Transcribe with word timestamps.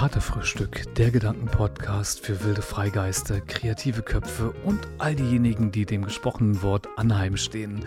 Katerfrühstück, 0.00 0.94
der 0.94 1.10
Gedankenpodcast 1.10 2.24
für 2.24 2.42
wilde 2.42 2.62
Freigeister, 2.62 3.38
kreative 3.38 4.00
Köpfe 4.00 4.54
und 4.64 4.80
all 4.96 5.14
diejenigen, 5.14 5.72
die 5.72 5.84
dem 5.84 6.06
gesprochenen 6.06 6.62
Wort 6.62 6.88
anheimstehen. 6.96 7.84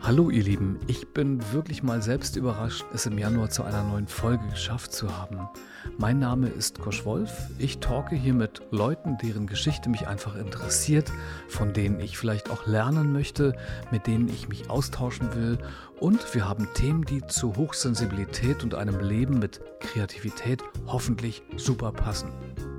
Hallo 0.00 0.30
ihr 0.30 0.44
Lieben, 0.44 0.78
ich 0.86 1.08
bin 1.08 1.40
wirklich 1.52 1.82
mal 1.82 2.02
selbst 2.02 2.36
überrascht, 2.36 2.84
es 2.94 3.06
im 3.06 3.18
Januar 3.18 3.50
zu 3.50 3.64
einer 3.64 3.82
neuen 3.82 4.06
Folge 4.06 4.46
geschafft 4.46 4.92
zu 4.92 5.18
haben. 5.18 5.40
Mein 5.98 6.20
Name 6.20 6.46
ist 6.46 6.78
Kosch 6.78 7.04
Wolf. 7.04 7.32
Ich 7.58 7.78
talke 7.78 8.14
hier 8.14 8.34
mit 8.34 8.62
Leuten, 8.70 9.18
deren 9.18 9.48
Geschichte 9.48 9.88
mich 9.88 10.06
einfach 10.06 10.36
interessiert, 10.36 11.10
von 11.48 11.72
denen 11.72 11.98
ich 11.98 12.16
vielleicht 12.16 12.48
auch 12.48 12.68
lernen 12.68 13.12
möchte, 13.12 13.56
mit 13.90 14.06
denen 14.06 14.28
ich 14.28 14.48
mich 14.48 14.70
austauschen 14.70 15.34
will. 15.34 15.58
Und 15.98 16.34
wir 16.34 16.46
haben 16.46 16.68
Themen, 16.74 17.04
die 17.04 17.26
zu 17.26 17.56
Hochsensibilität 17.56 18.62
und 18.62 18.74
einem 18.74 19.00
Leben 19.00 19.38
mit 19.38 19.60
Kreativität 19.80 20.62
hoffentlich 20.86 21.42
super 21.56 21.90
passen. 21.90 22.30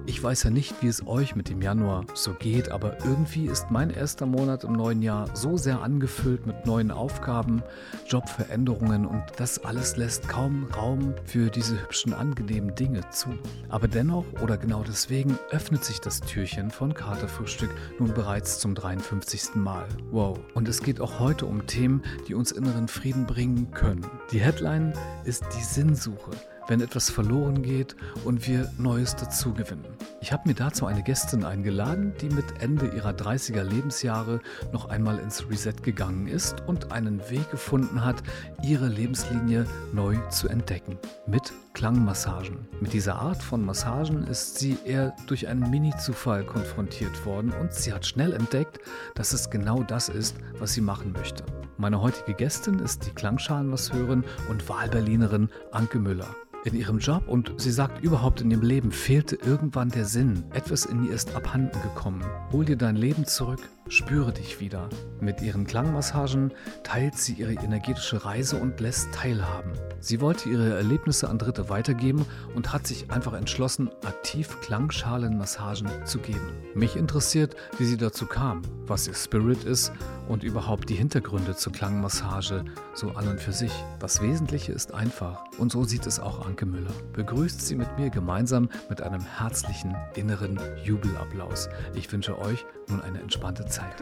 Ich 0.09 0.23
weiß 0.23 0.43
ja 0.43 0.49
nicht, 0.51 0.81
wie 0.81 0.87
es 0.87 1.05
euch 1.05 1.35
mit 1.35 1.49
dem 1.49 1.61
Januar 1.61 2.05
so 2.13 2.33
geht, 2.33 2.69
aber 2.69 2.97
irgendwie 3.03 3.45
ist 3.47 3.71
mein 3.71 3.89
erster 3.89 4.25
Monat 4.25 4.63
im 4.63 4.71
neuen 4.71 5.01
Jahr 5.01 5.29
so 5.35 5.57
sehr 5.57 5.81
angefüllt 5.81 6.47
mit 6.47 6.65
neuen 6.65 6.91
Aufgaben, 6.91 7.61
Jobveränderungen 8.07 9.05
und 9.05 9.21
das 9.35 9.59
alles 9.65 9.97
lässt 9.97 10.29
kaum 10.29 10.63
Raum 10.77 11.13
für 11.25 11.49
diese 11.49 11.81
hübschen, 11.81 12.13
angenehmen 12.13 12.73
Dinge 12.73 13.01
zu. 13.09 13.37
Aber 13.67 13.89
dennoch 13.89 14.23
oder 14.41 14.55
genau 14.55 14.81
deswegen 14.81 15.37
öffnet 15.51 15.83
sich 15.83 15.99
das 15.99 16.21
Türchen 16.21 16.71
von 16.71 16.93
Katerfrühstück 16.93 17.71
nun 17.99 18.13
bereits 18.13 18.59
zum 18.59 18.75
53. 18.75 19.55
Mal. 19.55 19.85
Wow. 20.11 20.39
Und 20.53 20.69
es 20.69 20.81
geht 20.81 21.01
auch 21.01 21.19
heute 21.19 21.45
um 21.45 21.67
Themen, 21.67 22.01
die 22.29 22.33
uns 22.33 22.53
inneren 22.53 22.87
Frieden 22.87 23.25
bringen 23.25 23.71
können. 23.71 24.05
Die 24.31 24.39
Headline 24.39 24.93
ist 25.25 25.43
die 25.53 25.63
Sinnsuche 25.63 26.31
wenn 26.67 26.81
etwas 26.81 27.09
verloren 27.09 27.61
geht 27.63 27.95
und 28.25 28.47
wir 28.47 28.71
Neues 28.77 29.15
dazugewinnen. 29.15 29.85
Ich 30.19 30.31
habe 30.31 30.47
mir 30.47 30.55
dazu 30.55 30.85
eine 30.85 31.03
Gästin 31.03 31.45
eingeladen, 31.45 32.13
die 32.19 32.29
mit 32.29 32.45
Ende 32.61 32.87
ihrer 32.87 33.11
30er 33.11 33.63
Lebensjahre 33.63 34.41
noch 34.73 34.89
einmal 34.89 35.19
ins 35.19 35.47
Reset 35.49 35.75
gegangen 35.83 36.27
ist 36.27 36.61
und 36.67 36.91
einen 36.91 37.19
Weg 37.29 37.49
gefunden 37.51 38.03
hat, 38.03 38.23
ihre 38.63 38.87
Lebenslinie 38.87 39.65
neu 39.93 40.17
zu 40.29 40.47
entdecken. 40.47 40.97
Mit 41.27 41.53
Klangmassagen. 41.73 42.67
Mit 42.81 42.93
dieser 42.93 43.17
Art 43.17 43.41
von 43.41 43.63
Massagen 43.63 44.25
ist 44.25 44.57
sie 44.57 44.77
eher 44.83 45.15
durch 45.27 45.47
einen 45.47 45.69
Mini-Zufall 45.69 46.43
konfrontiert 46.43 47.23
worden 47.25 47.53
und 47.61 47.71
sie 47.71 47.93
hat 47.93 48.05
schnell 48.05 48.33
entdeckt, 48.33 48.79
dass 49.13 49.31
es 49.31 49.51
genau 49.51 49.83
das 49.83 50.09
ist, 50.09 50.37
was 50.57 50.73
sie 50.73 50.81
machen 50.81 51.11
möchte. 51.11 51.43
Meine 51.77 52.01
heutige 52.01 52.33
Gästin 52.33 52.79
ist 52.79 53.05
die 53.05 53.11
Klangschalenmasseurin 53.11 54.23
und 54.49 54.67
Wahlberlinerin 54.67 55.49
Anke 55.71 55.99
Müller 55.99 56.35
in 56.63 56.75
ihrem 56.75 56.99
Job 56.99 57.27
und 57.27 57.53
sie 57.57 57.71
sagt, 57.71 58.03
überhaupt 58.03 58.41
in 58.41 58.51
ihrem 58.51 58.61
Leben 58.61 58.91
fehlte 58.91 59.35
irgendwann 59.35 59.89
der 59.89 60.05
Sinn. 60.05 60.43
Etwas 60.53 60.85
in 60.85 61.05
ihr 61.05 61.13
ist 61.13 61.35
abhanden 61.35 61.81
gekommen. 61.81 62.23
Hol 62.51 62.65
dir 62.65 62.77
dein 62.77 62.95
Leben 62.95 63.25
zurück, 63.25 63.61
spüre 63.89 64.33
dich 64.33 64.59
wieder. 64.59 64.89
Mit 65.19 65.41
ihren 65.41 65.65
Klangmassagen 65.65 66.53
teilt 66.83 67.17
sie 67.17 67.33
ihre 67.33 67.53
energetische 67.53 68.25
Reise 68.25 68.57
und 68.57 68.79
lässt 68.79 69.11
teilhaben. 69.13 69.73
Sie 69.99 70.21
wollte 70.21 70.49
ihre 70.49 70.75
Erlebnisse 70.75 71.29
an 71.29 71.39
Dritte 71.39 71.69
weitergeben 71.69 72.25
und 72.55 72.73
hat 72.73 72.85
sich 72.85 73.09
einfach 73.11 73.33
entschlossen, 73.33 73.89
aktiv 74.05 74.57
Klangschalenmassagen 74.61 75.89
zu 76.05 76.19
geben. 76.19 76.51
Mich 76.75 76.95
interessiert, 76.95 77.55
wie 77.77 77.85
sie 77.85 77.97
dazu 77.97 78.25
kam, 78.25 78.61
was 78.85 79.07
ihr 79.07 79.15
Spirit 79.15 79.63
ist 79.63 79.91
und 80.27 80.43
überhaupt 80.43 80.89
die 80.89 80.95
Hintergründe 80.95 81.55
zur 81.55 81.73
Klangmassage 81.73 82.65
so 82.93 83.11
an 83.11 83.27
und 83.27 83.41
für 83.41 83.53
sich. 83.53 83.71
Das 83.99 84.21
Wesentliche 84.21 84.71
ist 84.71 84.93
einfach 84.93 85.43
und 85.57 85.71
so 85.71 85.83
sieht 85.83 86.05
es 86.05 86.19
auch 86.19 86.45
Anke 86.45 86.65
Müller. 86.65 86.93
Begrüßt 87.13 87.65
sie 87.65 87.75
mit 87.75 87.97
mir 87.97 88.09
gemeinsam 88.09 88.69
mit 88.89 89.01
einem 89.01 89.21
herzlichen 89.21 89.95
inneren 90.15 90.59
Jubelapplaus. 90.83 91.69
Ich 91.95 92.11
wünsche 92.11 92.37
euch 92.39 92.65
nun 92.89 93.01
eine 93.01 93.19
entspannte 93.19 93.65
Zeit. 93.65 93.95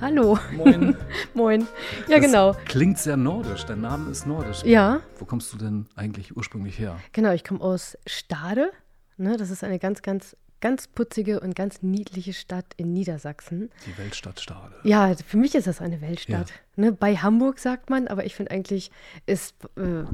Hallo. 0.00 0.38
Moin. 0.52 0.96
Moin. 1.34 1.66
Ja, 2.08 2.16
Das 2.18 2.26
genau. 2.26 2.52
Klingt 2.66 2.98
sehr 2.98 3.16
nordisch. 3.16 3.64
Dein 3.64 3.80
Name 3.80 4.10
ist 4.10 4.26
nordisch. 4.26 4.62
Ja, 4.64 5.00
Wo 5.18 5.24
kommst 5.24 5.52
du 5.52 5.58
denn 5.58 5.86
eigentlich 5.96 6.36
ursprünglich 6.36 6.78
her? 6.78 6.96
genau. 7.12 7.32
Ich 7.32 7.44
komme 7.44 7.60
aus 7.60 7.98
Stade. 8.06 8.70
Ne, 9.16 9.36
das 9.36 9.50
ist 9.50 9.64
eine 9.64 9.80
ganz, 9.80 10.02
ganz, 10.02 10.36
ganz 10.60 10.86
putzige 10.86 11.40
und 11.40 11.56
ganz 11.56 11.82
niedliche 11.82 12.32
Stadt 12.32 12.66
in 12.76 12.92
Niedersachsen. 12.92 13.70
Die 13.86 13.98
Weltstadt 13.98 14.40
Stade. 14.40 14.74
Ja, 14.84 15.12
für 15.26 15.36
mich 15.36 15.54
ist 15.56 15.66
das 15.66 15.80
eine 15.80 16.00
Weltstadt. 16.00 16.52
Ne, 16.76 16.92
bei 16.92 17.16
Hamburg 17.16 17.58
sagt 17.58 17.90
man, 17.90 18.06
aber 18.06 18.24
ich 18.24 18.36
finde 18.36 18.52
eigentlich 18.52 18.92
ist 19.26 19.56
äh, 19.76 20.04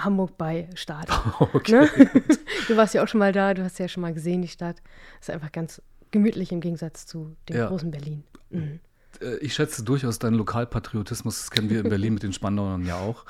Hamburg 0.00 0.38
bei 0.38 0.68
Stade. 0.74 1.12
Okay. 1.52 1.72
Ne? 1.72 1.88
Du 2.68 2.76
warst 2.76 2.92
ja 2.94 3.02
auch 3.02 3.08
schon 3.08 3.18
mal 3.20 3.32
da, 3.32 3.54
du 3.54 3.62
hast 3.64 3.78
ja 3.78 3.88
schon 3.88 4.00
mal 4.02 4.12
gesehen, 4.12 4.42
die 4.42 4.48
Stadt. 4.48 4.76
Ist 5.20 5.30
einfach 5.30 5.52
ganz 5.52 5.80
gemütlich 6.10 6.52
im 6.52 6.60
Gegensatz 6.60 7.06
zu 7.06 7.36
dem 7.48 7.56
Ja. 7.56 7.66
großen 7.68 7.90
Berlin. 7.90 8.24
Mhm. 8.50 8.80
Äh, 9.20 9.36
Ich 9.36 9.54
schätze 9.54 9.82
durchaus 9.84 10.18
deinen 10.18 10.34
Lokalpatriotismus. 10.34 11.38
Das 11.38 11.50
kennen 11.50 11.70
wir 11.70 11.80
in 11.80 11.88
Berlin 11.88 12.14
mit 12.14 12.22
den 12.22 12.32
Spandauern 12.32 12.84
ja 12.86 12.96
auch. 12.96 13.24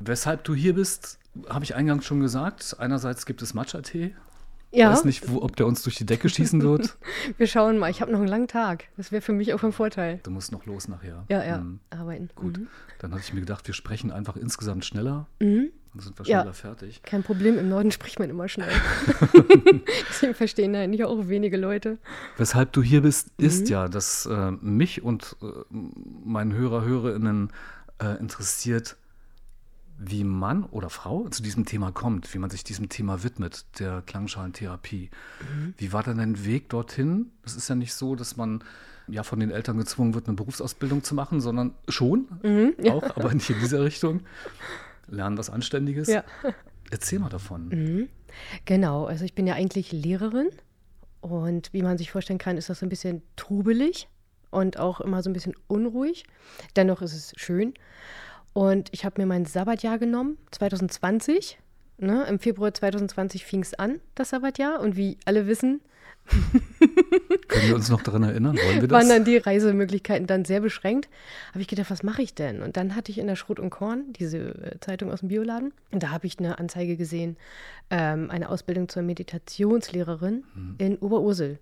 Weshalb 0.00 0.44
du 0.44 0.54
hier 0.54 0.74
bist, 0.74 1.18
habe 1.48 1.64
ich 1.64 1.74
eingangs 1.74 2.04
schon 2.04 2.20
gesagt. 2.20 2.76
Einerseits 2.78 3.26
gibt 3.26 3.42
es 3.42 3.54
Matcha-Tee. 3.54 4.14
Ja, 4.72 4.92
Weiß 4.92 5.04
nicht, 5.04 5.28
wo, 5.28 5.42
ob 5.42 5.56
der 5.56 5.66
uns 5.66 5.82
durch 5.82 5.96
die 5.96 6.06
Decke 6.06 6.28
schießen 6.28 6.62
wird. 6.62 6.96
wir 7.38 7.46
schauen 7.48 7.76
mal. 7.78 7.90
Ich 7.90 8.00
habe 8.00 8.12
noch 8.12 8.20
einen 8.20 8.28
langen 8.28 8.46
Tag. 8.48 8.84
Das 8.96 9.10
wäre 9.10 9.20
für 9.20 9.32
mich 9.32 9.52
auch 9.52 9.58
von 9.60 9.72
Vorteil. 9.72 10.20
Du 10.22 10.30
musst 10.30 10.52
noch 10.52 10.64
los 10.66 10.86
nachher. 10.86 11.24
Ja, 11.28 11.44
ja, 11.44 11.56
Hm, 11.58 11.80
arbeiten. 11.90 12.30
Gut, 12.36 12.58
Mhm. 12.58 12.68
dann 13.00 13.10
hatte 13.12 13.22
ich 13.24 13.34
mir 13.34 13.40
gedacht, 13.40 13.66
wir 13.66 13.74
sprechen 13.74 14.12
einfach 14.12 14.36
insgesamt 14.36 14.84
schneller. 14.84 15.26
Mhm. 15.40 15.70
Dann 15.92 16.02
sind 16.02 16.16
wir 16.18 16.24
Ja. 16.26 16.40
schneller 16.42 16.54
fertig. 16.54 17.02
Kein 17.02 17.24
Problem, 17.24 17.58
im 17.58 17.68
Norden 17.68 17.90
spricht 17.90 18.20
man 18.20 18.30
immer 18.30 18.48
schnell. 18.48 18.70
Deswegen 20.08 20.34
verstehen 20.34 20.90
nicht 20.90 21.04
auch 21.04 21.28
wenige 21.28 21.56
Leute. 21.56 21.98
Weshalb 22.36 22.72
du 22.72 22.82
hier 22.82 23.02
bist, 23.02 23.30
ist 23.38 23.62
Mhm. 23.62 23.70
ja, 23.72 23.88
dass 23.88 24.26
äh, 24.26 24.52
mich 24.60 25.02
und 25.02 25.36
äh, 25.42 25.46
meinen 26.24 26.52
Hörer, 26.52 26.84
Hörerinnen 26.84 27.50
äh, 28.00 28.18
interessiert, 28.20 28.96
wie 30.02 30.24
Mann 30.24 30.64
oder 30.64 30.88
Frau 30.88 31.28
zu 31.28 31.42
diesem 31.42 31.66
Thema 31.66 31.92
kommt, 31.92 32.32
wie 32.32 32.38
man 32.38 32.48
sich 32.48 32.64
diesem 32.64 32.88
Thema 32.88 33.22
widmet, 33.22 33.66
der 33.78 34.02
Klangschalentherapie. 34.02 35.10
Mhm. 35.40 35.74
Wie 35.76 35.92
war 35.92 36.02
dann 36.02 36.16
dein 36.16 36.44
Weg 36.46 36.70
dorthin? 36.70 37.32
Es 37.44 37.54
ist 37.54 37.68
ja 37.68 37.74
nicht 37.74 37.92
so, 37.92 38.16
dass 38.16 38.36
man 38.38 38.64
ja 39.08 39.22
von 39.24 39.40
den 39.40 39.50
Eltern 39.50 39.76
gezwungen 39.76 40.14
wird, 40.14 40.26
eine 40.26 40.36
Berufsausbildung 40.36 41.04
zu 41.04 41.14
machen, 41.14 41.42
sondern 41.42 41.74
schon 41.88 42.28
Mhm, 42.42 42.74
ja. 42.82 42.92
auch, 42.94 43.16
aber 43.16 43.34
nicht 43.34 43.50
in 43.50 43.60
dieser 43.60 43.84
Richtung. 43.84 44.20
Lernen 45.06 45.36
was 45.36 45.50
Anständiges. 45.50 46.08
Ja. 46.08 46.24
Erzähl 46.90 47.18
mal 47.18 47.28
davon. 47.28 47.68
Mhm. 47.68 48.08
Genau, 48.64 49.04
also 49.04 49.24
ich 49.24 49.34
bin 49.34 49.46
ja 49.46 49.54
eigentlich 49.54 49.92
Lehrerin 49.92 50.48
und 51.20 51.72
wie 51.74 51.82
man 51.82 51.98
sich 51.98 52.10
vorstellen 52.10 52.38
kann, 52.38 52.56
ist 52.56 52.70
das 52.70 52.78
so 52.78 52.86
ein 52.86 52.88
bisschen 52.88 53.22
trubelig 53.36 54.08
und 54.50 54.78
auch 54.78 55.00
immer 55.02 55.22
so 55.22 55.28
ein 55.28 55.34
bisschen 55.34 55.54
unruhig. 55.66 56.24
Dennoch 56.74 57.02
ist 57.02 57.14
es 57.14 57.32
schön. 57.36 57.74
Und 58.52 58.88
ich 58.92 59.04
habe 59.04 59.20
mir 59.20 59.26
mein 59.26 59.44
Sabbatjahr 59.44 59.98
genommen, 59.98 60.38
2020. 60.50 61.58
Ne? 61.98 62.24
Im 62.28 62.38
Februar 62.38 62.72
2020 62.72 63.44
fing 63.44 63.62
es 63.62 63.74
an, 63.74 64.00
das 64.14 64.30
Sabbatjahr. 64.30 64.80
Und 64.80 64.96
wie 64.96 65.18
alle 65.24 65.46
wissen, 65.46 65.80
Können 67.48 67.68
wir 67.68 67.74
uns 67.74 67.88
noch 67.88 68.02
daran 68.02 68.22
erinnern? 68.22 68.56
Wollen 68.56 68.82
wir 68.82 68.90
waren 68.90 69.00
das? 69.00 69.08
dann 69.08 69.24
die 69.24 69.36
Reisemöglichkeiten 69.36 70.26
dann 70.26 70.44
sehr 70.44 70.60
beschränkt. 70.60 71.08
Habe 71.50 71.60
ich 71.60 71.68
gedacht, 71.68 71.90
was 71.90 72.02
mache 72.02 72.22
ich 72.22 72.34
denn? 72.34 72.62
Und 72.62 72.76
dann 72.76 72.94
hatte 72.94 73.10
ich 73.10 73.18
in 73.18 73.26
der 73.26 73.36
Schrot 73.36 73.58
und 73.58 73.70
Korn, 73.70 74.12
diese 74.12 74.38
äh, 74.38 74.80
Zeitung 74.80 75.10
aus 75.10 75.20
dem 75.20 75.28
Bioladen, 75.28 75.72
und 75.90 76.02
da 76.02 76.10
habe 76.10 76.26
ich 76.26 76.38
eine 76.38 76.58
Anzeige 76.58 76.96
gesehen, 76.96 77.36
ähm, 77.90 78.30
eine 78.30 78.48
Ausbildung 78.48 78.88
zur 78.88 79.02
Meditationslehrerin 79.02 80.44
in 80.78 80.98
Oberursel. 80.98 81.58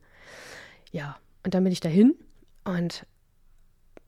Ja, 0.93 1.17
und 1.45 1.55
dann 1.55 1.65
bin 1.65 1.73
ich 1.73 1.81
dahin 1.81 2.15
und 2.65 3.07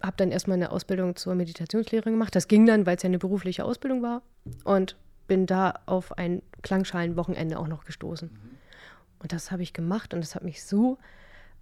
habe 0.02 0.16
dann 0.16 0.30
erstmal 0.30 0.56
eine 0.56 0.72
Ausbildung 0.72 1.16
zur 1.16 1.34
Meditationslehrerin 1.34 2.14
gemacht. 2.14 2.34
Das 2.34 2.48
ging 2.48 2.66
dann, 2.66 2.86
weil 2.86 2.96
es 2.96 3.02
ja 3.02 3.08
eine 3.08 3.18
berufliche 3.18 3.64
Ausbildung 3.64 4.02
war 4.02 4.22
und 4.64 4.96
bin 5.26 5.46
da 5.46 5.74
auf 5.86 6.16
ein 6.18 6.42
Klangschalenwochenende 6.62 7.58
auch 7.58 7.68
noch 7.68 7.84
gestoßen. 7.84 8.30
Und 9.18 9.32
das 9.32 9.50
habe 9.50 9.62
ich 9.62 9.72
gemacht 9.72 10.14
und 10.14 10.20
das 10.20 10.34
hat 10.34 10.42
mich 10.42 10.64
so 10.64 10.98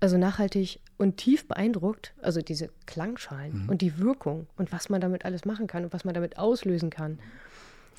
also 0.01 0.17
nachhaltig 0.17 0.81
und 0.97 1.17
tief 1.17 1.49
beeindruckt, 1.49 2.15
also 2.23 2.41
diese 2.41 2.71
Klangschalen 2.87 3.69
und 3.69 3.83
die 3.83 3.99
Wirkung 3.99 4.47
und 4.57 4.71
was 4.73 4.89
man 4.89 5.01
damit 5.01 5.25
alles 5.25 5.45
machen 5.45 5.67
kann 5.67 5.85
und 5.85 5.93
was 5.93 6.05
man 6.05 6.15
damit 6.15 6.39
auslösen 6.39 6.91
kann. 6.91 7.19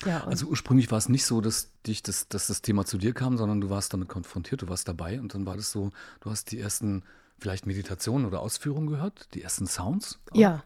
Ja, 0.06 0.20
und 0.20 0.28
Also 0.28 0.46
ursprünglich 0.46 0.90
war 0.90 0.96
es 0.96 1.10
nicht 1.10 1.26
so, 1.26 1.42
dass 1.42 1.70
dich 1.86 2.02
das, 2.02 2.28
dass 2.28 2.46
das 2.46 2.62
Thema 2.62 2.86
zu 2.86 2.96
dir 2.96 3.12
kam, 3.12 3.36
sondern 3.36 3.60
du 3.60 3.68
warst 3.68 3.92
damit 3.92 4.08
konfrontiert, 4.08 4.62
du 4.62 4.68
warst 4.68 4.88
dabei 4.88 5.20
und 5.20 5.34
dann 5.34 5.44
war 5.44 5.56
das 5.56 5.72
so, 5.72 5.90
du 6.20 6.30
hast 6.30 6.52
die 6.52 6.58
ersten 6.58 7.02
vielleicht 7.40 7.66
Meditationen 7.66 8.26
oder 8.26 8.40
Ausführungen 8.40 8.86
gehört, 8.86 9.28
die 9.34 9.42
ersten 9.42 9.66
Sounds. 9.66 10.20
auch. 10.30 10.36
ja, 10.36 10.62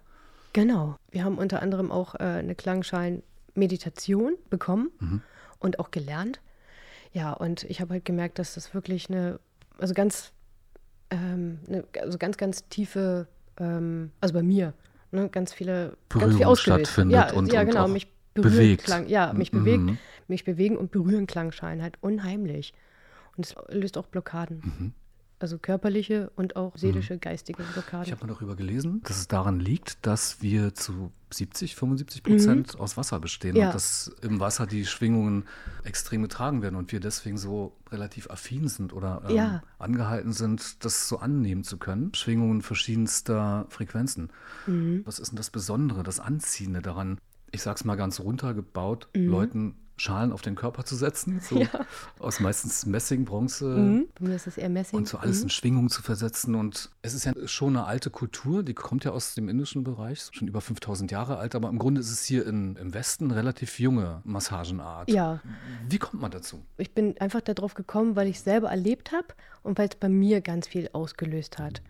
genau. 0.53 0.97
Wir 1.11 1.25
haben 1.25 1.39
unter 1.39 1.63
anderem 1.63 1.91
auch 1.91 2.15
äh, 2.17 2.19
eine 2.25 2.55
Klangschalen-Meditation 2.55 4.35
bekommen 4.51 4.91
Mhm. 5.01 5.23
und 5.59 5.79
auch 5.79 5.91
gelernt. 5.91 6.41
Ja, 7.13 7.33
und 7.33 7.63
ich 7.65 7.81
habe 7.81 7.95
halt 7.95 8.05
gemerkt, 8.05 8.39
dass 8.39 8.55
das 8.55 8.75
wirklich 8.75 9.09
eine, 9.09 9.39
also 9.79 9.95
ganz, 9.95 10.33
ähm, 11.11 11.61
eine, 11.69 11.85
also 12.01 12.19
ganz, 12.19 12.37
ganz 12.37 12.69
tiefe, 12.69 13.29
ähm, 13.59 14.11
also 14.21 14.35
bei 14.35 14.43
mir, 14.43 14.75
ne, 15.13 15.29
ganz 15.29 15.53
viele, 15.53 15.97
ganz 16.09 16.25
viel 16.25 16.29
Berührung 16.31 16.45
ausgelöst. 16.47 16.81
stattfindet 16.91 17.15
ja, 17.15 17.33
und- 17.33 17.53
ja, 17.53 17.61
und 17.61 17.67
genau, 17.69 17.85
auch 17.85 17.89
mich 17.89 18.09
berühren 18.35 18.53
bewegt. 18.53 18.85
Klang, 18.85 19.07
ja, 19.09 19.33
mich 19.33 19.53
Mhm. 19.53 19.59
bewegt, 19.65 19.99
mich 20.27 20.43
bewegen 20.45 20.77
und 20.77 20.91
berühren 20.91 21.27
Klangschalen 21.29 21.83
halt 21.83 21.97
unheimlich. 22.01 22.75
Und 23.37 23.47
es 23.47 23.55
löst 23.69 23.97
auch 23.97 24.07
Blockaden. 24.07 24.61
Mhm. 24.65 24.93
Also 25.41 25.59
körperliche 25.59 26.31
und 26.37 26.57
auch 26.57 26.77
seelische, 26.77 27.19
geistige 27.19 27.63
Blockaden. 27.65 28.05
Ich 28.07 28.13
habe 28.13 28.25
mal 28.27 28.33
darüber 28.33 28.55
gelesen, 28.57 29.03
dass 29.05 29.19
es 29.19 29.29
daran 29.29 29.59
liegt, 29.61 30.07
dass 30.07 30.41
wir 30.41 30.75
zu 30.75 31.13
70, 31.33 31.75
75 31.75 32.23
Prozent 32.23 32.79
aus 32.79 32.97
Wasser 32.97 33.19
bestehen 33.19 33.55
Mhm. 33.55 33.61
Ja. 33.61 33.67
und 33.67 33.75
dass 33.75 34.15
im 34.23 34.39
Wasser 34.41 34.67
die 34.67 34.87
Schwingungen 34.87 35.45
extrem 35.83 36.23
getragen 36.23 36.63
werden 36.63 36.77
und 36.77 36.93
wir 36.93 37.01
deswegen 37.01 37.37
so 37.37 37.77
relativ 37.91 38.31
affin 38.31 38.69
sind 38.69 38.93
oder 38.93 39.23
ähm, 39.29 39.35
Ja. 39.37 39.63
angehalten 39.79 40.33
sind, 40.33 40.85
das 40.85 41.09
so 41.09 41.19
annehmen 41.19 41.65
zu 41.65 41.79
können. 41.79 42.15
Schwingungen 42.15 42.63
verschiedenster 42.63 43.67
Frequenzen. 43.71 44.31
Mhm. 44.67 45.03
Was 45.05 45.19
ist 45.19 45.31
denn 45.33 45.37
das 45.37 45.51
Besondere, 45.51 46.05
das 46.05 46.21
Anziehende 46.21 46.81
daran? 46.81 47.19
Ich 47.51 47.63
sag's 47.63 47.85
mal 47.85 47.97
ganz 47.97 48.21
runtergebaut, 48.21 49.09
Mhm. 49.15 49.27
Leuten 49.29 49.75
Schalen 49.97 50.33
auf 50.33 50.43
den 50.43 50.55
Körper 50.57 50.85
zu 50.85 50.97
setzen, 50.97 51.41
so 51.49 51.59
Ja. 51.59 51.69
aus 52.19 52.41
meistens 52.41 52.85
Messing, 52.87 53.25
Bronze, 53.25 53.65
Mhm. 53.67 54.09
Bei 54.19 54.27
mir 54.29 54.35
ist 54.37 54.47
es 54.47 54.57
eher 54.59 54.69
Messing. 54.69 54.99
und 54.99 55.09
so 55.09 55.19
alles 55.19 55.39
Mhm. 55.39 55.43
in 55.45 55.51
Schwingung 55.51 55.89
zu 55.91 56.03
versetzen. 56.03 56.55
Und 56.55 56.91
es 57.03 57.15
ist 57.15 57.25
ja 57.25 57.33
schon 57.47 57.77
eine 57.77 57.87
alte 57.87 58.11
Kultur, 58.11 58.63
die 58.63 58.75
kommt 58.75 59.05
ja 59.05 59.13
aus 59.13 59.35
dem 59.35 59.49
indischen 59.49 59.85
Bereich, 59.85 60.29
schon 60.33 60.49
über 60.49 60.61
5000 60.61 61.11
Jahre 61.13 61.39
alt, 61.39 61.55
aber 61.55 61.69
im 61.69 61.79
Grunde 61.79 62.01
ist 62.01 62.11
es 62.11 62.25
hier 62.25 62.47
in, 62.47 62.77
im 62.77 62.93
Westen 62.95 63.27
eine 63.27 63.37
relativ 63.37 63.79
junge 63.79 64.21
Massagenart. 64.25 65.11
Ja, 65.11 65.41
Wie 65.89 65.99
kommt 65.99 66.21
man 66.21 66.31
dazu? 66.31 66.63
ich 66.77 66.93
bin 66.93 67.17
einfach 67.21 67.41
darauf 67.41 67.75
gekommen, 67.75 68.17
weil 68.17 68.27
ich 68.29 68.37
es 68.39 68.45
selber 68.45 68.69
erlebt 68.71 69.13
habe 69.13 69.29
und 69.63 69.79
weil 69.79 69.89
es 69.89 69.95
bei 69.97 70.09
mir 70.09 70.41
ganz 70.41 70.67
viel 70.69 70.89
ausgelöst 70.93 71.59
hat. 71.59 71.83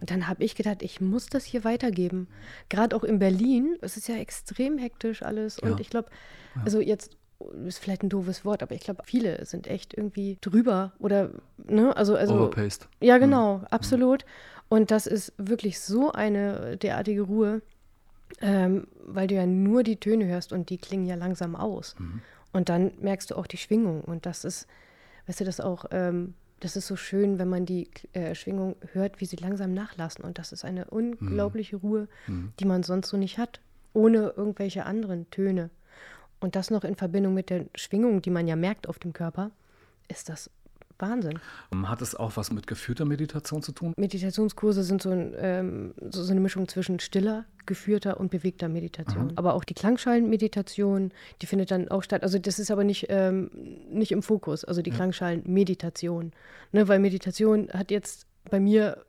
Und 0.00 0.10
dann 0.10 0.26
habe 0.26 0.42
ich 0.42 0.56
gedacht, 0.56 0.82
ich 0.82 1.00
muss 1.00 1.26
das 1.26 1.44
hier 1.44 1.62
weitergeben. 1.62 2.26
Gerade 2.68 2.96
auch 2.96 3.04
in 3.04 3.20
Berlin, 3.20 3.76
es 3.82 3.96
ist 3.96 4.08
ja 4.08 4.16
extrem 4.16 4.76
hektisch 4.76 5.22
alles. 5.22 5.60
Und 5.60 5.70
Ja. 5.70 5.76
ich 5.78 5.90
glaube, 5.90 6.08
also 6.64 6.80
jetzt 6.80 7.16
ist 7.66 7.78
vielleicht 7.78 8.02
ein 8.02 8.08
doofes 8.08 8.44
Wort, 8.44 8.62
aber 8.62 8.74
ich 8.74 8.82
glaube, 8.82 9.02
viele 9.04 9.44
sind 9.44 9.66
echt 9.66 9.94
irgendwie 9.94 10.38
drüber 10.40 10.92
oder, 10.98 11.30
ne, 11.66 11.96
also, 11.96 12.16
also 12.16 12.34
Overpaced. 12.34 12.88
Ja, 13.00 13.18
genau, 13.18 13.62
absolut. 13.70 14.24
Und 14.68 14.90
das 14.90 15.06
ist 15.06 15.32
wirklich 15.36 15.80
so 15.80 16.12
eine 16.12 16.76
derartige 16.78 17.22
Ruhe, 17.22 17.60
ähm, 18.40 18.86
weil 19.04 19.26
du 19.26 19.34
ja 19.34 19.46
nur 19.46 19.82
die 19.82 19.96
Töne 19.96 20.26
hörst 20.26 20.52
und 20.52 20.70
die 20.70 20.78
klingen 20.78 21.06
ja 21.06 21.14
langsam 21.14 21.54
aus. 21.54 21.94
Und 22.52 22.68
dann 22.68 22.92
merkst 23.00 23.30
du 23.30 23.36
auch 23.36 23.46
die 23.46 23.58
Schwingung. 23.58 24.02
Und 24.02 24.24
das 24.26 24.44
ist, 24.44 24.66
weißt 25.26 25.40
du, 25.40 25.44
das 25.44 25.60
auch, 25.60 25.84
ähm, 25.90 26.34
das 26.60 26.76
ist 26.76 26.86
so 26.86 26.96
schön, 26.96 27.38
wenn 27.38 27.48
man 27.48 27.66
die 27.66 27.88
äh, 28.12 28.34
Schwingung 28.34 28.76
hört, 28.92 29.20
wie 29.20 29.26
sie 29.26 29.36
langsam 29.36 29.74
nachlassen. 29.74 30.24
Und 30.24 30.38
das 30.38 30.52
ist 30.52 30.64
eine 30.64 30.86
unglaubliche 30.86 31.76
Ruhe, 31.76 32.08
die 32.60 32.64
man 32.64 32.82
sonst 32.82 33.08
so 33.08 33.16
nicht 33.16 33.38
hat, 33.38 33.60
ohne 33.92 34.32
irgendwelche 34.36 34.86
anderen 34.86 35.28
Töne. 35.30 35.70
Und 36.42 36.56
das 36.56 36.70
noch 36.70 36.82
in 36.82 36.96
Verbindung 36.96 37.34
mit 37.34 37.50
der 37.50 37.66
Schwingung, 37.76 38.20
die 38.20 38.30
man 38.30 38.48
ja 38.48 38.56
merkt 38.56 38.88
auf 38.88 38.98
dem 38.98 39.12
Körper, 39.12 39.52
ist 40.08 40.28
das 40.28 40.50
Wahnsinn. 40.98 41.38
Hat 41.84 42.02
es 42.02 42.14
auch 42.14 42.36
was 42.36 42.52
mit 42.52 42.66
geführter 42.66 43.04
Meditation 43.04 43.62
zu 43.62 43.72
tun? 43.72 43.94
Meditationskurse 43.96 44.82
sind 44.82 45.02
so, 45.02 45.10
ein, 45.10 45.34
ähm, 45.36 45.94
so, 46.10 46.22
so 46.22 46.32
eine 46.32 46.40
Mischung 46.40 46.68
zwischen 46.68 47.00
stiller, 47.00 47.44
geführter 47.64 48.18
und 48.18 48.30
bewegter 48.30 48.68
Meditation. 48.68 49.32
Aber 49.36 49.54
auch 49.54 49.64
die 49.64 49.74
Klangschalenmeditation, 49.74 51.12
die 51.40 51.46
findet 51.46 51.70
dann 51.70 51.88
auch 51.88 52.02
statt. 52.02 52.22
Also 52.22 52.38
das 52.38 52.58
ist 52.58 52.70
aber 52.70 52.84
nicht, 52.84 53.06
ähm, 53.08 53.50
nicht 53.90 54.12
im 54.12 54.22
Fokus, 54.22 54.64
also 54.64 54.82
die 54.82 54.90
Klangschalenmeditation. 54.90 56.32
Ne, 56.72 56.88
weil 56.88 56.98
Meditation 56.98 57.68
hat 57.72 57.90
jetzt 57.90 58.26
bei 58.50 58.58
mir, 58.58 59.04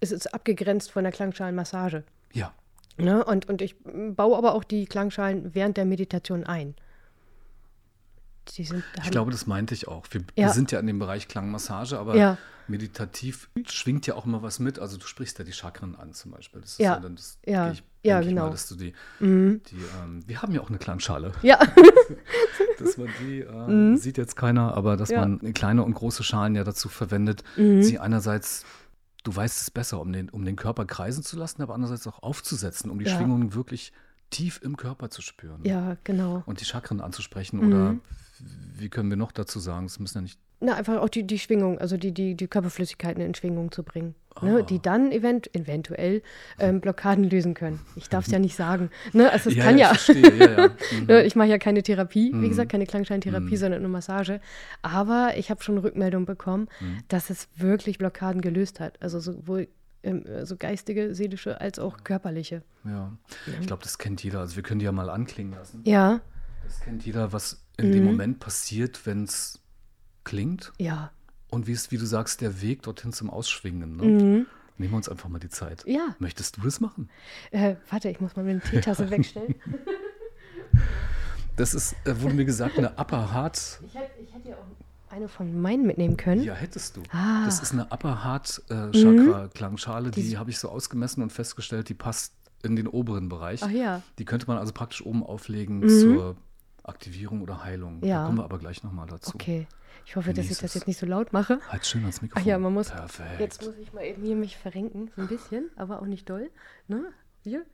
ist 0.00 0.12
es 0.12 0.26
abgegrenzt 0.26 0.90
von 0.90 1.04
der 1.04 1.12
Klangschalenmassage. 1.12 2.04
Ja. 2.32 2.52
Ne? 2.96 3.24
Und, 3.24 3.48
und 3.48 3.60
ich 3.62 3.76
baue 3.82 4.36
aber 4.36 4.54
auch 4.54 4.64
die 4.64 4.86
Klangschalen 4.86 5.54
während 5.54 5.76
der 5.76 5.84
Meditation 5.84 6.44
ein. 6.44 6.74
Die 8.56 8.64
sind, 8.64 8.84
Ich 9.02 9.10
glaube, 9.10 9.30
das 9.30 9.46
meinte 9.46 9.74
ich 9.74 9.88
auch. 9.88 10.06
Wir, 10.10 10.20
Ja. 10.36 10.46
wir 10.46 10.52
sind 10.52 10.70
ja 10.70 10.78
in 10.78 10.86
dem 10.86 10.98
Bereich 10.98 11.28
Klangmassage, 11.28 11.98
aber 11.98 12.14
Ja. 12.14 12.36
meditativ 12.68 13.48
schwingt 13.66 14.06
ja 14.06 14.14
auch 14.14 14.26
immer 14.26 14.42
was 14.42 14.58
mit. 14.58 14.78
Also 14.78 14.98
du 14.98 15.06
sprichst 15.06 15.38
ja 15.38 15.44
die 15.44 15.52
Chakren 15.52 15.96
an 15.96 16.12
zum 16.12 16.30
Beispiel. 16.32 16.60
Das 16.60 16.72
ist 16.72 16.78
Ja. 16.78 16.98
dann 17.00 17.16
das, 17.16 17.38
Ja. 17.46 17.70
ich, 17.72 17.82
Ja, 18.02 18.20
genau. 18.20 18.44
Mal, 18.44 18.50
dass 18.50 18.68
du 18.68 18.74
die, 18.76 18.92
die 19.18 19.24
ähm, 19.26 20.22
wir 20.26 20.42
haben 20.42 20.52
ja 20.52 20.60
auch 20.60 20.68
eine 20.68 20.76
Klangschale. 20.78 21.32
ja. 21.42 21.58
dass 22.78 22.98
man 22.98 23.08
die, 23.20 23.40
äh, 23.40 23.96
sieht 23.96 24.18
jetzt 24.18 24.36
keiner, 24.36 24.74
aber 24.76 24.96
dass 24.98 25.08
Mhm. 25.08 25.14
Ja. 25.14 25.26
Mhm. 25.26 25.38
man 25.42 25.54
kleine 25.54 25.82
und 25.82 25.94
große 25.94 26.22
Schalen 26.22 26.54
ja 26.54 26.64
dazu 26.64 26.88
verwendet, 26.90 27.42
sie 27.56 27.98
einerseits, 27.98 28.64
du 29.24 29.34
weißt 29.34 29.60
es 29.62 29.70
besser, 29.70 30.00
um 30.00 30.12
den, 30.12 30.28
um 30.30 30.44
den 30.44 30.54
Körper 30.56 30.84
kreisen 30.86 31.24
zu 31.24 31.36
lassen, 31.36 31.60
aber 31.62 31.74
andererseits 31.74 32.06
auch 32.06 32.22
aufzusetzen, 32.22 32.90
um 32.90 32.98
die 32.98 33.06
Ja. 33.06 33.16
Schwingungen 33.16 33.52
wirklich 33.54 33.92
tief 34.30 34.60
im 34.62 34.76
Körper 34.76 35.10
zu 35.10 35.20
spüren. 35.22 35.60
ja, 35.64 35.96
genau. 36.04 36.42
Und 36.46 36.60
die 36.60 36.64
Chakren 36.64 37.00
anzusprechen 37.00 37.58
Mhm. 37.60 37.66
oder 37.66 37.96
wie 38.76 38.88
können 38.88 39.10
wir 39.10 39.16
noch 39.16 39.32
dazu 39.32 39.58
sagen? 39.60 39.86
Es 39.86 39.98
müssen 39.98 40.18
ja 40.18 40.22
nicht. 40.22 40.38
Na, 40.64 40.74
einfach 40.76 41.00
auch 41.00 41.08
die, 41.10 41.26
die 41.26 41.38
Schwingung, 41.38 41.78
also 41.78 41.96
die, 41.96 42.12
die, 42.12 42.34
die 42.36 42.46
Körperflüssigkeiten 42.48 43.22
in 43.22 43.34
Schwingung 43.34 43.70
zu 43.70 43.82
bringen. 43.82 44.14
Ne, 44.42 44.58
Ah. 44.60 44.62
die 44.62 44.80
dann 44.82 45.12
event 45.12 45.54
eventuell 45.54 46.20
ähm, 46.58 46.80
Blockaden 46.80 47.22
lösen 47.22 47.54
können. 47.54 47.78
Ich 47.94 48.08
darf 48.08 48.26
es 48.26 48.32
ja 48.32 48.40
nicht 48.40 48.56
sagen. 48.56 48.90
Ne, 49.12 49.30
also 49.32 49.48
es 49.50 49.54
ja, 49.56 49.62
kann 49.64 49.78
ja, 49.78 49.88
verstehe, 49.94 50.36
ja, 50.36 50.50
ja. 50.64 50.68
Mhm. 50.98 51.06
Ne, 51.06 51.22
Ich 51.24 51.36
mache 51.36 51.48
ja 51.48 51.58
keine 51.58 51.82
Therapie, 51.84 52.32
wie 52.32 52.36
Mhm. 52.36 52.48
gesagt, 52.48 52.72
keine 52.72 52.86
Klangscheintherapie, 52.86 53.52
Mhm. 53.52 53.56
sondern 53.56 53.82
nur 53.82 53.90
Massage. 53.92 54.40
Aber 54.82 55.34
ich 55.36 55.50
habe 55.50 55.62
schon 55.62 55.78
Rückmeldung 55.78 56.24
bekommen, 56.26 56.68
Mhm. 56.80 56.98
dass 57.08 57.30
es 57.30 57.46
wirklich 57.56 57.98
Blockaden 57.98 58.40
gelöst 58.40 58.80
hat. 58.80 59.00
Also 59.02 59.20
sowohl 59.20 59.68
ähm, 60.02 60.24
so 60.44 60.56
geistige, 60.56 61.14
seelische 61.14 61.60
als 61.60 61.78
auch 61.78 62.04
körperliche. 62.04 62.62
ja. 62.84 63.12
Ich 63.60 63.66
glaube, 63.68 63.82
das 63.84 63.98
kennt 63.98 64.22
jeder. 64.24 64.40
Also 64.40 64.56
wir 64.56 64.62
können 64.62 64.78
die 64.80 64.84
ja 64.86 64.92
mal 64.92 65.08
anklingen 65.10 65.52
lassen. 65.54 65.80
Ja, 65.84 66.20
Das 66.64 66.80
kennt 66.80 67.06
jeder, 67.06 67.32
was 67.32 67.64
in 67.78 67.92
dem 67.92 68.00
Mhm. 68.04 68.10
Moment 68.10 68.40
passiert, 68.40 69.06
wenn 69.06 69.24
es 69.24 69.60
klingt. 70.24 70.72
ja. 70.78 71.10
Und 71.50 71.68
wie 71.68 71.72
es, 71.72 71.92
wie 71.92 71.98
du 71.98 72.04
sagst, 72.06 72.40
der 72.40 72.62
Weg 72.62 72.82
dorthin 72.82 73.12
zum 73.12 73.30
Ausschwingen. 73.30 73.96
Ne? 73.96 74.02
Mhm. 74.04 74.46
Nehmen 74.76 74.92
wir 74.92 74.96
uns 74.96 75.08
einfach 75.08 75.28
mal 75.28 75.38
die 75.38 75.50
Zeit. 75.50 75.84
Ja. 75.86 76.16
Möchtest 76.18 76.56
du 76.56 76.62
das 76.62 76.80
machen? 76.80 77.08
Äh, 77.52 77.76
warte, 77.90 78.08
ich 78.08 78.20
muss 78.20 78.34
mal 78.34 78.44
meine 78.44 78.58
Teetasse 78.60 79.08
wegstellen. 79.10 79.54
Das 81.56 81.72
ist, 81.74 81.94
äh, 82.04 82.20
wurde 82.20 82.34
mir 82.34 82.44
gesagt, 82.44 82.76
eine 82.78 82.90
Upper 82.98 83.32
Heart. 83.32 83.80
Ich 83.86 83.94
hätte, 83.94 84.10
ich 84.20 84.34
hätte 84.34 84.48
ja 84.48 84.56
auch 84.56 85.12
eine 85.14 85.28
von 85.28 85.60
meinen 85.60 85.86
mitnehmen 85.86 86.16
können. 86.16 86.42
Ja, 86.42 86.54
hättest 86.54 86.96
du. 86.96 87.02
Ah. 87.12 87.44
Das 87.44 87.60
ist 87.60 87.72
eine 87.72 87.84
Upper 87.92 88.24
Heart 88.24 88.62
äh, 88.70 88.90
Chakra 88.90 89.48
Klangschale, 89.54 90.10
die, 90.10 90.22
Die- 90.30 90.38
habe 90.38 90.50
ich 90.50 90.58
so 90.58 90.68
ausgemessen 90.68 91.22
und 91.22 91.30
festgestellt, 91.30 91.88
die 91.88 91.94
passt 91.94 92.34
in 92.64 92.74
den 92.74 92.88
oberen 92.88 93.28
Bereich. 93.28 93.62
Ach 93.62 93.70
ja. 93.70 94.02
Die 94.18 94.24
könnte 94.24 94.48
man 94.48 94.58
also 94.58 94.72
praktisch 94.72 95.06
oben 95.06 95.22
auflegen 95.22 95.78
Mhm. 95.80 95.88
zur 96.00 96.36
Aktivierung 96.82 97.42
oder 97.42 97.62
Heilung. 97.62 98.02
Ja. 98.04 98.22
Da 98.22 98.26
kommen 98.26 98.38
wir 98.38 98.44
aber 98.44 98.58
gleich 98.58 98.82
nochmal 98.82 99.06
dazu. 99.06 99.32
Okay. 99.36 99.68
Ich 100.06 100.16
hoffe, 100.16 100.32
dass 100.34 100.50
ich 100.50 100.58
das 100.58 100.74
jetzt 100.74 100.86
nicht 100.86 100.98
so 100.98 101.06
laut 101.06 101.32
mache. 101.32 101.58
Halt 101.68 101.86
schön 101.86 102.02
ans 102.02 102.20
Mikrofon. 102.22 102.42
Ach 102.42 102.46
ja, 102.46 102.58
man 102.58 102.72
muss. 102.72 102.90
Perfekt. 102.90 103.40
Jetzt 103.40 103.62
muss 103.64 103.76
ich 103.78 103.92
mal 103.92 104.04
eben 104.04 104.22
hier 104.22 104.36
mich 104.36 104.56
verrenken, 104.56 105.10
so 105.16 105.22
ein 105.22 105.28
bisschen, 105.28 105.70
aber 105.76 106.00
auch 106.02 106.06
nicht 106.06 106.28
doll. 106.28 106.50
Ne? 106.88 107.06
Hier. 107.42 107.64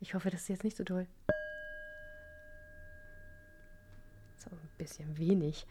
Ich 0.00 0.14
hoffe, 0.14 0.30
das 0.30 0.42
ist 0.42 0.48
jetzt 0.48 0.64
nicht 0.64 0.76
so 0.76 0.84
doll. 0.84 1.06
So 4.36 4.50
ein 4.50 4.58
bisschen 4.78 5.18
wenig. 5.18 5.66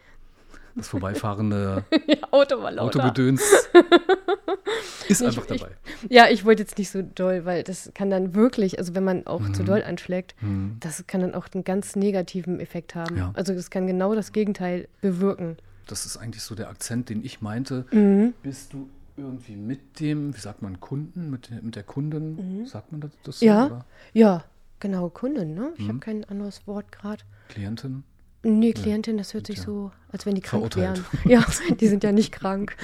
Das 0.76 0.90
vorbeifahrende 0.90 1.86
ja, 2.08 2.18
Auto 2.32 2.62
war 2.62 2.72
lauter. 2.72 3.00
Autogedöns 3.00 3.42
ist 5.08 5.22
Ich- 5.22 5.26
einfach 5.28 5.50
ich- 5.50 5.62
dabei. 5.62 5.72
Ja, 6.10 6.28
ich 6.30 6.44
wollte 6.44 6.64
jetzt 6.64 6.78
nicht 6.78 6.90
so 6.92 7.02
doll, 7.02 7.46
weil 7.46 7.64
das 7.64 7.92
kann 7.94 8.10
dann 8.10 8.36
wirklich, 8.36 8.78
also 8.78 8.94
wenn 8.96 9.04
man 9.06 9.26
auch 9.28 9.42
zu 9.54 9.62
Mhm. 9.62 9.66
doll 9.66 9.84
anschlägt, 9.84 10.36
Hm. 10.40 10.78
das 10.82 11.08
kann 11.08 11.22
dann 11.22 11.34
auch 11.34 11.48
einen 11.54 11.64
ganz 11.64 11.96
negativen 11.96 12.60
Effekt 12.60 12.96
haben. 12.96 13.18
Ja. 13.18 13.32
Also 13.36 13.54
das 13.54 13.70
kann 13.70 13.88
genau 13.88 14.14
das 14.16 14.34
Gegenteil 14.34 14.90
bewirken. 15.02 15.58
Das 15.88 16.06
ist 16.06 16.18
eigentlich 16.18 16.44
so 16.44 16.56
der 16.56 16.70
Akzent, 16.70 17.10
den 17.10 17.24
ich 17.24 17.42
meinte. 17.42 17.86
Mhm. 17.92 18.34
Bist 18.44 18.74
du 18.74 18.90
irgendwie 19.18 19.56
mit 19.56 20.00
dem, 20.00 20.36
wie 20.36 20.40
sagt 20.40 20.62
man, 20.62 20.80
Kunden, 20.80 21.30
mit, 21.30 21.50
der- 21.50 21.62
mit 21.62 21.76
der 21.76 21.84
Kundin, 21.84 22.66
sagt 22.66 22.92
man 22.92 23.02
das, 23.02 23.12
das 23.24 23.40
so? 23.40 23.46
Mhm. 23.46 23.50
Ja. 23.52 23.66
Oder 23.68 23.86
Ja, 24.14 24.44
genau, 24.80 25.10
Kundin, 25.10 25.54
ne? 25.54 25.72
Ich 25.78 25.84
Mhm. 25.86 25.90
habe 25.90 26.00
kein 26.00 26.24
anderes 26.26 26.66
Wort 26.68 26.92
gerade. 26.92 27.24
Klientin? 27.50 28.04
Nee, 28.44 28.74
Klientin, 28.74 29.18
das 29.18 29.34
hört 29.34 29.48
sich 29.48 29.58
ja. 29.58 29.64
so, 29.64 29.92
als 30.12 30.26
wenn 30.28 30.36
die 30.36 30.42
krank 30.42 30.72
Verurteilt. 30.74 31.02
wären. 31.26 31.32
Ja, 31.32 31.46
die 31.80 31.88
sind 31.88 32.04
ja 32.04 32.12
nicht 32.12 32.32
krank. 32.32 32.76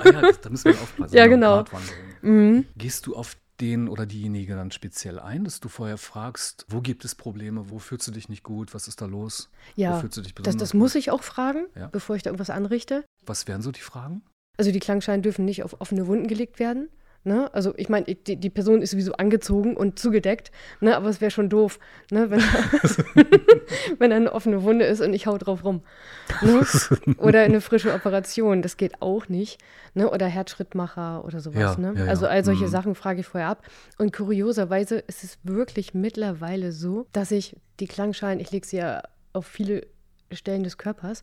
Ah 0.00 0.04
ja, 0.10 0.20
das, 0.22 0.40
da 0.40 0.50
müssen 0.50 0.64
wir 0.72 0.80
aufpassen. 0.80 1.14
Ja, 1.16 1.22
eine 1.24 1.30
genau. 1.34 1.64
Mhm. 2.22 2.64
Gehst 2.76 3.06
du 3.06 3.14
auf 3.14 3.36
den 3.60 3.88
oder 3.88 4.06
diejenige 4.06 4.54
dann 4.56 4.70
speziell 4.70 5.18
ein, 5.18 5.44
dass 5.44 5.60
du 5.60 5.68
vorher 5.68 5.98
fragst, 5.98 6.64
wo 6.68 6.80
gibt 6.80 7.04
es 7.04 7.14
Probleme, 7.14 7.70
wo 7.70 7.78
fühlst 7.78 8.06
du 8.08 8.12
dich 8.12 8.28
nicht 8.28 8.42
gut, 8.42 8.74
was 8.74 8.88
ist 8.88 9.00
da 9.00 9.06
los? 9.06 9.50
Wo 9.76 9.82
Ja, 9.82 10.00
fühlst 10.00 10.16
du 10.16 10.22
dich 10.22 10.34
das, 10.34 10.42
besonders 10.44 10.68
das 10.70 10.74
muss 10.74 10.94
ich 10.94 11.10
auch 11.10 11.22
fragen, 11.22 11.66
Ja. 11.76 11.88
bevor 11.88 12.16
ich 12.16 12.22
da 12.22 12.30
irgendwas 12.30 12.50
anrichte. 12.50 13.04
Was 13.26 13.46
wären 13.46 13.62
so 13.62 13.70
die 13.72 13.80
Fragen? 13.80 14.22
Also 14.56 14.72
die 14.72 14.78
Klangschalen 14.80 15.22
dürfen 15.22 15.44
nicht 15.44 15.62
auf 15.62 15.80
offene 15.80 16.06
Wunden 16.06 16.26
gelegt 16.26 16.58
werden. 16.58 16.88
Ne? 17.22 17.52
Also 17.52 17.74
ich 17.76 17.90
meine, 17.90 18.06
die, 18.06 18.36
die 18.36 18.48
Person 18.48 18.80
ist 18.80 18.92
sowieso 18.92 19.12
angezogen 19.12 19.76
und 19.76 19.98
zugedeckt, 19.98 20.50
ne? 20.80 20.96
aber 20.96 21.10
es 21.10 21.20
wäre 21.20 21.30
schon 21.30 21.50
doof, 21.50 21.78
ne? 22.10 22.30
wenn, 22.30 22.40
wenn 23.98 24.10
da 24.10 24.16
eine 24.16 24.32
offene 24.32 24.62
Wunde 24.62 24.86
ist 24.86 25.02
und 25.02 25.12
ich 25.12 25.26
hau 25.26 25.36
drauf 25.36 25.62
rum. 25.62 25.82
Ne? 26.40 26.66
Oder 27.18 27.42
eine 27.42 27.60
frische 27.60 27.92
Operation, 27.92 28.62
das 28.62 28.78
geht 28.78 29.02
auch 29.02 29.28
nicht. 29.28 29.60
Ne? 29.92 30.08
Oder 30.10 30.26
Herzschrittmacher 30.28 31.22
oder 31.24 31.40
sowas. 31.40 31.60
Ja, 31.60 31.76
ne? 31.76 31.92
ja, 31.94 32.04
ja. 32.04 32.10
Also 32.10 32.26
all 32.26 32.44
solche 32.44 32.64
Mhm. 32.64 32.70
Sachen 32.70 32.94
frage 32.94 33.20
ich 33.20 33.26
vorher 33.26 33.48
ab. 33.50 33.64
Und 33.98 34.14
kurioserweise 34.14 34.98
ist 35.00 35.24
es 35.24 35.38
wirklich 35.42 35.92
mittlerweile 35.92 36.72
so, 36.72 37.06
dass 37.12 37.30
ich 37.32 37.56
die 37.80 37.86
Klangschalen, 37.86 38.40
ich 38.40 38.50
lege 38.50 38.66
sie 38.66 38.78
ja 38.78 39.02
auf 39.32 39.46
viele 39.46 39.86
Stellen 40.32 40.62
des 40.62 40.78
Körpers, 40.78 41.22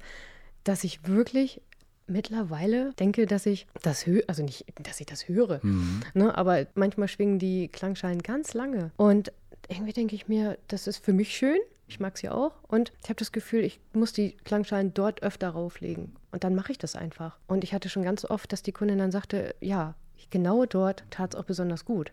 dass 0.64 0.84
ich 0.84 1.08
wirklich 1.08 1.62
mittlerweile 2.08 2.94
denke, 2.94 3.26
dass 3.26 3.46
ich 3.46 3.68
das 3.84 4.06
höre, 4.06 4.24
also 4.28 4.44
nicht, 4.44 4.66
dass 4.82 5.00
ich 5.00 5.06
das 5.06 5.28
höre, 5.28 5.60
Mhm. 5.64 6.02
ne, 6.14 6.38
aber 6.38 6.66
manchmal 6.76 7.08
schwingen 7.08 7.40
die 7.40 7.68
Klangschalen 7.68 8.22
ganz 8.24 8.54
lange. 8.54 8.92
Und 8.98 9.32
irgendwie 9.70 9.94
denke 9.94 10.16
ich 10.16 10.28
mir, 10.28 10.58
das 10.68 10.88
ist 10.88 11.04
für 11.04 11.14
mich 11.14 11.36
schön. 11.36 11.58
Ich 11.90 12.00
mag 12.02 12.18
sie 12.18 12.28
auch. 12.30 12.52
Und 12.68 12.92
ich 13.04 13.10
habe 13.10 13.16
das 13.20 13.32
Gefühl, 13.32 13.64
ich 13.64 13.80
muss 13.94 14.12
die 14.12 14.32
Klangschalen 14.44 14.94
dort 14.94 15.24
öfter 15.24 15.50
rauflegen. 15.50 16.16
Und 16.32 16.44
dann 16.44 16.54
mache 16.56 16.72
ich 16.74 16.78
das 16.78 16.96
einfach. 16.98 17.38
Und 17.48 17.64
ich 17.64 17.74
hatte 17.74 17.88
schon 17.90 18.04
ganz 18.04 18.26
oft, 18.26 18.52
dass 18.52 18.62
die 18.62 18.74
Kundin 18.74 18.98
dann 18.98 19.12
sagte, 19.12 19.56
ja, 19.62 19.96
genau 20.30 20.66
dort 20.66 21.04
tat 21.10 21.34
es 21.34 21.40
auch 21.40 21.46
besonders 21.46 21.86
gut. 21.86 22.12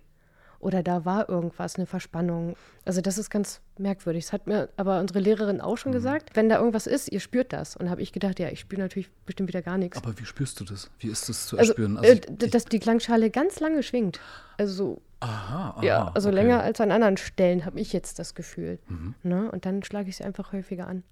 Oder 0.64 0.82
da 0.82 1.04
war 1.04 1.28
irgendwas, 1.28 1.76
eine 1.76 1.84
Verspannung. 1.84 2.56
Also 2.86 3.02
das 3.02 3.18
ist 3.18 3.28
ganz 3.28 3.60
merkwürdig. 3.76 4.24
Das 4.24 4.32
hat 4.32 4.46
mir 4.46 4.70
aber 4.78 4.98
unsere 4.98 5.20
Lehrerin 5.20 5.60
auch 5.60 5.76
schon 5.76 5.92
gesagt. 5.92 6.30
Wenn 6.34 6.48
da 6.48 6.56
irgendwas 6.56 6.86
ist, 6.86 7.12
ihr 7.12 7.20
spürt 7.20 7.52
das. 7.52 7.76
Und 7.76 7.90
habe 7.90 8.00
ich 8.00 8.12
gedacht, 8.12 8.40
ja, 8.40 8.48
ich 8.48 8.60
spüre 8.60 8.80
natürlich 8.80 9.10
bestimmt 9.26 9.48
wieder 9.50 9.60
gar 9.60 9.76
nichts. 9.76 9.98
Aber 9.98 10.18
wie 10.18 10.24
spürst 10.24 10.58
du 10.60 10.64
das? 10.64 10.90
Wie 11.00 11.08
ist 11.08 11.28
das 11.28 11.46
zu 11.48 11.58
Also, 11.58 11.72
erspüren? 11.72 12.02
äh, 12.02 12.12
ich- 12.14 12.20
d- 12.22 12.46
dass 12.48 12.64
die 12.64 12.78
Klangschale 12.78 13.28
ganz 13.30 13.60
lange 13.60 13.82
schwingt. 13.82 14.20
Also 14.56 14.72
so 14.72 15.02
aha, 15.20 15.74
aha, 15.76 15.82
ja, 15.84 16.10
also 16.14 16.28
okay. 16.30 16.36
länger 16.36 16.62
als 16.62 16.80
an 16.80 16.90
anderen 16.92 17.18
Stellen 17.18 17.66
habe 17.66 17.78
ich 17.78 17.92
jetzt 17.92 18.18
das 18.18 18.34
Gefühl. 18.34 18.78
Mhm. 18.88 19.14
Ne? 19.22 19.50
Und 19.52 19.66
dann 19.66 19.82
schlage 19.82 20.08
ich 20.08 20.16
sie 20.16 20.24
einfach 20.24 20.52
häufiger 20.52 20.86
an. 20.88 21.02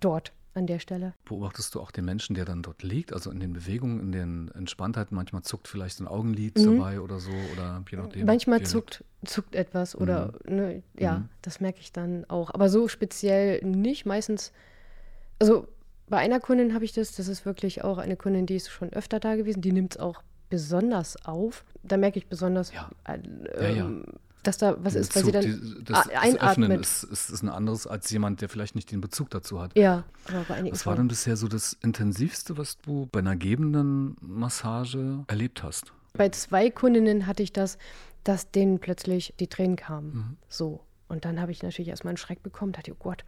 Dort, 0.00 0.32
an 0.54 0.66
der 0.66 0.78
Stelle. 0.80 1.14
Beobachtest 1.24 1.74
du 1.74 1.80
auch 1.80 1.90
den 1.90 2.04
Menschen, 2.04 2.34
der 2.34 2.44
dann 2.44 2.62
dort 2.62 2.82
liegt, 2.82 3.12
also 3.12 3.30
in 3.30 3.38
den 3.40 3.52
Bewegungen, 3.52 4.00
in 4.00 4.12
den 4.12 4.50
Entspanntheiten? 4.54 5.14
Manchmal 5.14 5.42
zuckt 5.42 5.68
vielleicht 5.68 6.00
ein 6.00 6.08
Augenlid 6.08 6.58
Mhm. 6.58 6.76
dabei 6.76 7.00
oder 7.00 7.20
so, 7.20 7.30
oder 7.52 7.82
je 7.90 7.96
nachdem. 7.96 8.26
Manchmal 8.26 8.60
wie- 8.60 8.64
zuckt, 8.64 9.04
zuckt 9.24 9.54
etwas 9.54 9.94
oder, 9.96 10.32
ne, 10.46 10.82
ja, 10.98 11.18
Mhm. 11.20 11.28
das 11.42 11.60
merke 11.60 11.80
ich 11.80 11.92
dann 11.92 12.24
auch. 12.28 12.52
Aber 12.52 12.68
so 12.68 12.88
speziell 12.88 13.64
nicht. 13.64 14.06
Meistens, 14.06 14.52
also 15.38 15.68
bei 16.08 16.16
einer 16.18 16.40
Kundin 16.40 16.74
habe 16.74 16.84
ich 16.84 16.92
das, 16.92 17.12
das 17.14 17.28
ist 17.28 17.46
wirklich 17.46 17.84
auch 17.84 17.98
eine 17.98 18.16
Kundin, 18.16 18.46
die 18.46 18.56
ist 18.56 18.70
schon 18.70 18.92
öfter 18.92 19.20
da 19.20 19.36
gewesen, 19.36 19.60
die 19.62 19.72
nimmt 19.72 19.94
es 19.94 20.00
auch 20.00 20.22
besonders 20.48 21.24
auf. 21.24 21.64
Da 21.84 21.96
merke 21.96 22.18
ich 22.18 22.26
besonders, 22.26 22.72
Ja. 22.72 22.90
äh, 23.04 23.18
Ja, 23.62 23.68
ja. 23.68 23.86
ähm, 23.86 24.04
dass 24.42 24.58
da 24.58 24.76
was 24.82 24.94
ist, 24.94 25.14
weil 25.16 25.24
sie 25.24 25.32
dann 25.32 25.42
die, 25.42 25.84
das, 25.84 25.98
a- 25.98 26.10
das 26.10 26.22
Öffnen 26.36 26.38
einatmet. 26.64 26.80
ist, 26.80 27.02
ist, 27.04 27.30
ist 27.30 27.42
ein 27.42 27.48
anderes 27.48 27.86
als 27.86 28.10
jemand, 28.10 28.40
der 28.40 28.48
vielleicht 28.48 28.74
nicht 28.74 28.90
den 28.90 29.00
Bezug 29.00 29.30
dazu 29.30 29.60
hat. 29.60 29.76
Ja, 29.76 30.04
aber 30.28 30.44
bei 30.48 30.54
einigen 30.54 30.74
Was 30.74 30.86
war 30.86 30.96
denn 30.96 31.08
bisher 31.08 31.36
so 31.36 31.48
das 31.48 31.74
Intensivste, 31.82 32.56
was 32.58 32.78
du 32.78 33.08
bei 33.12 33.18
einer 33.20 33.36
gebenden 33.36 34.16
Massage 34.20 35.24
erlebt 35.26 35.62
hast? 35.62 35.92
Bei 36.14 36.28
zwei 36.30 36.70
Kundinnen 36.70 37.26
hatte 37.26 37.42
ich 37.42 37.52
das, 37.52 37.78
dass 38.24 38.50
denen 38.50 38.80
plötzlich 38.80 39.34
die 39.40 39.46
Tränen 39.46 39.76
kamen. 39.76 40.12
Mhm. 40.14 40.36
So. 40.48 40.80
Und 41.08 41.24
dann 41.24 41.40
habe 41.40 41.50
ich 41.52 41.62
natürlich 41.62 41.88
erstmal 41.88 42.10
einen 42.12 42.16
Schreck 42.18 42.42
bekommen, 42.42 42.72
dachte, 42.72 42.92
oh 42.92 42.96
Gott. 42.98 43.24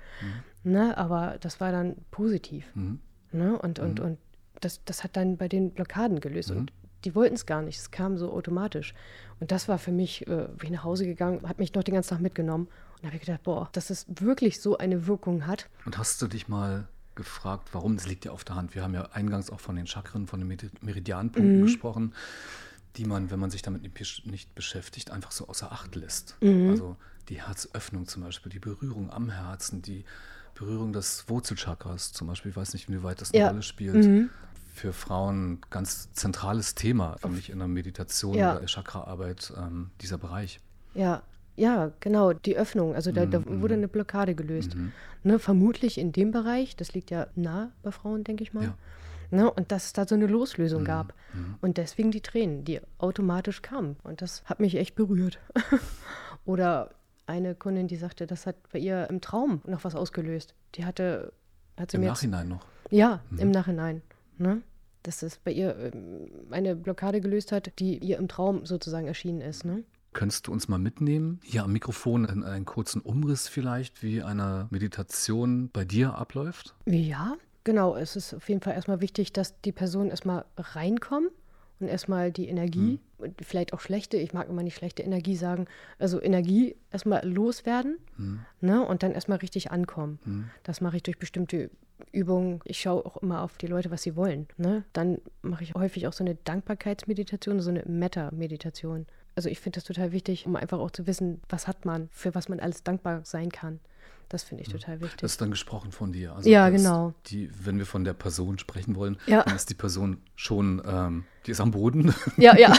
Mhm. 0.64 0.73
Ne, 0.73 0.97
aber 0.97 1.37
das 1.40 1.61
war 1.61 1.73
dann 1.73 1.97
positiv. 2.11 2.64
Mhm. 2.75 3.00
Ne? 3.33 3.59
Und, 3.59 3.78
und, 3.78 3.99
und 4.00 4.19
das, 4.61 4.81
das 4.85 5.02
hat 5.02 5.16
dann 5.16 5.37
bei 5.37 5.49
den 5.49 5.71
Blockaden 5.73 6.21
gelöst. 6.21 6.50
Und 6.52 6.73
die 7.04 7.14
wollten 7.14 7.35
es 7.35 7.47
gar 7.47 7.62
nicht. 7.62 7.78
Es 7.78 7.90
kam 7.90 8.16
so 8.16 8.32
automatisch. 8.32 8.94
Und 9.40 9.50
das 9.52 9.68
war 9.68 9.78
für 9.78 9.92
mich, 9.92 10.26
äh, 10.26 10.49
bin 10.56 10.64
ich 10.64 10.71
nach 10.71 10.85
Hause 10.85 11.04
gegangen, 11.06 11.47
hat 11.49 11.59
mich 11.59 11.75
noch 11.75 11.82
den 11.82 11.94
ganzen 11.94 12.11
Tag 12.11 12.21
mitgenommen. 12.21 12.68
Und 13.00 13.06
habe 13.06 13.16
ich 13.16 13.23
gedacht, 13.23 13.42
boah, 13.42 13.68
dass 13.73 13.90
es 13.90 14.06
wirklich 14.09 14.61
so 14.61 14.78
eine 14.78 15.06
Wirkung 15.06 15.47
hat. 15.47 15.68
Und 15.85 15.99
hast 15.99 16.23
du 16.23 16.28
dich 16.28 16.47
mal 16.49 16.87
gefragt, 17.16 17.68
warum? 17.73 17.97
Das 17.97 18.06
liegt 18.06 18.25
ja 18.25 18.30
auf 18.32 18.44
der 18.44 18.54
Hand. 18.54 18.75
Wir 18.75 18.82
haben 18.82 18.94
ja 18.94 19.09
eingangs 19.12 19.50
auch 19.50 19.61
von 19.61 19.75
den 19.76 19.87
Chakren, 19.87 20.26
von 20.26 20.38
den 20.40 20.49
Meri- 20.49 20.71
Meridianpunkten 20.80 21.59
Mhm. 21.59 21.62
gesprochen, 21.62 22.14
die 22.97 23.04
man, 23.04 23.30
wenn 23.30 23.38
man 23.40 23.50
sich 23.50 23.62
damit 23.62 23.82
nicht 23.82 23.97
besch- 23.97 24.28
nicht 24.30 24.54
beschäftigt, 24.54 25.11
einfach 25.11 25.32
so 25.32 25.49
außer 25.49 25.73
Acht 25.73 25.94
lässt. 25.97 26.37
Mhm. 26.40 26.71
Also 26.71 26.97
die 27.28 27.42
Herzöffnung 27.42 28.06
zum 28.06 28.23
Beispiel, 28.23 28.50
die 28.52 28.59
Berührung 28.61 29.11
am 29.11 29.30
Herzen, 29.30 29.82
die 29.82 30.04
Berührung 30.54 30.92
des 30.92 31.28
Wurzelchakras 31.28 32.12
zum 32.12 32.28
Beispiel. 32.28 32.50
Ich 32.50 32.56
weiß 32.56 32.73
nicht, 32.75 32.88
inwieweit 32.88 33.21
das 33.21 33.32
eine 33.32 33.40
Ja. 33.40 33.49
Rolle 33.49 33.62
spielt. 33.62 34.04
Mhm. 34.06 34.30
Für 34.73 34.93
Frauen 34.93 35.61
ganz 35.71 36.12
zentrales 36.14 36.75
Thema 36.75 37.17
für 37.19 37.29
mich 37.29 37.50
in 37.50 37.59
der 37.59 37.69
Meditation 37.69 38.35
Ja. 38.35 38.57
oder 38.57 38.67
Chakraarbeit, 38.67 39.52
ähm, 39.57 39.91
dieser 40.00 40.19
Bereich. 40.19 40.61
Ja, 40.95 41.23
ja, 41.57 41.93
genau, 42.00 42.33
die 42.33 42.57
Öffnung. 42.57 42.95
Also 42.95 43.12
da, 43.12 43.26
da 43.26 43.41
Mhm, 43.41 43.61
wurde 43.61 43.75
eine 43.75 43.88
Blockade 43.88 44.35
gelöst. 44.35 44.75
Ne, 45.23 45.38
vermutlich 45.38 45.99
in 45.99 46.11
dem 46.12 46.31
Bereich, 46.31 46.75
das 46.76 46.95
liegt 46.95 47.11
ja 47.11 47.26
nah 47.35 47.71
bei 47.83 47.93
Frauen, 47.93 48.25
denke 48.25 48.43
ich 48.43 48.55
mal. 48.55 48.64
Ja. 48.64 48.75
Ne, 49.31 49.50
und 49.50 49.71
dass 49.73 49.85
es 49.87 49.93
da 49.93 50.07
so 50.07 50.14
eine 50.14 50.26
Loslösung 50.26 50.81
Mhm, 50.83 50.87
gab. 50.87 51.14
Und 51.61 51.76
deswegen 51.76 52.11
die 52.11 52.21
Tränen, 52.23 52.64
die 52.64 52.81
automatisch 52.99 53.61
kamen. 53.62 53.97
Und 54.02 54.21
das 54.23 54.43
hat 54.47 54.61
mich 54.61 54.75
echt 54.76 54.95
berührt. 54.95 55.38
Oder 56.45 56.91
eine 57.26 57.55
Kundin, 57.55 57.88
die 57.88 57.97
sagte, 57.97 58.26
das 58.26 58.47
hat 58.47 58.57
bei 58.73 58.79
ihr 58.79 59.09
im 59.11 59.21
Traum 59.21 59.61
noch 59.67 59.85
was 59.85 59.95
ausgelöst. 59.95 60.55
Die 60.75 60.85
hatte, 60.85 61.33
hat 61.79 61.91
sie 61.91 61.97
Im 61.97 62.00
mir 62.02 62.09
jetzt, 62.09 62.17
Nachhinein 62.19 62.49
noch. 62.49 62.67
ja, 62.91 63.21
im 63.37 63.50
Nachhinein. 63.50 64.02
Ne? 64.43 64.63
Dass 65.03 65.23
es 65.23 65.39
bei 65.39 65.53
ihr 65.53 65.77
ähm, 65.77 66.29
eine 66.51 66.77
Blockade 66.77 67.21
gelöst 67.21 67.53
hat, 67.53 67.79
die 67.79 67.99
ihr 67.99 68.19
im 68.19 68.29
Traum 68.29 68.67
sozusagen 68.67 69.07
erschienen 69.07 69.41
ist. 69.41 69.65
Ne? 69.65 69.85
Könntest 70.13 70.47
du 70.47 70.53
uns 70.53 70.69
mal 70.69 70.79
mitnehmen, 70.79 71.41
hier 71.43 71.65
am 71.65 71.73
Mikrofon 71.73 72.27
in 72.27 72.45
einen 72.45 72.67
kurzen 72.67 73.01
Umriss 73.01 73.49
vielleicht, 73.49 74.03
wie 74.03 74.23
eine 74.23 74.69
Meditation 74.71 75.71
bei 75.73 75.85
dir 75.85 76.15
abläuft? 76.17 76.75
Ja, 76.85 77.37
genau. 77.65 77.97
Es 77.97 78.17
ist 78.17 78.35
auf 78.35 78.49
jeden 78.49 78.61
Fall 78.61 78.75
erstmal 78.75 79.01
wichtig, 79.01 79.33
dass 79.33 79.61
die 79.63 79.73
Personen 79.73 80.11
erstmal 80.11 80.45
reinkommen 80.57 81.31
und 81.83 81.89
erstmal 81.89 82.33
die 82.33 82.49
Energie, 82.49 83.01
und 83.19 83.35
vielleicht 83.45 83.73
auch 83.73 83.81
schlechte, 83.81 84.17
ich 84.17 84.33
mag 84.33 84.49
immer 84.49 84.62
nicht 84.62 84.77
schlechte 84.77 85.03
Energie 85.03 85.37
sagen, 85.37 85.67
also 85.99 86.21
Energie 86.21 86.77
erstmal 86.91 87.27
loswerden 87.29 87.99
ne, 88.61 88.85
und 88.85 89.03
dann 89.03 89.12
erstmal 89.12 89.39
richtig 89.39 89.71
ankommen. 89.71 90.19
Das 90.62 90.81
mache 90.81 90.97
ich 90.97 91.03
durch 91.03 91.19
bestimmte 91.19 91.71
Übungen. 92.11 92.61
Ich 92.65 92.81
schaue 92.81 93.07
auch 93.07 93.19
immer 93.19 93.43
auf 93.43 93.59
die 93.59 93.67
Leute, 93.67 93.91
was 93.91 94.03
sie 94.03 94.17
wollen. 94.17 94.49
Ne? 94.57 94.85
Dann 94.93 95.19
mache 95.43 95.62
ich 95.62 95.75
häufig 95.75 96.07
auch 96.07 96.12
so 96.12 96.25
eine 96.25 96.35
Dankbarkeitsmeditation, 96.35 97.61
so 97.61 97.71
eine 97.71 97.85
Metta-Meditation. 97.87 99.07
Also 99.35 99.49
ich 99.49 99.61
finde 99.61 99.77
das 99.77 99.85
total 99.85 100.12
wichtig, 100.12 100.47
um 100.47 100.57
einfach 100.57 100.79
auch 100.79 100.91
zu 100.91 101.07
wissen, 101.07 101.41
was 101.49 101.67
hat 101.67 101.85
man, 101.85 102.09
für 102.11 102.35
was 102.35 102.49
man 102.49 102.61
alles 102.61 102.83
dankbar 102.83 103.21
sein 103.25 103.51
kann. 103.51 103.81
Das 104.33 104.43
finde 104.45 104.62
ich 104.65 104.71
total 104.71 105.01
wichtig. 105.03 105.21
Das 105.21 105.33
ist 105.33 105.41
dann 105.43 105.51
gesprochen 105.51 105.93
von 105.93 106.11
dir. 106.11 106.35
Also 106.35 106.49
Ja, 106.49 106.71
genau. 106.71 107.12
Die, 107.27 107.51
wenn 107.65 107.77
wir 107.79 107.85
von 107.87 108.03
der 108.03 108.15
Person 108.15 108.59
sprechen 108.59 108.97
wollen, 108.97 109.19
Ja. 109.27 109.43
dann 109.43 109.55
ist 109.55 109.69
die 109.69 109.75
Person 109.75 110.17
schon, 110.35 110.81
ähm, 110.87 111.25
die 111.47 111.51
ist 111.51 111.61
am 111.61 111.71
Boden. 111.71 112.15
Ja, 112.39 112.57
ja, 112.59 112.73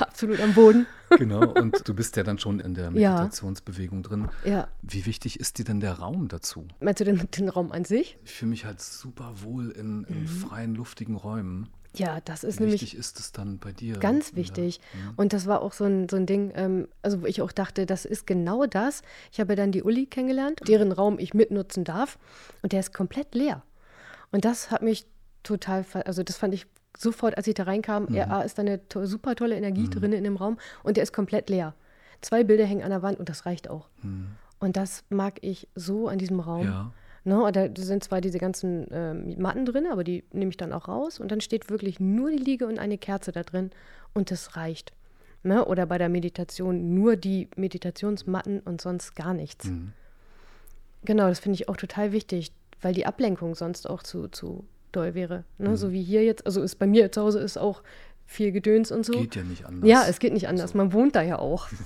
absolut 0.00 0.40
am 0.40 0.54
Boden. 0.54 0.86
genau. 1.10 1.46
Und 1.52 1.86
du 1.86 1.92
bist 1.94 2.16
ja 2.16 2.22
dann 2.22 2.38
schon 2.38 2.58
in 2.58 2.72
der 2.74 2.90
Ja. 2.92 3.16
Meditationsbewegung 3.16 4.02
drin. 4.02 4.28
Ja. 4.46 4.68
Wie 4.82 5.04
wichtig 5.04 5.38
ist 5.38 5.58
dir 5.58 5.64
denn 5.66 5.80
der 5.80 5.92
Raum 5.98 6.28
dazu? 6.28 6.66
Meinst 6.80 7.00
du 7.00 7.04
den, 7.04 7.28
den 7.36 7.48
Raum 7.50 7.70
an 7.70 7.84
sich? 7.84 8.16
Ich 8.24 8.32
fühle 8.32 8.48
mich 8.50 8.64
halt 8.64 8.80
super 8.80 9.34
wohl 9.42 9.70
in, 9.70 10.04
in 10.04 10.26
freien, 10.26 10.74
luftigen 10.74 11.16
Räumen. 11.16 11.68
Ja, 11.94 12.20
das 12.24 12.42
Mhm. 12.42 12.48
ist 12.48 12.58
Wie 12.58 12.62
nämlich 12.64 12.82
wichtig 12.82 12.98
ist 12.98 13.18
es 13.18 13.32
dann 13.32 13.58
bei 13.58 13.72
dir? 13.72 13.98
ganz 13.98 14.30
in 14.30 14.34
der- 14.36 14.42
wichtig. 14.44 14.80
Und 15.16 15.32
das 15.32 15.46
war 15.46 15.62
auch 15.62 15.72
so 15.72 15.84
ein, 15.84 16.08
so 16.08 16.16
ein 16.16 16.26
Ding, 16.26 16.52
ähm, 16.54 16.88
also 17.02 17.22
wo 17.22 17.26
ich 17.26 17.42
auch 17.42 17.50
dachte, 17.52 17.86
das 17.86 18.04
ist 18.04 18.26
genau 18.26 18.66
das. 18.66 19.02
Ich 19.32 19.40
habe 19.40 19.56
dann 19.56 19.72
die 19.72 19.82
Uli 19.82 20.06
kennengelernt, 20.06 20.60
deren 20.68 20.92
Raum 20.92 21.18
ich 21.18 21.34
mitnutzen 21.34 21.84
darf. 21.84 22.18
Und 22.62 22.72
der 22.72 22.80
ist 22.80 22.92
komplett 22.92 23.34
leer. 23.34 23.62
Und 24.30 24.44
das 24.44 24.70
hat 24.70 24.82
mich 24.82 25.06
total, 25.42 25.84
also 26.04 26.22
das 26.22 26.36
fand 26.36 26.52
ich 26.54 26.66
sofort, 26.96 27.36
als 27.36 27.46
ich 27.46 27.54
da 27.54 27.62
reinkam, 27.64 28.12
ja, 28.12 28.26
A, 28.28 28.42
ist 28.42 28.58
da 28.58 28.62
eine 28.62 28.86
to 28.88 29.06
super 29.06 29.34
tolle 29.34 29.56
Energie 29.56 29.88
drin 29.88 30.12
in 30.12 30.24
dem 30.24 30.36
Raum 30.36 30.58
und 30.82 30.96
der 30.96 31.02
ist 31.04 31.12
komplett 31.12 31.48
leer. 31.48 31.74
Zwei 32.20 32.42
Bilder 32.44 32.66
hängen 32.66 32.82
an 32.82 32.90
der 32.90 33.02
Wand 33.02 33.18
und 33.20 33.28
das 33.28 33.46
reicht 33.46 33.70
auch. 33.70 33.88
Und 34.58 34.76
das 34.76 35.04
mag 35.08 35.38
ich 35.42 35.68
so 35.76 36.08
an 36.08 36.18
diesem 36.18 36.40
Raum. 36.40 36.64
Ja. 36.64 36.92
Ne, 37.28 37.42
und 37.42 37.56
da 37.56 37.68
sind 37.76 38.02
zwar 38.02 38.22
diese 38.22 38.38
ganzen 38.38 38.86
ähm, 38.90 39.34
Matten 39.36 39.66
drin, 39.66 39.86
aber 39.92 40.02
die 40.02 40.24
nehme 40.32 40.48
ich 40.48 40.56
dann 40.56 40.72
auch 40.72 40.88
raus 40.88 41.20
und 41.20 41.30
dann 41.30 41.42
steht 41.42 41.68
wirklich 41.68 42.00
nur 42.00 42.30
die 42.30 42.38
Liege 42.38 42.66
und 42.66 42.78
eine 42.78 42.96
Kerze 42.96 43.32
da 43.32 43.42
drin 43.42 43.68
und 44.14 44.30
das 44.30 44.56
reicht. 44.56 44.94
Ne? 45.42 45.62
Oder 45.66 45.84
bei 45.84 45.98
der 45.98 46.08
Meditation 46.08 46.94
nur 46.94 47.16
die 47.16 47.48
Meditationsmatten 47.54 48.60
und 48.60 48.80
sonst 48.80 49.14
gar 49.14 49.34
nichts. 49.34 49.66
Mhm. 49.66 49.92
Genau, 51.04 51.28
das 51.28 51.40
finde 51.40 51.56
ich 51.56 51.68
auch 51.68 51.76
total 51.76 52.12
wichtig, 52.12 52.50
weil 52.80 52.94
die 52.94 53.04
Ablenkung 53.04 53.54
sonst 53.54 53.90
auch 53.90 54.02
zu, 54.02 54.28
zu 54.28 54.64
doll 54.92 55.12
wäre. 55.12 55.44
Ne? 55.58 55.76
So 55.76 55.92
wie 55.92 56.02
hier 56.02 56.24
jetzt, 56.24 56.46
also 56.46 56.62
ist 56.62 56.76
bei 56.76 56.86
mir 56.86 57.12
zu 57.12 57.20
Hause 57.20 57.40
ist 57.40 57.58
auch 57.58 57.82
viel 58.30 58.52
Gedöns 58.52 58.92
und 58.92 59.04
so. 59.06 59.12
Geht 59.14 59.34
ja 59.36 59.42
nicht 59.42 59.64
anders. 59.64 59.88
ja, 59.88 60.04
es 60.06 60.18
geht 60.20 60.34
nicht 60.34 60.46
anders. 60.48 60.74
Man 60.74 60.92
wohnt 60.92 61.16
da 61.16 61.22
ja 61.22 61.38
auch. 61.38 61.68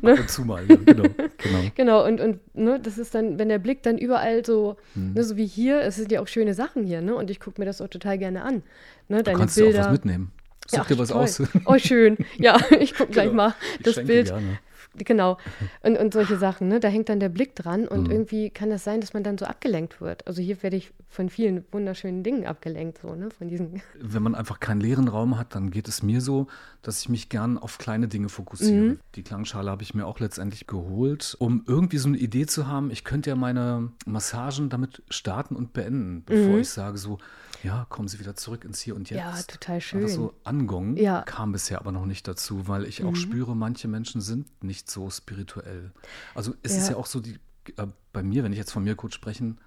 Ne? 0.00 0.12
Ab 0.12 0.18
und 0.20 0.30
zu 0.30 0.42
mal, 0.44 0.64
ja, 0.68 0.74
genau. 0.76 1.02
genau. 1.04 1.58
Genau, 1.76 2.04
und, 2.06 2.18
und 2.20 2.56
ne, 2.56 2.80
das 2.80 2.96
ist 2.96 3.14
dann, 3.14 3.38
wenn 3.38 3.50
der 3.50 3.58
Blick 3.58 3.82
dann 3.82 3.98
überall 3.98 4.44
so, 4.44 4.76
Mhm. 4.94 5.12
ne, 5.12 5.22
so 5.22 5.36
wie 5.36 5.46
hier, 5.46 5.82
es 5.82 5.96
sind 5.96 6.10
ja 6.10 6.22
auch 6.22 6.26
schöne 6.28 6.54
Sachen 6.54 6.82
hier, 6.84 7.02
ne? 7.02 7.14
Und 7.14 7.30
ich 7.30 7.38
gucke 7.40 7.60
mir 7.60 7.66
das 7.66 7.80
auch 7.82 7.88
total 7.88 8.16
gerne 8.18 8.42
an. 8.42 8.62
Ne, 9.08 9.18
Du 9.18 9.22
deine 9.24 9.38
kannst 9.38 9.56
dir 9.58 9.64
Bilder. 9.64 9.80
auch 9.82 9.84
was 9.86 9.92
mitnehmen. 9.92 10.32
Such 10.66 10.78
Ja, 10.78 10.84
dir 10.84 10.98
was 10.98 11.08
toll. 11.10 11.22
aus. 11.22 11.42
Oh, 11.66 11.76
schön. 11.78 12.16
Ja, 12.38 12.58
ich 12.80 12.94
gucke 12.94 13.12
gleich 13.12 13.26
Genau. 13.30 13.36
mal 13.48 13.54
Ich 13.78 13.84
das 13.94 14.04
Bild 14.04 14.28
gerne. 14.28 14.58
Genau. 14.96 15.38
Und, 15.82 15.96
und 15.98 16.12
solche 16.12 16.36
Sachen, 16.36 16.68
ne? 16.68 16.80
Da 16.80 16.88
hängt 16.88 17.08
dann 17.08 17.20
der 17.20 17.28
Blick 17.28 17.54
dran 17.54 17.86
und 17.88 18.04
Mhm. 18.04 18.10
irgendwie 18.10 18.50
kann 18.50 18.70
das 18.70 18.84
sein, 18.84 19.00
dass 19.00 19.12
man 19.14 19.22
dann 19.22 19.38
so 19.38 19.44
abgelenkt 19.46 20.00
wird. 20.00 20.26
Also 20.26 20.42
hier 20.42 20.62
werde 20.62 20.76
ich 20.76 20.92
von 21.08 21.28
vielen 21.28 21.64
wunderschönen 21.72 22.22
Dingen 22.22 22.46
abgelenkt, 22.46 22.98
so, 23.02 23.14
ne? 23.14 23.30
Von 23.30 23.48
diesen. 23.48 23.82
Wenn 24.00 24.22
man 24.22 24.34
einfach 24.34 24.60
keinen 24.60 24.80
leeren 24.80 25.08
Raum 25.08 25.38
hat, 25.38 25.54
dann 25.54 25.70
geht 25.70 25.88
es 25.88 26.02
mir 26.02 26.20
so, 26.20 26.46
dass 26.82 27.00
ich 27.02 27.08
mich 27.08 27.28
gern 27.28 27.58
auf 27.58 27.78
kleine 27.78 28.08
Dinge 28.08 28.28
fokussiere. 28.28 28.84
Mhm. 28.84 28.98
Die 29.14 29.22
Klangschale 29.22 29.70
habe 29.70 29.82
ich 29.82 29.94
mir 29.94 30.06
auch 30.06 30.20
letztendlich 30.20 30.66
geholt, 30.66 31.36
um 31.38 31.64
irgendwie 31.66 31.98
so 31.98 32.08
eine 32.08 32.18
Idee 32.18 32.46
zu 32.46 32.66
haben. 32.66 32.90
Ich 32.90 33.04
könnte 33.04 33.30
ja 33.30 33.36
meine 33.36 33.90
Massagen 34.06 34.68
damit 34.68 35.02
starten 35.10 35.56
und 35.56 35.72
beenden, 35.72 36.22
bevor 36.24 36.54
Mhm. 36.54 36.60
ich 36.60 36.68
sage 36.70 36.98
so, 36.98 37.18
ja, 37.62 37.86
kommen 37.88 38.08
Sie 38.08 38.18
wieder 38.18 38.34
zurück 38.34 38.64
ins 38.64 38.80
Hier 38.80 38.96
und 38.96 39.08
Jetzt. 39.10 39.18
Ja, 39.20 39.42
total 39.42 39.80
schön. 39.80 40.02
Das 40.02 40.14
so 40.14 40.34
Angong 40.44 40.96
Ja. 40.96 41.22
kam 41.22 41.52
bisher 41.52 41.78
aber 41.78 41.92
noch 41.92 42.06
nicht 42.06 42.26
dazu, 42.26 42.66
weil 42.68 42.84
ich 42.84 43.04
auch 43.04 43.10
Mhm. 43.12 43.16
spüre, 43.16 43.56
manche 43.56 43.88
Menschen 43.88 44.20
sind 44.20 44.46
nicht 44.64 44.90
so 44.90 45.10
spirituell. 45.10 45.92
Also 46.34 46.54
es 46.62 46.76
ist 46.76 46.86
Ja. 46.86 46.92
ja 46.92 46.96
auch 46.98 47.06
so, 47.06 47.20
die, 47.20 47.38
äh, 47.76 47.86
bei 48.12 48.22
mir, 48.22 48.42
wenn 48.44 48.52
ich 48.52 48.58
jetzt 48.58 48.72
von 48.72 48.82
mir 48.84 48.94
kurz 48.96 49.14
sprechen 49.14 49.58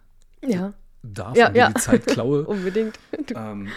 Ja, 0.42 0.74
darf 1.02 1.36
Ja, 1.38 1.48
und 1.50 1.56
ja. 1.56 1.70
die 1.70 1.80
Zeit 1.82 2.06
klaue, 2.08 2.46
unbedingt. 2.46 3.00
Ähm, 3.36 3.70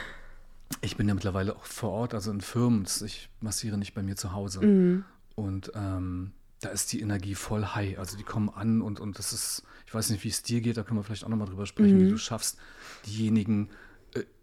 ich 0.82 0.96
bin 0.96 1.08
ja 1.08 1.14
mittlerweile 1.14 1.56
auch 1.56 1.64
vor 1.64 1.90
Ort, 1.90 2.14
also 2.14 2.30
in 2.30 2.40
Firmen. 2.40 2.87
Ich 3.04 3.28
massiere 3.40 3.78
nicht 3.78 3.94
bei 3.94 4.02
mir 4.02 4.16
zu 4.16 4.32
Hause. 4.32 4.60
Mhm. 4.64 5.04
Und 5.34 5.72
ähm, 5.75 6.32
da 6.60 6.70
ist 6.70 6.92
die 6.92 7.00
Energie 7.00 7.34
voll 7.37 7.64
high. 7.64 7.98
Also 7.98 8.16
die 8.16 8.25
kommen 8.25 8.48
an 8.50 8.82
und, 8.82 8.98
und 9.00 9.18
das 9.18 9.32
ist, 9.32 9.62
ich 9.87 9.94
weiß 9.94 10.10
nicht, 10.10 10.25
wie 10.25 10.28
es 10.28 10.42
dir 10.42 10.60
geht, 10.60 10.76
da 10.76 10.82
können 10.82 10.98
wir 10.98 11.04
vielleicht 11.04 11.25
auch 11.25 11.28
nochmal 11.28 11.46
drüber 11.48 11.64
sprechen, 11.66 11.96
Mhm. 11.98 12.06
wie 12.06 12.10
du 12.10 12.18
schaffst, 12.18 12.58
diejenigen 13.06 13.68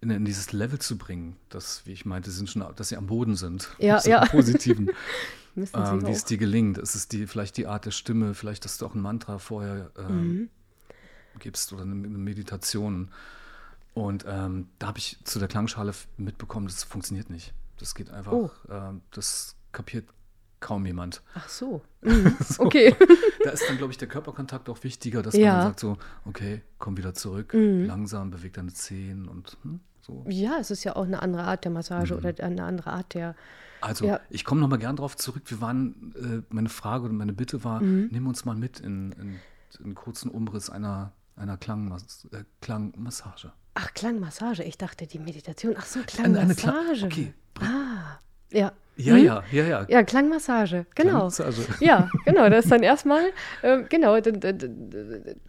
in, 0.00 0.10
in 0.10 0.24
dieses 0.24 0.52
Level 0.52 0.78
zu 0.78 0.96
bringen, 0.98 1.36
dass, 1.48 1.86
wie 1.86 1.92
ich 1.92 2.04
meinte, 2.04 2.30
sind 2.30 2.48
schon, 2.50 2.64
dass 2.76 2.88
sie 2.88 2.96
am 2.96 3.06
Boden 3.06 3.36
sind. 3.36 3.68
Ja, 3.78 4.00
ja. 4.04 4.22
im 4.22 4.28
Positiven. 4.28 4.90
ähm, 5.56 6.06
wie 6.06 6.10
es 6.12 6.24
dir 6.24 6.38
gelingt. 6.38 6.78
Ist 6.78 6.94
es 6.94 7.08
die, 7.08 7.26
vielleicht 7.26 7.56
die 7.56 7.66
Art 7.66 7.86
der 7.86 7.90
Stimme, 7.90 8.34
vielleicht, 8.34 8.64
dass 8.64 8.78
du 8.78 8.86
auch 8.86 8.94
ein 8.94 9.00
Mantra 9.00 9.38
vorher 9.38 9.90
ähm, 9.98 10.28
Mhm. 10.32 10.48
gibst 11.40 11.72
oder 11.72 11.82
eine, 11.82 11.92
eine 11.92 12.18
Meditation. 12.18 13.10
Und 13.94 14.24
ähm, 14.28 14.68
da 14.78 14.88
habe 14.88 14.98
ich 14.98 15.18
zu 15.24 15.38
der 15.38 15.48
Klangschale 15.48 15.94
mitbekommen, 16.18 16.66
das 16.66 16.84
funktioniert 16.84 17.30
nicht. 17.30 17.54
Das 17.78 17.94
geht 17.94 18.10
einfach, 18.10 18.32
Oh. 18.32 18.50
ähm, 18.70 19.00
das 19.10 19.56
kapiert 19.72 20.06
kaum 20.66 20.84
jemand. 20.84 21.22
Ach 21.34 21.48
so. 21.48 21.82
Mhm. 22.02 22.36
Okay. 22.58 22.94
Da 23.44 23.50
ist 23.52 23.64
dann, 23.68 23.78
glaube 23.78 23.92
ich, 23.92 23.98
der 23.98 24.08
Körperkontakt 24.08 24.68
auch 24.68 24.82
wichtiger, 24.82 25.22
dass 25.22 25.34
Ja. 25.36 25.52
man 25.54 25.62
sagt 25.68 25.80
so, 25.80 25.98
okay, 26.24 26.62
komm 26.78 26.96
wieder 26.96 27.14
zurück, 27.14 27.54
Mhm. 27.54 27.86
langsam, 27.86 28.30
beweg 28.30 28.52
deine 28.54 28.72
Zehen 28.72 29.28
und 29.28 29.56
hm, 29.62 29.78
so. 30.00 30.24
Ja, 30.28 30.58
es 30.60 30.70
ist 30.72 30.82
ja 30.84 30.96
auch 30.96 31.04
eine 31.04 31.22
andere 31.22 31.44
Art 31.44 31.64
der 31.64 31.70
Massage 31.72 32.14
Mhm. 32.14 32.18
oder 32.24 32.44
eine 32.44 32.64
andere 32.64 32.90
Art 32.92 33.14
der. 33.14 33.34
Also, 33.80 34.06
Ja. 34.06 34.20
ich 34.30 34.44
komme 34.44 34.60
nochmal 34.60 34.78
gern 34.80 34.96
drauf 34.96 35.16
zurück. 35.16 35.42
Wir 35.46 35.60
waren, 35.60 36.12
äh, 36.16 36.42
meine 36.54 36.68
Frage 36.68 37.04
oder 37.04 37.12
meine 37.14 37.32
Bitte 37.32 37.62
war, 37.62 37.80
Mhm. 37.80 38.08
nimm 38.10 38.26
uns 38.26 38.44
mal 38.44 38.56
mit 38.56 38.80
in, 38.80 39.12
in, 39.12 39.28
in 39.78 39.84
einen 39.84 39.94
kurzen 39.94 40.28
Umriss 40.30 40.68
einer, 40.70 41.12
einer 41.36 41.56
Klangmas 41.56 42.26
äh, 42.32 42.42
Klangmassage. 42.60 43.52
Ach, 43.74 43.92
Klangmassage. 43.94 44.62
Ich 44.64 44.78
dachte, 44.78 45.06
die 45.06 45.18
Meditation. 45.20 45.74
Ach 45.78 45.86
so, 45.86 46.00
Eine- 46.22 46.40
eine 46.40 46.54
Klang- 46.54 46.74
Klangmassage. 46.74 47.04
okay. 47.06 47.34
Ah, 47.60 48.18
ja. 48.52 48.72
Ja, 48.98 49.12
Mhm. 49.14 49.24
ja, 49.24 49.42
ja, 49.52 49.64
ja. 49.64 49.86
Ja, 49.90 50.02
Klangmassage. 50.04 50.86
Genau. 50.94 51.28
Klangmassage. 51.28 51.66
Ja, 51.80 52.08
genau. 52.24 52.48
Das 52.48 52.64
ist 52.64 52.72
dann 52.72 52.82
erstmal, 52.82 53.24
ähm, 53.62 53.84
genau, 53.90 54.14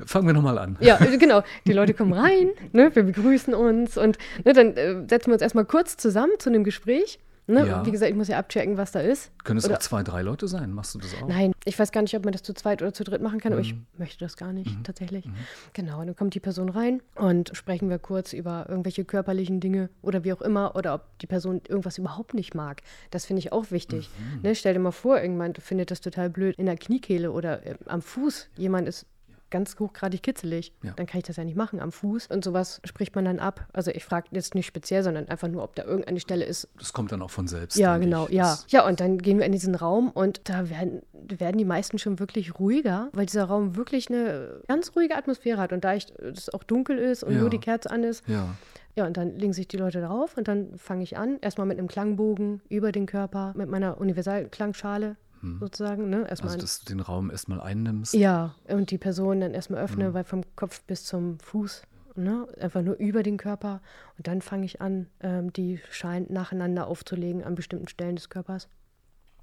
Fangen 0.05 0.27
wir 0.27 0.33
nochmal 0.33 0.57
an. 0.57 0.77
Ja, 0.81 0.99
äh, 0.99 1.17
genau. 1.17 1.41
Die 1.65 1.71
Leute 1.71 1.93
kommen 1.93 2.11
rein, 2.11 2.49
ne, 2.73 2.93
wir 2.93 3.03
begrüßen 3.03 3.53
uns 3.53 3.97
und 3.97 4.17
ne, 4.43 4.51
dann 4.51 4.75
äh, 4.75 4.95
setzen 5.09 5.27
wir 5.27 5.33
uns 5.35 5.41
erstmal 5.41 5.63
kurz 5.63 5.95
zusammen 5.95 6.33
zu 6.39 6.49
einem 6.49 6.65
Gespräch. 6.65 7.19
Ne? 7.49 7.65
Ja. 7.65 7.85
Wie 7.85 7.91
gesagt, 7.91 8.11
ich 8.11 8.17
muss 8.17 8.27
ja 8.27 8.37
abchecken, 8.37 8.75
was 8.77 8.91
da 8.91 8.99
ist. 8.99 9.31
Können 9.45 9.57
es 9.57 9.65
Oder- 9.65 9.75
auch 9.75 9.79
zwei, 9.79 10.03
drei 10.03 10.21
Leute 10.21 10.47
sein? 10.49 10.73
Machst 10.73 10.93
du 10.95 10.99
das 10.99 11.13
auch? 11.15 11.27
Nein, 11.29 11.53
ich 11.63 11.79
weiß 11.79 11.93
gar 11.93 12.01
nicht, 12.01 12.13
ob 12.15 12.25
man 12.25 12.33
das 12.33 12.43
zu 12.43 12.53
zweit 12.53 12.81
oder 12.81 12.93
zu 12.93 13.05
dritt 13.05 13.21
machen 13.21 13.39
kann, 13.39 13.53
aber 13.53 13.61
ich 13.61 13.73
Mhm. 13.73 13.85
möchte 13.97 14.19
das 14.19 14.35
gar 14.35 14.51
nicht 14.51 14.69
Mhm. 14.79 14.83
tatsächlich. 14.83 15.25
Mhm. 15.25 15.33
Genau, 15.73 16.03
dann 16.03 16.15
kommt 16.15 16.33
die 16.35 16.41
Person 16.41 16.67
rein 16.67 17.01
und 17.15 17.51
sprechen 17.55 17.89
wir 17.89 17.99
kurz 17.99 18.33
über 18.33 18.65
irgendwelche 18.67 19.05
körperlichen 19.05 19.59
Dinge 19.61 19.89
oder 20.01 20.23
wie 20.25 20.33
auch 20.33 20.41
immer 20.41 20.75
oder 20.75 20.93
ob 20.93 21.17
die 21.19 21.27
Person 21.27 21.61
irgendwas 21.67 21.97
überhaupt 21.97 22.33
nicht 22.33 22.53
mag. 22.53 22.81
Das 23.11 23.25
finde 23.25 23.39
ich 23.39 23.53
auch 23.53 23.71
wichtig. 23.71 24.09
Mhm. 24.19 24.41
Ne, 24.41 24.53
stell 24.55 24.73
dir 24.73 24.79
mal 24.79 24.91
vor, 24.91 25.15
irgendjemand 25.15 25.59
findet 25.63 25.89
das 25.91 26.01
total 26.01 26.29
blöd 26.29 26.55
in 26.57 26.65
der 26.65 26.75
Kniekehle 26.77 27.31
oder 27.31 27.65
äh, 27.65 27.75
am 27.85 28.01
Fuß. 28.01 28.49
Jemand 28.57 28.87
ist 28.89 29.05
ganz 29.49 29.77
hochgradig 29.79 30.21
kitzelig. 30.23 30.73
Ja. 30.83 30.93
Dann 30.95 31.05
kann 31.05 31.19
ich 31.19 31.25
das 31.25 31.37
ja 31.37 31.43
nicht 31.43 31.55
machen 31.57 31.79
am 31.79 31.91
Fuß. 31.91 32.27
Und 32.27 32.43
sowas 32.43 32.81
spricht 32.83 33.15
man 33.15 33.25
dann 33.25 33.39
ab. 33.39 33.67
Also 33.73 33.91
ich 33.91 34.03
frage 34.05 34.27
jetzt 34.31 34.55
nicht 34.55 34.65
speziell, 34.65 35.03
sondern 35.03 35.27
einfach 35.29 35.47
nur, 35.47 35.63
ob 35.63 35.75
da 35.75 35.83
irgendeine 35.83 36.19
Stelle 36.19 36.45
ist, 36.45 36.67
Das 36.77 36.93
kommt 36.93 37.11
dann 37.11 37.21
auch 37.21 37.31
von 37.31 37.47
selbst. 37.47 37.77
ja, 37.77 37.97
genau, 37.97 38.25
ich. 38.27 38.33
ja. 38.33 38.43
Das, 38.43 38.65
Ja, 38.69 38.85
und 38.85 38.99
dann 38.99 39.17
gehen 39.19 39.37
wir 39.39 39.45
in 39.45 39.51
diesen 39.51 39.75
Raum 39.75 40.09
und 40.09 40.41
da 40.49 40.69
werden, 40.69 41.01
werden 41.13 41.57
die 41.57 41.65
meisten 41.65 41.97
schon 41.97 42.19
wirklich 42.19 42.59
ruhiger, 42.59 43.09
weil 43.13 43.25
dieser 43.25 43.45
Raum 43.45 43.75
wirklich 43.75 44.09
eine 44.09 44.61
ganz 44.67 44.91
ruhige 44.95 45.15
Atmosphäre 45.15 45.59
hat. 45.61 45.73
Und 45.73 45.83
da 45.83 45.93
es 45.95 46.53
auch 46.53 46.63
dunkel 46.63 46.97
ist 46.97 47.23
und 47.23 47.33
Ja. 47.33 47.39
nur 47.39 47.49
die 47.49 47.59
Kerze 47.59 47.89
an 47.91 48.03
ist, 48.03 48.27
ja. 48.27 48.49
ja, 48.95 49.05
und 49.05 49.17
dann 49.17 49.37
legen 49.37 49.53
sich 49.53 49.67
die 49.67 49.77
Leute 49.77 50.01
drauf 50.01 50.35
und 50.37 50.47
dann 50.47 50.77
fange 50.77 51.03
ich 51.03 51.17
an, 51.17 51.37
erstmal 51.41 51.67
mit 51.67 51.77
einem 51.79 51.87
Klangbogen 51.87 52.61
über 52.69 52.91
den 52.91 53.05
Körper, 53.05 53.53
mit 53.55 53.69
meiner 53.69 53.97
Universalklangschale 53.99 55.15
Hm. 55.41 55.59
sozusagen, 55.59 56.09
ne? 56.09 56.27
Erstmal 56.29 56.53
Also, 56.53 56.61
dass 56.61 56.79
du 56.79 56.85
den 56.87 56.99
Raum 56.99 57.29
erstmal 57.31 57.61
einnimmst. 57.61 58.13
ja, 58.13 58.55
und 58.67 58.91
die 58.91 58.97
Person 58.97 59.41
dann 59.41 59.53
erstmal 59.53 59.81
öffne, 59.83 60.09
Mhm. 60.09 60.13
weil 60.13 60.23
vom 60.23 60.41
Kopf 60.55 60.81
bis 60.83 61.05
zum 61.05 61.39
Fuß, 61.39 61.83
ne, 62.15 62.47
einfach 62.59 62.81
nur 62.81 62.95
über 62.97 63.23
den 63.23 63.37
Körper. 63.37 63.81
Und 64.17 64.27
dann 64.27 64.41
fange 64.41 64.65
ich 64.65 64.81
an, 64.81 65.07
ähm, 65.19 65.53
die 65.53 65.79
Schalen 65.91 66.25
nacheinander 66.29 66.87
aufzulegen 66.87 67.43
an 67.43 67.55
bestimmten 67.55 67.87
Stellen 67.87 68.15
des 68.15 68.29
Körpers. 68.29 68.67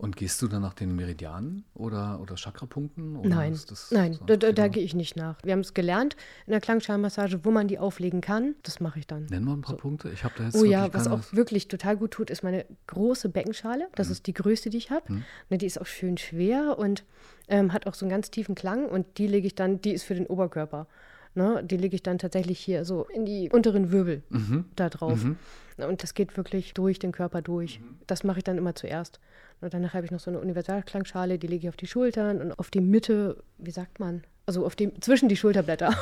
Und 0.05 0.17
gehst 0.17 0.41
du 0.43 0.49
dann 0.49 0.63
nach 0.63 0.75
den 0.75 0.95
Meridianen 0.95 1.65
oder, 1.75 2.21
oder 2.21 2.37
Chakrapunkten? 2.37 3.17
Oder 3.17 3.29
Nein, 3.29 3.59
nein, 3.91 4.13
so 4.15 4.25
da, 4.25 4.37
da, 4.37 4.49
da 4.49 4.53
Thema? 4.53 4.69
gehe 4.69 4.83
ich 4.85 4.95
nicht 4.95 5.17
nach. 5.17 5.37
Wir 5.43 5.53
haben 5.53 5.61
es 5.61 5.75
gelernt 5.75 6.15
in 6.47 6.51
der 6.53 6.61
Klangschalenmassage, 6.61 7.45
wo 7.45 7.51
man 7.51 7.69
die 7.69 7.79
auflegen 7.79 8.21
kann. 8.21 8.55
Das 8.63 8.81
mache 8.81 8.99
ich 8.99 9.07
dann. 9.07 9.27
Nenn 9.27 9.45
mal 9.45 9.55
ein 9.55 9.63
paar 9.63 9.77
So. 9.77 9.81
Punkte. 9.81 10.11
Ich 10.11 10.23
habe 10.23 10.35
da 10.37 10.45
jetzt 10.45 10.57
Oh 10.57 10.65
ja, 10.65 10.93
was 10.93 11.09
auch 11.09 11.21
wirklich 11.33 11.69
total 11.69 11.97
gut 11.97 12.11
tut, 12.13 12.31
ist 12.31 12.43
meine 12.45 12.67
große 12.87 13.29
Beckenschale. 13.31 13.89
Das 13.95 14.11
ist 14.11 14.27
die 14.27 14.35
größte, 14.35 14.71
die 14.71 14.77
ich 14.79 14.91
habe. 14.91 15.09
Hm. 15.09 15.25
Ne, 15.51 15.59
die 15.59 15.67
ist 15.67 15.81
auch 15.81 15.87
schön 15.87 16.19
schwer 16.19 16.77
und 16.79 17.05
ähm, 17.49 17.73
hat 17.73 17.87
auch 17.87 17.95
so 17.95 18.05
einen 18.05 18.11
ganz 18.11 18.31
tiefen 18.31 18.55
Klang. 18.55 18.87
Und 18.87 19.19
die 19.19 19.27
lege 19.27 19.47
ich 19.47 19.55
dann, 19.55 19.81
die 19.81 19.93
ist 19.93 20.05
für 20.05 20.15
den 20.15 20.27
Oberkörper. 20.27 20.87
Ne, 21.35 21.65
die 21.65 21.77
lege 21.77 21.97
ich 21.97 22.03
dann 22.03 22.19
tatsächlich 22.19 22.61
hier 22.61 22.85
so 22.85 23.05
in 23.13 23.25
die 23.25 23.51
unteren 23.51 23.91
Wirbel 23.91 24.23
Mhm. 24.29 24.67
da 24.77 24.89
drauf. 24.89 25.25
Mhm. 25.25 25.37
Und 25.79 26.05
das 26.05 26.15
geht 26.15 26.37
wirklich 26.37 26.75
durch 26.75 27.01
den 27.01 27.11
Körper 27.11 27.43
durch. 27.43 27.81
Das 28.07 28.23
mache 28.23 28.39
ich 28.39 28.45
dann 28.45 28.59
immer 28.59 28.77
zuerst. 28.77 29.19
Und 29.61 29.73
danach 29.73 29.95
habe 29.95 30.05
ich 30.05 30.11
noch 30.11 30.21
so 30.21 30.31
eine 30.31 30.41
Universalklangschale, 30.41 31.39
die 31.39 31.47
lege 31.47 31.67
ich 31.67 31.69
auf 31.69 31.77
die 31.77 31.87
Schultern 31.87 32.41
und 32.41 32.59
auf 32.59 32.71
die 32.71 32.81
Mitte, 32.81 33.43
wie 33.59 33.71
sagt 33.71 33.99
man? 34.01 34.23
Also 34.47 34.67
auf 34.67 34.77
die, 34.77 34.93
zwischen 35.01 35.29
die 35.31 35.37
Schulterblätter. 35.37 35.95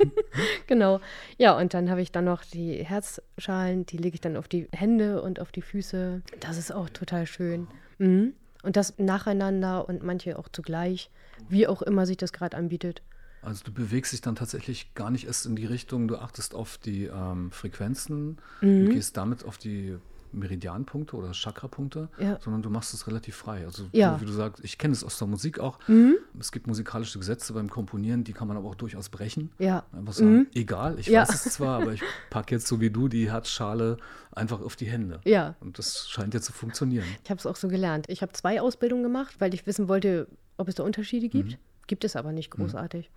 genau. 0.66 1.00
Ja, 1.38 1.56
und 1.56 1.74
dann 1.74 1.90
habe 1.90 2.00
ich 2.00 2.12
dann 2.12 2.24
noch 2.24 2.42
die 2.44 2.82
Herzschalen, 2.84 3.84
die 3.86 3.98
lege 3.98 4.14
ich 4.14 4.20
dann 4.20 4.36
auf 4.36 4.48
die 4.48 4.68
Hände 4.72 5.20
und 5.22 5.40
auf 5.40 5.52
die 5.52 5.62
Füße. 5.62 6.22
Das 6.40 6.56
ist 6.56 6.72
auch 6.72 6.88
total 6.88 7.26
schön. 7.26 7.66
Mhm. 7.98 8.32
Und 8.62 8.76
das 8.76 8.98
nacheinander 8.98 9.86
und 9.86 10.02
manche 10.02 10.38
auch 10.38 10.48
zugleich, 10.48 11.10
wie 11.48 11.66
auch 11.66 11.82
immer 11.82 12.06
sich 12.06 12.16
das 12.16 12.32
gerade 12.32 12.56
anbietet. 12.56 13.02
Also 13.42 13.62
du 13.64 13.72
bewegst 13.72 14.14
dich 14.14 14.22
dann 14.22 14.36
tatsächlich 14.36 14.94
gar 14.94 15.10
nicht 15.10 15.26
erst 15.26 15.44
in 15.44 15.54
die 15.54 15.66
Richtung, 15.66 16.08
du 16.08 16.16
achtest 16.16 16.54
auf 16.54 16.78
die 16.78 17.04
ähm, 17.04 17.50
Frequenzen, 17.50 18.38
Mhm. 18.62 18.86
du 18.86 18.92
gehst 18.94 19.18
damit 19.18 19.44
auf 19.44 19.58
die 19.58 19.98
Meridianpunkte 20.34 21.16
oder 21.16 21.32
Chakrapunkte, 21.32 22.08
Ja. 22.18 22.38
sondern 22.40 22.62
du 22.62 22.70
machst 22.70 22.94
es 22.94 23.06
relativ 23.06 23.36
frei. 23.36 23.64
Also 23.64 23.84
Ja. 23.92 24.20
wie 24.20 24.24
du 24.26 24.32
sagst, 24.32 24.62
ich 24.64 24.78
kenne 24.78 24.92
es 24.92 25.02
aus 25.04 25.18
der 25.18 25.28
Musik 25.28 25.58
auch. 25.58 25.78
Mhm. 25.88 26.16
Es 26.38 26.52
gibt 26.52 26.66
musikalische 26.66 27.18
Gesetze 27.18 27.52
beim 27.52 27.68
Komponieren, 27.70 28.24
die 28.24 28.32
kann 28.32 28.48
man 28.48 28.56
aber 28.56 28.68
auch 28.68 28.74
durchaus 28.74 29.08
brechen. 29.08 29.50
Ja. 29.58 29.84
Einfach 29.92 30.12
sagen, 30.12 30.32
Mhm. 30.34 30.46
egal, 30.54 30.98
ich 30.98 31.06
Ja. 31.06 31.22
weiß 31.22 31.46
es 31.46 31.54
zwar, 31.54 31.80
aber 31.82 31.92
ich 31.92 32.00
packe 32.30 32.54
jetzt 32.54 32.66
so 32.66 32.80
wie 32.80 32.90
du 32.90 33.08
die 33.08 33.30
Herzschale 33.30 33.96
einfach 34.32 34.60
auf 34.60 34.76
die 34.76 34.86
Hände. 34.86 35.20
Ja. 35.24 35.54
Und 35.60 35.78
das 35.78 36.08
scheint 36.08 36.34
ja 36.34 36.40
zu 36.40 36.52
funktionieren. 36.52 37.06
Ich 37.24 37.30
habe 37.30 37.38
es 37.38 37.46
auch 37.46 37.56
so 37.56 37.68
gelernt. 37.68 38.06
Ich 38.08 38.22
habe 38.22 38.32
zwei 38.32 38.60
Ausbildungen 38.60 39.02
gemacht, 39.02 39.36
weil 39.38 39.54
ich 39.54 39.66
wissen 39.66 39.88
wollte, 39.88 40.26
ob 40.56 40.68
es 40.68 40.74
da 40.76 40.82
Unterschiede 40.82 41.28
gibt. 41.28 41.50
Mhm. 41.52 41.56
Gibt 41.86 42.04
es 42.04 42.16
aber 42.16 42.32
nicht 42.32 42.50
großartig. 42.50 43.10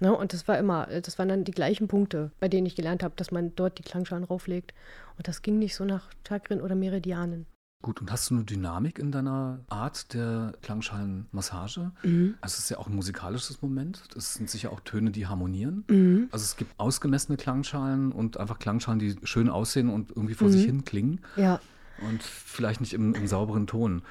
Ne? 0.00 0.12
Und 0.16 0.32
das 0.32 0.46
war 0.48 0.58
immer, 0.58 0.88
äh, 0.88 1.00
das 1.02 1.18
waren 1.18 1.28
dann 1.28 1.44
die 1.44 1.52
gleichen 1.52 1.88
Punkte, 1.88 2.30
bei 2.40 2.48
denen 2.48 2.66
ich 2.66 2.74
gelernt 2.76 3.02
habe, 3.02 3.14
dass 3.16 3.30
man 3.30 3.54
dort 3.56 3.78
die 3.78 3.82
Klangschalen 3.82 4.24
rauflegt. 4.24 4.74
Und 5.16 5.28
das 5.28 5.42
ging 5.42 5.58
nicht 5.58 5.74
so 5.74 5.84
nach 5.84 6.08
Chakren 6.26 6.60
oder 6.60 6.74
Meridianen. 6.74 7.46
Gut, 7.80 8.00
und 8.00 8.10
hast 8.10 8.28
du 8.30 8.34
eine 8.34 8.42
Dynamik 8.44 8.98
in 8.98 9.12
deiner 9.12 9.60
Art 9.68 10.12
der 10.12 10.52
Klangschalenmassage? 10.62 11.92
Mhm. 12.02 12.34
Also 12.40 12.54
es 12.54 12.58
ist 12.60 12.70
ja 12.70 12.78
auch 12.78 12.88
ein 12.88 12.94
musikalisches 12.94 13.62
Moment. 13.62 14.02
Das 14.14 14.34
sind 14.34 14.50
sicher 14.50 14.72
auch 14.72 14.80
Töne, 14.80 15.10
die 15.10 15.26
harmonieren. 15.26 15.84
Mhm. 15.88 16.28
Also 16.32 16.42
es 16.44 16.56
gibt 16.56 16.72
ausgemessene 16.78 17.36
Klangschalen 17.36 18.12
und 18.12 18.36
einfach 18.38 18.58
Klangschalen, 18.58 18.98
die 18.98 19.16
schön 19.24 19.48
aussehen 19.48 19.88
und 19.90 20.10
irgendwie 20.10 20.34
vor 20.34 20.50
sich 20.50 20.62
Mhm. 20.62 20.66
hin 20.66 20.84
klingen 20.84 21.20
Ja. 21.36 21.60
und 22.08 22.22
vielleicht 22.22 22.80
nicht 22.80 22.94
im, 22.94 23.14
im 23.14 23.26
sauberen 23.28 23.66
Ton. 23.66 24.02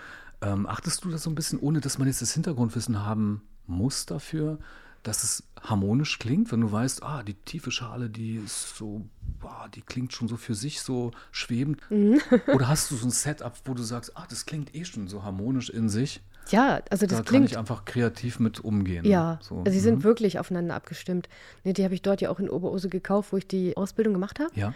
Ähm, 0.41 0.65
achtest 0.67 1.03
du 1.03 1.09
da 1.09 1.17
so 1.17 1.29
ein 1.29 1.35
bisschen, 1.35 1.59
ohne 1.59 1.79
dass 1.81 1.97
man 1.97 2.07
jetzt 2.07 2.21
das 2.21 2.31
Hintergrundwissen 2.33 3.03
haben 3.05 3.41
muss 3.67 4.05
dafür, 4.05 4.59
dass 5.03 5.23
es 5.23 5.43
harmonisch 5.61 6.19
klingt, 6.19 6.51
wenn 6.51 6.61
du 6.61 6.71
weißt, 6.71 7.03
ah, 7.03 7.23
die 7.23 7.33
tiefe 7.35 7.71
Schale, 7.71 8.09
die 8.09 8.35
ist 8.37 8.75
so, 8.75 9.05
boah, 9.39 9.69
die 9.73 9.81
klingt 9.81 10.11
schon 10.13 10.27
so 10.27 10.35
für 10.37 10.53
sich 10.55 10.81
so 10.81 11.11
schwebend. 11.31 11.79
Mhm. 11.89 12.19
Oder 12.53 12.67
hast 12.67 12.91
du 12.91 12.95
so 12.95 13.07
ein 13.07 13.11
Setup, 13.11 13.53
wo 13.65 13.73
du 13.73 13.83
sagst, 13.83 14.17
ah, 14.17 14.25
das 14.29 14.45
klingt 14.45 14.75
eh 14.75 14.83
schon 14.83 15.07
so 15.07 15.23
harmonisch 15.23 15.69
in 15.69 15.87
sich? 15.89 16.21
Ja, 16.49 16.81
also 16.89 17.05
das 17.05 17.17
da 17.17 17.23
klingt. 17.23 17.27
kann 17.31 17.43
ich 17.45 17.57
einfach 17.57 17.85
kreativ 17.85 18.39
mit 18.39 18.59
umgehen. 18.61 19.05
Ja, 19.05 19.39
so. 19.41 19.59
also 19.59 19.71
sie 19.71 19.79
sind 19.79 19.99
mhm. 19.99 20.03
wirklich 20.03 20.39
aufeinander 20.39 20.75
abgestimmt. 20.75 21.27
Ne, 21.63 21.73
die 21.73 21.83
habe 21.83 21.93
ich 21.93 22.01
dort 22.01 22.21
ja 22.21 22.29
auch 22.29 22.39
in 22.39 22.49
Oberose 22.49 22.87
gekauft, 22.89 23.31
wo 23.33 23.37
ich 23.37 23.47
die 23.47 23.75
Ausbildung 23.77 24.13
gemacht 24.13 24.39
habe. 24.39 24.51
Ja, 24.55 24.73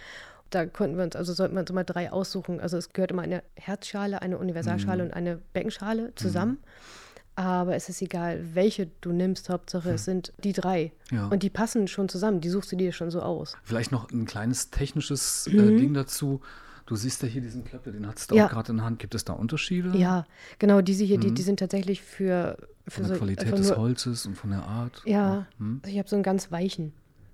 Da 0.50 0.66
konnten 0.66 0.98
wir 0.98 1.04
uns, 1.06 1.16
also 1.16 1.32
sollten 1.34 1.56
wir 1.56 1.62
uns 1.62 1.70
immer 1.70 1.86
drei 1.86 2.12
aussuchen. 2.12 2.60
Also 2.60 2.76
es 2.78 2.92
gehört 2.92 3.12
immer 3.12 3.22
eine 3.22 3.42
Herzschale, 3.56 4.22
eine 4.22 4.38
Universalschale 4.38 5.04
Mhm. 5.04 5.10
und 5.10 5.14
eine 5.16 5.38
Beckenschale 5.54 6.14
zusammen. 6.16 6.58
Aber 7.44 7.76
es 7.76 7.90
ist 7.90 8.02
egal, 8.02 8.44
welche 8.54 8.88
du 9.02 9.12
nimmst, 9.12 9.50
Hauptsache 9.50 9.92
es 9.92 10.06
sind 10.06 10.34
die 10.44 10.54
drei. 10.54 10.92
Hm. 11.10 11.18
Ja. 11.18 11.28
Und 11.28 11.44
die 11.44 11.50
passen 11.50 11.88
schon 11.88 12.10
zusammen, 12.10 12.42
die 12.42 12.50
suchst 12.50 12.72
du 12.72 12.76
dir 12.76 12.92
schon 12.92 13.12
so 13.12 13.22
aus. 13.22 13.56
vielleicht 13.64 13.92
noch 13.92 14.10
ein 14.12 14.26
kleines 14.26 14.70
technisches 14.70 15.48
Mhm. 15.52 15.60
äh, 15.60 15.78
Ding 15.78 15.94
dazu. 15.94 16.42
Du 16.88 16.96
siehst 16.96 17.22
ja 17.24 17.28
hier 17.30 17.42
diesen 17.42 17.64
Klöppel, 17.64 17.94
den 17.94 18.06
hattest 18.08 18.32
du 18.32 18.36
Ja. 18.36 18.48
auch 18.48 18.50
gerade 18.50 18.72
in 18.72 18.78
der 18.78 18.86
Hand. 18.86 19.00
Gibt 19.00 19.16
es 19.16 19.24
da 19.24 19.34
Unterschiede? 19.34 19.96
Ja, 19.98 20.26
genau, 20.60 20.82
diese 20.82 21.04
hier, 21.06 21.20
die, 21.20 21.32
die 21.34 21.42
sind 21.42 21.60
tatsächlich 21.60 22.02
für, 22.02 22.58
für 22.88 22.92
Von 23.02 23.04
der 23.04 23.14
so 23.14 23.20
Qualität 23.20 23.58
des 23.58 23.78
Holzes 23.78 24.26
und 24.26 24.36
von 24.36 24.50
der 24.50 24.64
Art. 24.64 25.02
Ja, 25.06 25.46
Hm? 25.58 25.80
also 25.84 25.94
ich 25.94 26.00
habe 26.00 26.10
so 26.10 26.16
einen 26.18 26.24
ganz 26.24 26.52
weichen. 26.52 26.92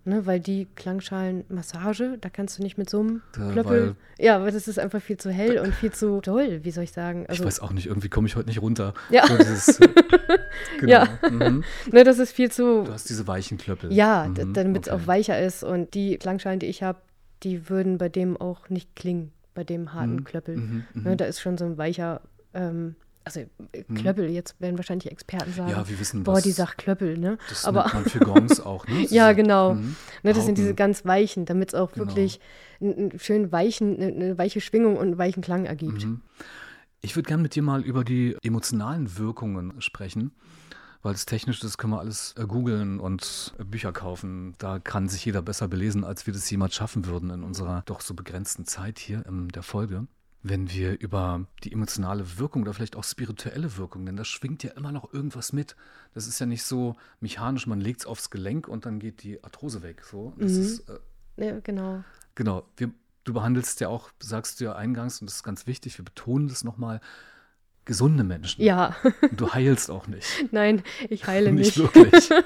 Ne, 0.09 0.25
weil 0.25 0.39
die 0.39 0.67
Klangschalen-Massage, 0.75 2.17
da 2.21 2.29
kannst 2.29 2.57
du 2.57 2.63
nicht 2.63 2.77
mit 2.77 2.89
so 2.89 3.01
einem 3.01 3.21
Da, 3.33 3.51
Klöppel. 3.51 3.95
Ja, 4.17 4.37
aber 4.37 4.51
das 4.51 4.67
ist 4.69 4.79
einfach 4.79 5.01
viel 5.01 5.17
zu 5.17 5.29
hell 5.31 5.59
und 5.59 5.73
viel 5.73 5.91
zu 5.91 6.21
doll, 6.21 6.63
wie 6.63 6.71
soll 6.71 6.85
ich 6.85 6.93
sagen. 6.93 7.23
Ich 7.23 7.29
Also, 7.31 7.43
weiß 7.43 7.59
auch 7.59 7.73
nicht, 7.73 7.87
irgendwie 7.87 8.07
komme 8.07 8.25
ich 8.27 8.37
heute 8.37 8.47
nicht 8.47 8.61
runter. 8.61 8.93
Ja. 9.09 9.27
So 9.27 9.37
dieses, 9.37 9.79
genau. 10.79 10.89
Ja. 10.91 11.07
Mhm. 11.29 11.63
ne, 11.91 12.03
das 12.05 12.19
ist 12.19 12.31
viel 12.31 12.49
zu. 12.49 12.83
Du 12.85 12.93
hast 12.93 13.09
diese 13.09 13.27
weichen 13.27 13.57
Klöppel. 13.57 13.91
Ja, 13.91 14.27
Mhm, 14.29 14.53
damit 14.53 14.87
es 14.87 14.93
okay. 14.93 15.01
auch 15.03 15.07
weicher 15.07 15.39
ist. 15.41 15.63
Und 15.63 15.93
die 15.93 16.17
Klangschalen, 16.17 16.59
die 16.59 16.67
ich 16.67 16.83
habe, 16.83 16.99
die 17.43 17.69
würden 17.69 17.97
bei 17.97 18.07
dem 18.09 18.37
auch 18.37 18.69
nicht 18.69 18.95
klingen, 18.95 19.31
bei 19.53 19.63
dem 19.65 19.93
harten 19.93 20.15
Mhm, 20.15 20.23
Klöppel. 20.23 20.55
mhm, 20.57 20.83
mhm. 20.93 21.03
Ne, 21.03 21.17
da 21.17 21.25
ist 21.25 21.41
schon 21.41 21.57
so 21.57 21.65
ein 21.65 21.77
weicher, 21.77 22.21
ähm, 22.53 22.95
also 23.27 23.39
äh, 23.71 23.83
Klöppel, 23.95 24.29
jetzt 24.29 24.59
werden 24.59 24.77
wahrscheinlich 24.77 25.11
Experten 25.11 25.53
sagen. 25.53 25.69
Ja, 25.71 25.87
wir 25.87 25.99
wissen, 25.99 26.23
Boah, 26.23 26.41
die 26.41 26.51
sagt 26.51 26.77
Klöppel, 26.79 27.17
ne? 27.17 27.37
Das 27.49 27.65
Aber 27.65 27.83
nennt 27.83 27.93
man 27.93 28.05
für 28.05 28.19
Gongs 28.19 28.59
auch, 28.59 28.87
ne? 28.87 29.05
ja, 29.09 29.33
genau. 29.33 29.75
Mhm. 29.75 29.95
Ne, 30.23 30.33
das 30.33 30.45
sind 30.45 30.57
diese 30.57 30.73
ganz 30.73 31.05
weichen, 31.05 31.45
damit 31.45 31.69
es 31.69 31.75
auch 31.75 31.91
Genau. 31.91 32.07
wirklich 32.07 32.39
einen 32.81 33.17
schön 33.19 33.51
weichen, 33.51 33.95
eine, 33.95 34.07
eine 34.07 34.37
weiche 34.37 34.61
Schwingung 34.61 34.97
und 34.97 35.05
einen 35.07 35.17
weichen 35.17 35.41
Klang 35.41 35.65
ergibt. 35.65 36.05
Mhm. 36.05 36.21
Ich 37.01 37.15
würde 37.15 37.27
gerne 37.27 37.43
mit 37.43 37.55
dir 37.55 37.61
mal 37.63 37.81
über 37.81 38.03
die 38.03 38.35
emotionalen 38.43 39.17
Wirkungen 39.17 39.79
sprechen, 39.81 40.31
weil 41.03 41.13
das 41.13 41.25
technisch, 41.25 41.59
das 41.59 41.77
können 41.77 41.93
wir 41.93 41.99
alles 41.99 42.33
äh, 42.37 42.45
googeln 42.45 42.99
und 42.99 43.53
äh, 43.59 43.63
Bücher 43.63 43.91
kaufen. 43.93 44.55
Da 44.57 44.79
kann 44.79 45.07
sich 45.07 45.23
jeder 45.23 45.41
besser 45.41 45.67
belesen, 45.67 46.03
als 46.03 46.25
wir 46.25 46.33
das 46.33 46.49
jemals 46.49 46.75
schaffen 46.75 47.05
würden 47.05 47.29
in 47.29 47.43
unserer 47.43 47.83
doch 47.85 48.01
so 48.01 48.13
begrenzten 48.13 48.65
Zeit 48.65 48.97
hier 48.99 49.25
in 49.27 49.47
der 49.49 49.63
Folge. 49.63 50.07
Wenn 50.49 50.69
wir 50.71 50.99
über 50.99 51.45
die 51.63 51.71
emotionale 51.73 52.37
Wirkung 52.37 52.61
oder 52.61 52.73
vielleicht 52.73 52.95
auch 52.95 53.03
spirituelle 53.03 53.77
Wirkung, 53.77 54.05
denn 54.05 54.15
da 54.15 54.23
schwingt 54.23 54.63
ja 54.63 54.71
immer 54.71 54.91
noch 54.91 55.13
irgendwas 55.13 55.51
mit. 55.53 55.75
Das 56.13 56.27
ist 56.27 56.39
ja 56.39 56.45
nicht 56.45 56.63
so 56.63 56.95
mechanisch, 57.19 57.67
man 57.67 57.81
legt 57.81 58.01
es 58.01 58.05
aufs 58.05 58.29
Gelenk 58.29 58.67
und 58.67 58.85
dann 58.85 58.99
geht 58.99 59.23
die 59.23 59.43
Arthrose 59.43 59.81
weg. 59.83 60.03
So. 60.09 60.33
Das 60.37 60.51
Mhm. 60.53 60.61
ist 60.61 60.89
äh, 60.89 61.45
Ja, 61.45 61.59
genau. 61.59 62.03
Genau, 62.35 62.63
wir, 62.77 62.91
du 63.23 63.33
behandelst 63.33 63.79
ja 63.81 63.89
auch, 63.89 64.09
sagst 64.19 64.59
du 64.59 64.65
ja 64.65 64.75
eingangs, 64.75 65.21
und 65.21 65.29
das 65.29 65.37
ist 65.37 65.43
ganz 65.43 65.67
wichtig, 65.67 65.97
wir 65.97 66.05
betonen 66.05 66.47
das 66.47 66.63
nochmal, 66.63 67.01
gesunde 67.85 68.23
Menschen. 68.25 68.61
Ja, 68.63 68.95
du 69.31 69.53
heilst 69.53 69.89
auch 69.89 70.07
nicht. 70.07 70.27
nein, 70.51 70.83
ich 71.09 71.25
heile 71.25 71.51
nicht. 71.53 71.77
wirklich. 71.77 72.29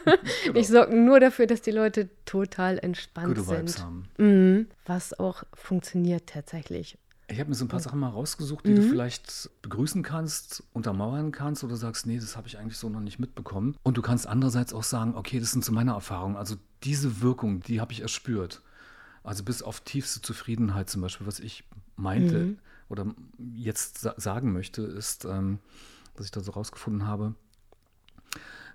Genau. 0.46 0.60
Ich 0.60 0.68
sorge 0.68 0.96
nur 0.96 1.20
dafür, 1.20 1.46
dass 1.48 1.62
die 1.62 1.72
Leute 1.72 2.10
total 2.26 2.78
entspannt 2.80 3.36
Gute 3.36 3.48
Vibes 3.48 3.74
sind. 3.74 3.84
haben. 3.84 4.10
Mhm. 4.18 4.68
Was 4.86 5.18
auch 5.20 5.44
funktioniert 5.54 6.28
tatsächlich. 6.28 6.98
Ich 7.32 7.40
habe 7.40 7.50
mir 7.50 7.56
so 7.56 7.64
ein 7.64 7.70
paar 7.70 7.80
Sachen 7.80 8.00
mal 8.00 8.10
rausgesucht, 8.10 8.66
die 8.66 8.76
du 8.76 8.82
vielleicht 8.82 9.50
begrüßen 9.62 10.04
kannst, 10.04 10.64
untermauern 10.74 11.32
kannst 11.32 11.64
oder 11.64 11.78
sagst, 11.78 12.06
nee, 12.06 12.20
das 12.20 12.36
habe 12.36 12.48
ich 12.48 12.58
eigentlich 12.58 12.78
so 12.78 12.90
noch 12.90 13.00
nicht 13.00 13.20
mitbekommen. 13.20 13.78
Und 13.84 13.98
du 13.98 14.02
kannst 14.02 14.28
andererseits 14.28 14.74
auch 14.74 14.84
sagen, 14.84 15.16
okay, 15.16 15.40
das 15.40 15.52
sind 15.52 15.64
so 15.64 15.72
meine 15.72 15.92
Erfahrungen. 15.92 16.36
Also 16.36 16.56
diese 16.84 17.22
Wirkung, 17.22 17.62
die 17.62 17.80
habe 17.80 17.94
ich 17.94 18.02
erspürt. 18.02 18.62
Also 19.24 19.44
bis 19.44 19.62
auf 19.62 19.80
tiefste 19.82 20.22
Zufriedenheit 20.22 20.90
zum 20.90 21.02
Beispiel, 21.02 21.26
was 21.26 21.40
ich 21.40 21.64
meinte 21.96 22.56
oder 22.90 23.06
jetzt 23.56 24.00
sa 24.00 24.14
sagen 24.18 24.52
möchte, 24.52 24.82
ist, 24.82 25.26
ähm, 25.26 25.60
was 26.16 26.26
ich 26.26 26.32
da 26.32 26.42
so 26.42 26.52
rausgefunden 26.52 27.08
habe, 27.08 27.36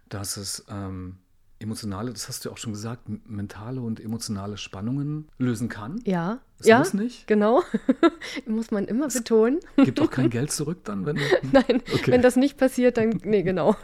dass 0.08 0.36
es 0.36 0.64
ähm, 0.70 1.18
emotionale, 1.58 2.12
das 2.12 2.28
hast 2.28 2.44
du 2.44 2.48
ja 2.48 2.52
auch 2.54 2.58
schon 2.58 2.72
gesagt, 2.72 3.08
mentale 3.28 3.80
und 3.80 3.98
emotionale 4.00 4.56
Spannungen 4.58 5.28
lösen 5.38 5.68
kann. 5.68 6.00
Ja, 6.04 6.40
Es 6.58 6.66
ja, 6.66 6.78
muss 6.80 6.92
nicht. 6.94 7.26
genau. 7.26 7.62
Muss 8.46 8.70
man 8.70 8.84
immer 8.86 9.08
betonen. 9.08 9.60
Gibt 9.76 10.00
auch 10.00 10.10
kein 10.10 10.28
Geld 10.30 10.52
zurück 10.52 10.78
dann, 10.84 11.06
wenn 11.06 11.16
du. 11.16 11.22
Nein, 11.52 11.82
Okay. 11.94 12.12
wenn 12.12 12.22
das 12.22 12.36
nicht 12.36 12.58
passiert, 12.58 12.98
dann, 12.98 13.20
nee, 13.24 13.42
genau. 13.42 13.74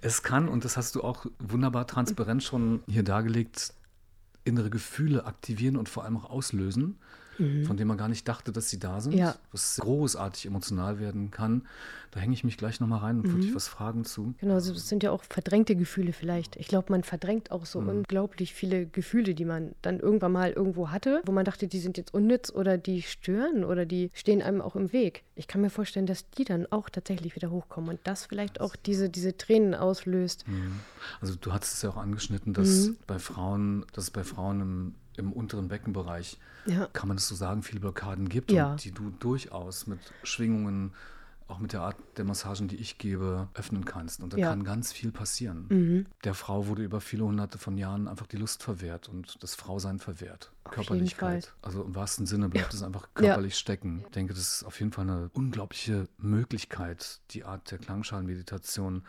Es 0.00 0.22
kann, 0.22 0.48
und 0.48 0.64
das 0.64 0.76
hast 0.76 0.94
du 0.94 1.02
auch 1.02 1.26
wunderbar 1.40 1.86
transparent 1.86 2.42
schon 2.44 2.82
hier 2.86 3.02
dargelegt, 3.02 3.72
innere 4.44 4.70
Gefühle 4.70 5.26
aktivieren 5.26 5.76
und 5.76 5.88
vor 5.88 6.04
allem 6.04 6.16
auch 6.16 6.30
auslösen, 6.30 6.98
von 7.64 7.76
denen 7.76 7.88
man 7.88 7.96
gar 7.98 8.08
nicht 8.08 8.26
dachte, 8.28 8.52
dass 8.52 8.68
sie 8.70 8.78
da 8.78 9.00
sind, 9.00 9.14
Ja. 9.14 9.36
was 9.52 9.76
großartig 9.80 10.46
emotional 10.46 10.98
werden 10.98 11.30
kann. 11.30 11.66
Da 12.10 12.20
hänge 12.20 12.32
ich 12.34 12.42
mich 12.42 12.56
gleich 12.56 12.80
nochmal 12.80 13.00
rein 13.00 13.18
und 13.18 13.28
würde 13.28 13.40
dich 13.40 13.54
was 13.54 13.68
fragen 13.68 14.04
zu. 14.04 14.34
Genau, 14.38 14.54
also 14.54 14.72
das 14.72 14.88
sind 14.88 15.02
ja 15.02 15.10
auch 15.10 15.22
verdrängte 15.24 15.76
Gefühle 15.76 16.12
vielleicht. 16.12 16.56
Ich 16.56 16.66
glaube, 16.68 16.90
man 16.90 17.02
verdrängt 17.04 17.50
auch 17.50 17.66
so 17.66 17.78
unglaublich 17.80 18.54
viele 18.54 18.86
Gefühle, 18.86 19.34
die 19.34 19.44
man 19.44 19.74
dann 19.82 20.00
irgendwann 20.00 20.32
mal 20.32 20.50
irgendwo 20.52 20.90
hatte, 20.90 21.22
wo 21.26 21.32
man 21.32 21.44
dachte, 21.44 21.68
die 21.68 21.78
sind 21.80 21.96
jetzt 21.98 22.14
unnütz 22.14 22.50
oder 22.50 22.78
die 22.78 23.02
stören 23.02 23.62
oder 23.64 23.84
die 23.86 24.10
stehen 24.14 24.40
einem 24.42 24.62
auch 24.62 24.74
im 24.74 24.92
Weg. 24.92 25.22
Ich 25.34 25.46
kann 25.48 25.60
mir 25.60 25.70
vorstellen, 25.70 26.06
dass 26.06 26.28
die 26.30 26.44
dann 26.44 26.66
auch 26.70 26.88
tatsächlich 26.88 27.36
wieder 27.36 27.50
hochkommen 27.50 27.90
und 27.90 28.00
das 28.04 28.24
vielleicht 28.26 28.60
auch 28.60 28.74
diese, 28.74 29.10
diese 29.10 29.36
Tränen 29.36 29.74
auslöst. 29.74 30.44
Also 31.20 31.34
du 31.36 31.52
hattest 31.52 31.74
es 31.74 31.82
ja 31.82 31.90
auch 31.90 31.96
angeschnitten, 31.98 32.54
dass 32.54 32.88
Mhm. 32.88 32.96
bei 33.06 33.18
Frauen, 33.18 33.84
dass 33.92 34.04
es 34.04 34.10
bei 34.10 34.24
Frauen 34.24 34.60
im, 34.60 34.94
im 35.18 35.32
unteren 35.32 35.68
Beckenbereich, 35.68 36.38
Ja. 36.66 36.86
kann 36.92 37.08
man 37.08 37.16
das 37.16 37.28
so 37.28 37.34
sagen, 37.34 37.62
viele 37.62 37.80
Blockaden 37.80 38.28
gibt 38.28 38.50
Ja. 38.52 38.72
und 38.72 38.84
die 38.84 38.92
du 38.92 39.10
durchaus 39.10 39.86
mit 39.86 39.98
Schwingungen, 40.22 40.92
auch 41.48 41.60
mit 41.60 41.72
der 41.72 41.80
Art 41.80 41.96
der 42.18 42.26
Massagen, 42.26 42.68
die 42.68 42.76
ich 42.76 42.98
gebe, 42.98 43.48
öffnen 43.54 43.86
kannst. 43.86 44.22
Und 44.22 44.34
da 44.34 44.36
Ja. 44.36 44.50
kann 44.50 44.64
ganz 44.64 44.92
viel 44.92 45.10
passieren. 45.10 45.64
Mhm. 45.70 46.06
Der 46.24 46.34
Frau 46.34 46.66
wurde 46.66 46.82
über 46.84 47.00
viele 47.00 47.24
hunderte 47.24 47.56
von 47.56 47.78
Jahren 47.78 48.06
einfach 48.06 48.26
die 48.26 48.36
Lust 48.36 48.62
verwehrt 48.62 49.08
und 49.08 49.42
das 49.42 49.54
Frausein 49.54 49.98
verwehrt. 49.98 50.52
Auf 50.64 50.72
Körperlichkeit. 50.72 51.46
Fall. 51.46 51.54
Also 51.62 51.82
im 51.84 51.94
wahrsten 51.94 52.26
Sinne 52.26 52.50
bleibt 52.50 52.74
es 52.74 52.82
einfach 52.82 53.08
körperlich 53.14 53.56
stecken. 53.56 54.02
Ich 54.04 54.10
denke, 54.10 54.34
das 54.34 54.42
ist 54.42 54.64
auf 54.64 54.78
jeden 54.78 54.92
Fall 54.92 55.08
eine 55.08 55.30
unglaubliche 55.32 56.06
Möglichkeit, 56.18 57.20
die 57.30 57.44
Art 57.44 57.70
der 57.70 57.78
Klangschalenmeditation, 57.78 59.04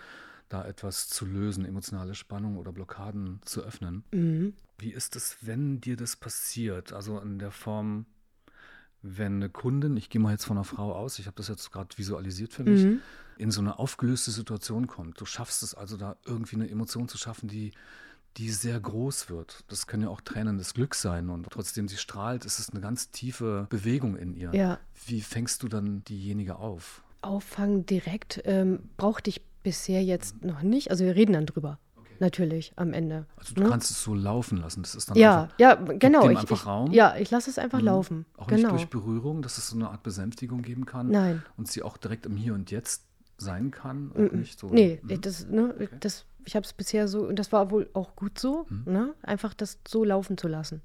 da 0.50 0.66
etwas 0.66 1.08
zu 1.08 1.26
lösen, 1.26 1.64
emotionale 1.66 2.16
Spannung 2.16 2.58
oder 2.58 2.72
Blockaden 2.72 3.40
zu 3.46 3.62
öffnen. 3.64 4.04
Mhm. 4.12 4.54
Wie 4.78 4.92
ist 4.92 5.16
es, 5.16 5.38
wenn 5.42 5.80
dir 5.82 5.96
das 5.96 6.16
passiert? 6.16 6.92
Also 6.94 7.20
in 7.20 7.38
der 7.40 7.52
Form, 7.52 8.06
wenn 9.02 9.36
eine 9.36 9.50
Kundin, 9.50 9.96
ich 9.96 10.10
gehe 10.10 10.20
mal 10.20 10.32
jetzt 10.32 10.46
von 10.46 10.58
einer 10.58 10.64
Frau 10.66 10.94
aus, 10.94 11.20
ich 11.20 11.26
habe 11.28 11.36
das 11.38 11.48
jetzt 11.48 11.72
gerade 11.72 11.98
visualisiert 11.98 12.52
für 12.54 12.64
mich, 12.64 12.84
Mhm. 12.84 13.00
in 13.38 13.52
so 13.52 13.62
eine 13.62 13.80
aufgelöste 13.80 14.32
Situation 14.32 14.88
kommt. 14.88 15.22
Du 15.22 15.26
schaffst 15.26 15.64
es 15.64 15.74
also 15.74 15.96
da 15.96 16.18
irgendwie 16.26 16.56
eine 16.56 16.70
Emotion 16.70 17.08
zu 17.08 17.18
schaffen, 17.18 17.48
die, 17.48 17.72
die 18.38 18.50
sehr 18.50 18.80
groß 18.80 19.30
wird. 19.30 19.64
Das 19.70 19.88
können 19.88 20.04
ja 20.04 20.10
auch 20.10 20.22
Tränen 20.22 20.58
des 20.58 20.74
Glücks 20.74 21.02
sein 21.02 21.30
und 21.30 21.48
trotzdem 21.50 21.88
sie 21.88 21.98
strahlt, 21.98 22.44
ist 22.46 22.60
es 22.60 22.70
eine 22.72 22.82
ganz 22.82 23.12
tiefe 23.12 23.68
Bewegung 23.70 24.18
in 24.18 24.34
ihr. 24.34 24.54
Ja. 24.54 24.80
Wie 25.06 25.22
fängst 25.22 25.64
du 25.64 25.68
dann 25.70 26.04
diejenige 26.06 26.58
auf? 26.58 27.04
Auffangen 27.22 27.86
direkt 27.86 28.42
ähm, 28.46 28.90
brauchte 28.98 29.30
ich 29.30 29.42
bisher 29.64 30.04
jetzt 30.04 30.44
noch 30.44 30.62
nicht. 30.62 30.92
Also 30.92 31.06
wir 31.06 31.16
reden 31.16 31.34
dann 31.34 31.46
drüber. 31.46 31.80
Natürlich, 32.22 32.74
am 32.76 32.92
Ende. 32.92 33.26
Also 33.38 33.56
du 33.56 33.64
ne? 33.64 33.70
kannst 33.70 33.92
es 33.92 34.04
so 34.04 34.14
laufen 34.14 34.58
lassen. 34.58 34.82
Das 34.84 34.94
ist 34.94 35.10
dann 35.10 35.16
Ja, 35.18 35.44
einfach, 35.44 35.56
ja, 35.60 35.76
genau. 35.76 36.24
dem 36.24 36.32
ich, 36.32 36.38
einfach 36.40 36.58
ich, 36.58 36.66
Raum? 36.66 36.92
Ja, 36.92 37.16
ich 37.16 37.32
lasse 37.32 37.50
es 37.50 37.58
einfach 37.58 37.80
Mhm. 37.80 37.86
laufen. 37.86 38.26
auch 38.36 38.48
nicht 38.50 38.58
genau. 38.58 38.72
durch 38.72 38.90
Berührung, 38.90 39.42
dass 39.42 39.58
es 39.58 39.70
so 39.70 39.78
eine 39.78 39.90
Art 39.90 40.04
Besänftigung 40.04 40.62
geben 40.62 40.86
kann. 40.86 41.10
Nein. 41.10 41.44
Und 41.56 41.70
sie 41.70 41.82
auch 41.82 41.96
direkt 41.96 42.26
im 42.26 42.36
Hier 42.36 42.54
und 42.56 42.72
Jetzt 42.72 43.06
sein 43.38 43.72
kann. 43.72 44.12
Mm, 44.16 44.38
nicht 44.38 44.60
so. 44.60 44.68
Nee, 44.68 45.00
Mhm. 45.02 45.22
das, 45.22 45.48
ne, 45.48 45.74
das, 46.02 46.26
ich 46.44 46.58
habe 46.58 46.66
es 46.66 46.74
bisher 46.74 47.08
so, 47.08 47.22
und 47.22 47.40
das 47.40 47.54
war 47.54 47.72
wohl 47.72 47.90
auch 47.94 48.18
gut 48.18 48.38
so, 48.38 48.66
Mhm. 48.70 48.84
ne? 48.92 49.14
einfach 49.24 49.54
das 49.54 49.80
so 49.88 50.04
laufen 50.04 50.38
zu 50.38 50.50
lassen. 50.50 50.82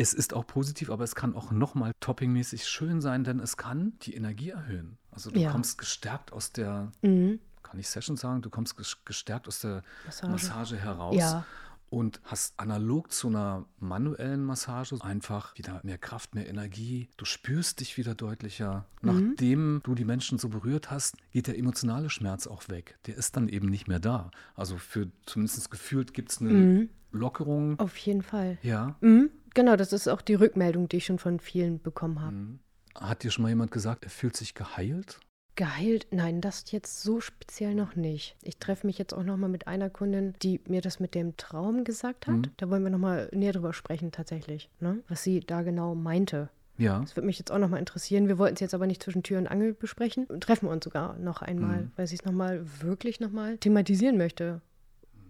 Es 0.00 0.14
ist 0.14 0.32
auch 0.32 0.46
positiv, 0.46 0.90
aber 0.90 1.02
es 1.04 1.14
kann 1.16 1.34
auch 1.34 1.50
nochmal 1.50 1.92
toppingmäßig 2.00 2.66
schön 2.68 3.00
sein, 3.00 3.24
denn 3.24 3.40
es 3.40 3.56
kann 3.56 3.94
die 4.02 4.14
Energie 4.14 4.50
erhöhen. 4.50 4.96
Also 5.10 5.30
du 5.32 5.40
Ja. 5.40 5.50
kommst 5.50 5.76
gestärkt 5.76 6.32
aus 6.32 6.52
der, 6.52 6.92
Mhm. 7.02 7.40
kann 7.64 7.78
ich 7.80 7.88
Session 7.88 8.16
sagen, 8.16 8.40
du 8.40 8.48
kommst 8.48 8.78
ges- 8.78 8.96
gestärkt 9.04 9.48
aus 9.48 9.60
der 9.60 9.82
Massage. 10.06 10.30
Massage, 10.32 10.76
heraus 10.76 11.16
Ja. 11.16 11.44
und 11.90 12.20
hast 12.24 12.54
analog 12.60 13.10
zu 13.10 13.26
einer 13.26 13.64
manuellen 13.80 14.44
Massage 14.44 14.96
einfach 15.00 15.58
wieder 15.58 15.80
mehr 15.82 15.98
Kraft, 15.98 16.32
mehr 16.32 16.48
Energie. 16.48 17.08
Du 17.16 17.24
spürst 17.24 17.80
dich 17.80 17.96
wieder 17.96 18.14
deutlicher. 18.14 18.86
Mhm. 19.02 19.28
Nachdem 19.30 19.80
du 19.82 19.96
die 19.96 20.04
Menschen 20.04 20.38
so 20.38 20.48
berührt 20.48 20.92
hast, 20.92 21.16
geht 21.32 21.48
der 21.48 21.58
emotionale 21.58 22.08
Schmerz 22.08 22.46
auch 22.46 22.68
weg. 22.68 22.98
Der 23.06 23.16
ist 23.16 23.36
dann 23.36 23.48
eben 23.48 23.68
nicht 23.68 23.88
mehr 23.88 23.98
da. 23.98 24.30
Also 24.54 24.78
für 24.78 25.10
zumindest 25.26 25.68
gefühlt 25.72 26.14
gibt 26.14 26.30
es 26.30 26.40
eine 26.40 26.50
Mhm. 26.50 26.88
Lockerung. 27.10 27.80
Auf 27.80 27.96
jeden 27.96 28.22
Fall. 28.22 28.58
Ja. 28.62 28.94
Mhm. 29.00 29.30
Genau, 29.58 29.74
das 29.74 29.92
ist 29.92 30.06
auch 30.06 30.22
die 30.22 30.34
Rückmeldung, 30.34 30.88
die 30.88 30.98
ich 30.98 31.06
schon 31.06 31.18
von 31.18 31.40
vielen 31.40 31.82
bekommen 31.82 32.22
habe. 32.22 32.32
Mhm. 32.36 32.58
Hat 32.94 33.24
dir 33.24 33.32
schon 33.32 33.42
mal 33.42 33.48
jemand 33.48 33.72
gesagt, 33.72 34.04
er 34.04 34.10
fühlt 34.10 34.36
sich 34.36 34.54
geheilt? 34.54 35.18
Geheilt? 35.56 36.06
Nein, 36.12 36.40
das 36.40 36.70
jetzt 36.70 37.02
so 37.02 37.20
speziell 37.20 37.74
noch 37.74 37.96
nicht. 37.96 38.36
Ich 38.44 38.58
treffe 38.58 38.86
mich 38.86 38.98
jetzt 38.98 39.12
auch 39.12 39.24
noch 39.24 39.36
mal 39.36 39.48
mit 39.48 39.66
einer 39.66 39.90
Kundin, 39.90 40.34
die 40.44 40.60
mir 40.68 40.80
das 40.80 41.00
mit 41.00 41.16
dem 41.16 41.36
Traum 41.36 41.82
gesagt 41.82 42.28
hat. 42.28 42.36
Mhm. 42.36 42.42
Da 42.56 42.70
wollen 42.70 42.84
wir 42.84 42.90
noch 42.90 43.00
mal 43.00 43.28
näher 43.32 43.52
drüber 43.52 43.72
sprechen 43.72 44.12
tatsächlich, 44.12 44.70
ne? 44.78 45.02
was 45.08 45.24
sie 45.24 45.40
da 45.40 45.62
genau 45.62 45.96
meinte. 45.96 46.50
Ja. 46.76 47.00
Das 47.00 47.16
würde 47.16 47.26
mich 47.26 47.40
jetzt 47.40 47.50
auch 47.50 47.58
noch 47.58 47.68
mal 47.68 47.78
interessieren. 47.78 48.28
Wir 48.28 48.38
wollten 48.38 48.54
es 48.54 48.60
jetzt 48.60 48.74
aber 48.74 48.86
nicht 48.86 49.02
zwischen 49.02 49.24
Tür 49.24 49.38
und 49.38 49.48
Angel 49.48 49.74
besprechen. 49.74 50.28
Treffen 50.38 50.68
uns 50.68 50.84
sogar 50.84 51.18
noch 51.18 51.42
einmal, 51.42 51.80
Mhm. 51.80 51.92
weil 51.96 52.06
sie 52.06 52.14
es 52.14 52.24
noch 52.24 52.30
mal 52.30 52.64
wirklich 52.80 53.18
noch 53.18 53.32
mal 53.32 53.58
thematisieren 53.58 54.16
möchte. 54.18 54.60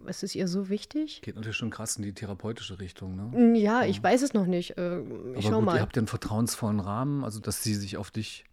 Es 0.05 0.23
ist 0.23 0.35
ihr 0.35 0.47
so 0.47 0.69
wichtig. 0.69 1.21
Geht 1.21 1.35
natürlich 1.35 1.57
schon 1.57 1.69
krass 1.69 1.95
in 1.97 2.03
die 2.03 2.13
therapeutische 2.13 2.79
Richtung, 2.79 3.15
ne? 3.15 3.23
Mm, 3.37 3.55
Ja, 3.55 3.83
ich 3.83 4.01
weiß 4.01 4.21
es 4.21 4.33
noch 4.33 4.45
nicht. 4.45 4.77
Äh, 4.77 4.99
Ich 5.01 5.05
Aber 5.05 5.41
schau 5.41 5.55
gut, 5.57 5.65
mal. 5.65 5.75
ihr 5.75 5.81
habt 5.81 5.95
ja 5.95 5.99
einen 6.01 6.07
vertrauensvollen 6.07 6.79
Rahmen, 6.79 7.23
also 7.23 7.39
dass 7.39 7.63
sie 7.63 7.75
sich 7.75 7.97
auf 7.97 8.09
dich 8.11 8.45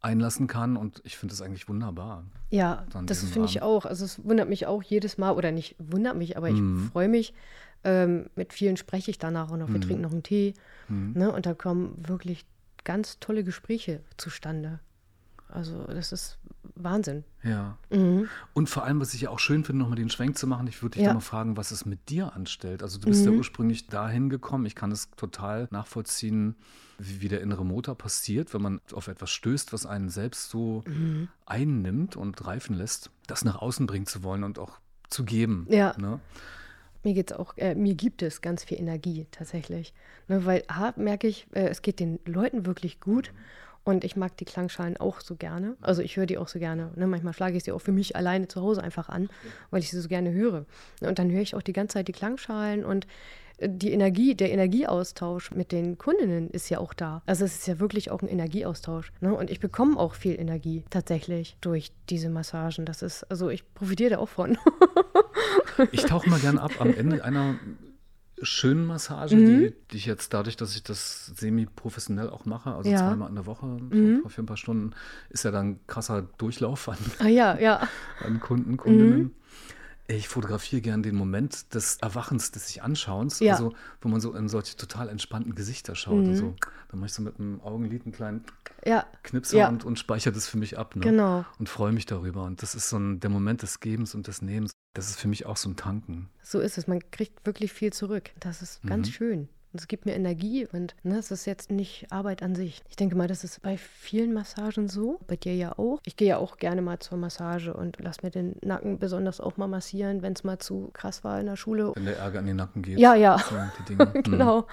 einlassen 0.00 0.46
kann 0.46 0.76
und 0.76 1.00
ich 1.04 1.16
finde 1.16 1.32
das 1.32 1.42
eigentlich 1.42 1.68
wunderbar. 1.68 2.24
Ja, 2.50 2.86
das 3.06 3.24
finde 3.24 3.48
ich 3.48 3.62
auch. 3.62 3.84
Also 3.86 4.04
es 4.04 4.24
wundert 4.24 4.48
mich 4.48 4.66
auch 4.66 4.82
jedes 4.82 5.18
Mal, 5.18 5.32
oder 5.32 5.50
nicht 5.52 5.74
wundert 5.78 6.16
mich, 6.16 6.36
aber 6.36 6.48
ich 6.48 6.60
Mhm. 6.60 6.90
freue 6.92 7.08
mich. 7.08 7.34
Ähm, 7.84 8.30
mit 8.36 8.52
vielen 8.52 8.76
spreche 8.76 9.10
ich 9.10 9.18
danach 9.18 9.50
und 9.50 9.58
noch. 9.60 9.68
Wir 9.68 9.76
Mhm. 9.76 9.80
trinken 9.82 10.02
noch 10.02 10.12
einen 10.12 10.22
Tee. 10.22 10.54
Mhm. 10.88 11.12
Ne? 11.14 11.30
Und 11.32 11.46
da 11.46 11.54
kommen 11.54 11.94
wirklich 12.08 12.44
ganz 12.84 13.18
tolle 13.20 13.42
Gespräche 13.44 14.00
zustande. 14.16 14.80
Also 15.48 15.84
das 15.84 16.12
ist 16.12 16.38
Wahnsinn. 16.76 17.24
Ja. 17.42 17.78
Mhm. 17.90 18.28
Und 18.52 18.68
vor 18.68 18.84
allem, 18.84 19.00
was 19.00 19.14
ich 19.14 19.22
ja 19.22 19.30
auch 19.30 19.38
schön 19.38 19.64
finde, 19.64 19.80
nochmal 19.80 19.96
den 19.96 20.10
Schwenk 20.10 20.36
zu 20.36 20.46
machen, 20.46 20.66
ich 20.66 20.82
würde 20.82 20.94
dich 20.94 21.02
Ja. 21.02 21.08
da 21.10 21.14
mal 21.14 21.20
fragen, 21.20 21.56
was 21.56 21.70
es 21.70 21.86
mit 21.86 22.08
dir 22.10 22.34
anstellt. 22.34 22.82
Also 22.82 22.98
du 22.98 23.08
bist 23.08 23.24
ja 23.24 23.30
Mhm. 23.32 23.38
ursprünglich 23.38 23.86
dahin 23.88 24.28
gekommen. 24.30 24.66
Ich 24.66 24.74
kann 24.74 24.92
es 24.92 25.10
total 25.16 25.68
nachvollziehen, 25.70 26.54
wie, 26.98 27.20
wie 27.22 27.28
der 27.28 27.40
innere 27.40 27.64
Motor 27.64 27.96
passiert, 27.96 28.52
wenn 28.54 28.62
man 28.62 28.80
auf 28.92 29.08
etwas 29.08 29.30
stößt, 29.30 29.72
was 29.72 29.86
einen 29.86 30.08
selbst 30.10 30.50
so 30.50 30.84
Mhm. 30.86 31.28
einnimmt 31.46 32.16
und 32.16 32.46
reifen 32.46 32.76
lässt, 32.76 33.10
das 33.26 33.44
nach 33.44 33.56
außen 33.56 33.86
bringen 33.86 34.06
zu 34.06 34.22
wollen 34.22 34.44
und 34.44 34.58
auch 34.58 34.78
zu 35.08 35.24
geben. 35.24 35.66
Ja. 35.70 35.94
Ne? 35.98 36.20
Mir 37.04 37.14
geht's 37.14 37.32
auch, 37.32 37.56
äh, 37.56 37.74
mir 37.76 37.94
gibt 37.94 38.20
es 38.22 38.40
ganz 38.40 38.64
viel 38.64 38.78
Energie 38.80 39.26
tatsächlich. 39.30 39.94
Ne, 40.26 40.44
weil 40.44 40.64
A, 40.66 40.92
merke 40.96 41.28
ich, 41.28 41.46
äh, 41.52 41.68
es 41.68 41.80
geht 41.82 42.00
den 42.00 42.18
Leuten 42.26 42.66
wirklich 42.66 42.98
gut. 42.98 43.32
Und 43.86 44.02
ich 44.02 44.16
mag 44.16 44.36
die 44.36 44.44
Klangschalen 44.44 44.96
auch 44.96 45.20
so 45.20 45.36
gerne. 45.36 45.76
Also 45.80 46.02
ich 46.02 46.16
höre 46.16 46.26
die 46.26 46.38
auch 46.38 46.48
so 46.48 46.58
gerne. 46.58 46.90
Ne? 46.96 47.06
Manchmal 47.06 47.32
schlage 47.32 47.56
ich 47.56 47.62
sie 47.62 47.70
auch 47.70 47.78
für 47.78 47.92
mich 47.92 48.16
alleine 48.16 48.48
zu 48.48 48.60
Hause 48.60 48.82
einfach 48.82 49.08
an, 49.08 49.28
weil 49.70 49.80
ich 49.80 49.90
sie 49.92 50.00
so 50.00 50.08
gerne 50.08 50.32
höre. 50.32 50.66
Und 51.02 51.20
dann 51.20 51.30
höre 51.30 51.40
ich 51.40 51.54
auch 51.54 51.62
die 51.62 51.72
ganze 51.72 51.94
Zeit 51.94 52.08
die 52.08 52.12
Klangschalen 52.12 52.84
und 52.84 53.06
äh, 53.58 53.68
die 53.70 53.92
Energie, 53.92 54.34
der 54.34 54.50
Energieaustausch 54.50 55.52
mit 55.52 55.70
den 55.70 55.98
Kundinnen 55.98 56.50
ist 56.50 56.68
ja 56.68 56.80
auch 56.80 56.94
da. 56.94 57.22
Also 57.26 57.44
es 57.44 57.58
ist 57.58 57.68
ja 57.68 57.78
wirklich 57.78 58.10
auch 58.10 58.22
ein 58.22 58.28
Energieaustausch. 58.28 59.12
Ne? 59.20 59.32
Und 59.32 59.52
ich 59.52 59.60
bekomme 59.60 59.96
auch 60.00 60.14
viel 60.14 60.36
Energie 60.36 60.82
tatsächlich 60.90 61.56
durch 61.60 61.92
diese 62.10 62.28
Massagen. 62.28 62.86
Das 62.86 63.02
ist, 63.02 63.22
also 63.30 63.50
ich 63.50 63.72
profitiere 63.72 64.10
da 64.10 64.18
auch 64.18 64.28
von. 64.28 64.58
Ich 65.92 66.04
tauche 66.04 66.28
mal 66.30 66.40
gern 66.40 66.58
ab 66.58 66.72
am 66.80 66.92
Ende 66.92 67.22
einer 67.22 67.56
schönen 68.42 68.84
Massage, 68.84 69.36
Mhm. 69.36 69.46
die, 69.46 69.74
die 69.90 69.96
ich 69.96 70.06
jetzt 70.06 70.34
dadurch, 70.34 70.56
dass 70.56 70.74
ich 70.76 70.82
das 70.82 71.26
semi-professionell 71.36 72.28
auch 72.30 72.44
mache, 72.44 72.74
also 72.74 72.90
Ja. 72.90 72.98
zweimal 72.98 73.28
in 73.28 73.34
der 73.34 73.46
Woche, 73.46 73.66
Mhm. 73.66 74.22
für 74.28 74.42
ein 74.42 74.46
paar 74.46 74.56
Stunden, 74.56 74.90
ist 75.30 75.44
ja 75.44 75.50
dann 75.50 75.78
krasser 75.86 76.22
Durchlauf 76.38 76.88
an, 76.88 76.98
ah 77.18 77.28
ja, 77.28 77.58
ja. 77.58 77.88
an 78.24 78.40
Kunden, 78.40 78.76
Kundinnen. 78.76 79.18
Mhm. 79.22 79.30
Ich 80.08 80.28
fotografiere 80.28 80.82
gern 80.82 81.02
den 81.02 81.16
Moment 81.16 81.74
des 81.74 81.96
Erwachens, 81.96 82.52
des 82.52 82.68
sich 82.68 82.80
Anschauens, 82.82 83.40
Ja. 83.40 83.54
also 83.54 83.72
wo 84.00 84.08
man 84.08 84.20
so 84.20 84.34
in 84.34 84.48
solche 84.48 84.76
total 84.76 85.08
entspannten 85.08 85.56
Gesichter 85.56 85.96
schaut 85.96 86.18
und 86.18 86.28
Mhm. 86.30 86.36
so. 86.36 86.54
Dann 86.90 87.00
mache 87.00 87.06
ich 87.08 87.12
so 87.12 87.22
mit 87.22 87.40
einem 87.40 87.60
Augenlid 87.60 88.04
einen 88.04 88.12
kleinen 88.12 88.44
Ja, 88.84 89.04
Knipser 89.24 89.56
Ja. 89.58 89.68
und, 89.68 89.84
und 89.84 89.98
speichere 89.98 90.32
das 90.32 90.46
für 90.46 90.58
mich 90.58 90.78
ab. 90.78 90.94
Ne? 90.94 91.02
genau. 91.02 91.44
Und 91.58 91.68
freue 91.68 91.90
mich 91.90 92.06
darüber. 92.06 92.44
Und 92.44 92.62
das 92.62 92.76
ist 92.76 92.88
so 92.88 92.98
ein, 92.98 93.18
der 93.18 93.30
Moment 93.30 93.62
des 93.62 93.80
Gebens 93.80 94.14
und 94.14 94.28
des 94.28 94.42
Nehmens. 94.42 94.70
Das 94.96 95.10
ist 95.10 95.20
für 95.20 95.28
mich 95.28 95.44
auch 95.46 95.56
so 95.58 95.68
ein 95.68 95.76
Tanken. 95.76 96.30
So 96.42 96.58
ist 96.60 96.78
es. 96.78 96.86
Man 96.86 97.00
kriegt 97.10 97.44
wirklich 97.44 97.72
viel 97.72 97.92
zurück. 97.92 98.30
Das 98.40 98.62
ist 98.62 98.82
ganz 98.86 99.08
Mhm. 99.08 99.12
schön. 99.12 99.48
Und 99.72 99.80
es 99.80 99.88
gibt 99.88 100.06
mir 100.06 100.14
Energie 100.14 100.66
und 100.72 100.94
ne, 101.02 101.18
es 101.18 101.30
ist 101.30 101.44
jetzt 101.44 101.70
nicht 101.70 102.06
Arbeit 102.10 102.42
an 102.42 102.54
sich. 102.54 102.80
Ich 102.88 102.96
denke 102.96 103.14
mal, 103.14 103.28
das 103.28 103.44
ist 103.44 103.60
bei 103.60 103.76
vielen 103.76 104.32
Massagen 104.32 104.88
so. 104.88 105.20
Bei 105.26 105.36
dir 105.36 105.54
ja 105.54 105.78
auch. 105.78 105.98
Ich 106.06 106.16
gehe 106.16 106.28
ja 106.28 106.38
auch 106.38 106.56
gerne 106.56 106.80
mal 106.80 106.98
zur 106.98 107.18
Massage 107.18 107.74
und 107.74 107.98
lass 108.00 108.22
mir 108.22 108.30
den 108.30 108.56
Nacken 108.62 108.98
besonders 108.98 109.38
auch 109.38 109.58
mal 109.58 109.66
massieren, 109.66 110.22
wenn 110.22 110.32
es 110.32 110.44
mal 110.44 110.58
zu 110.60 110.88
krass 110.94 111.24
war 111.24 111.38
in 111.40 111.44
der 111.46 111.56
Schule. 111.56 111.92
Wenn 111.94 112.06
der 112.06 112.16
Ärger 112.16 112.38
in 112.40 112.46
den 112.46 112.56
Nacken 112.56 112.80
geht. 112.80 112.98
Ja, 112.98 113.14
ja. 113.14 113.36
Mhm. 113.90 114.22
Genau. 114.22 114.66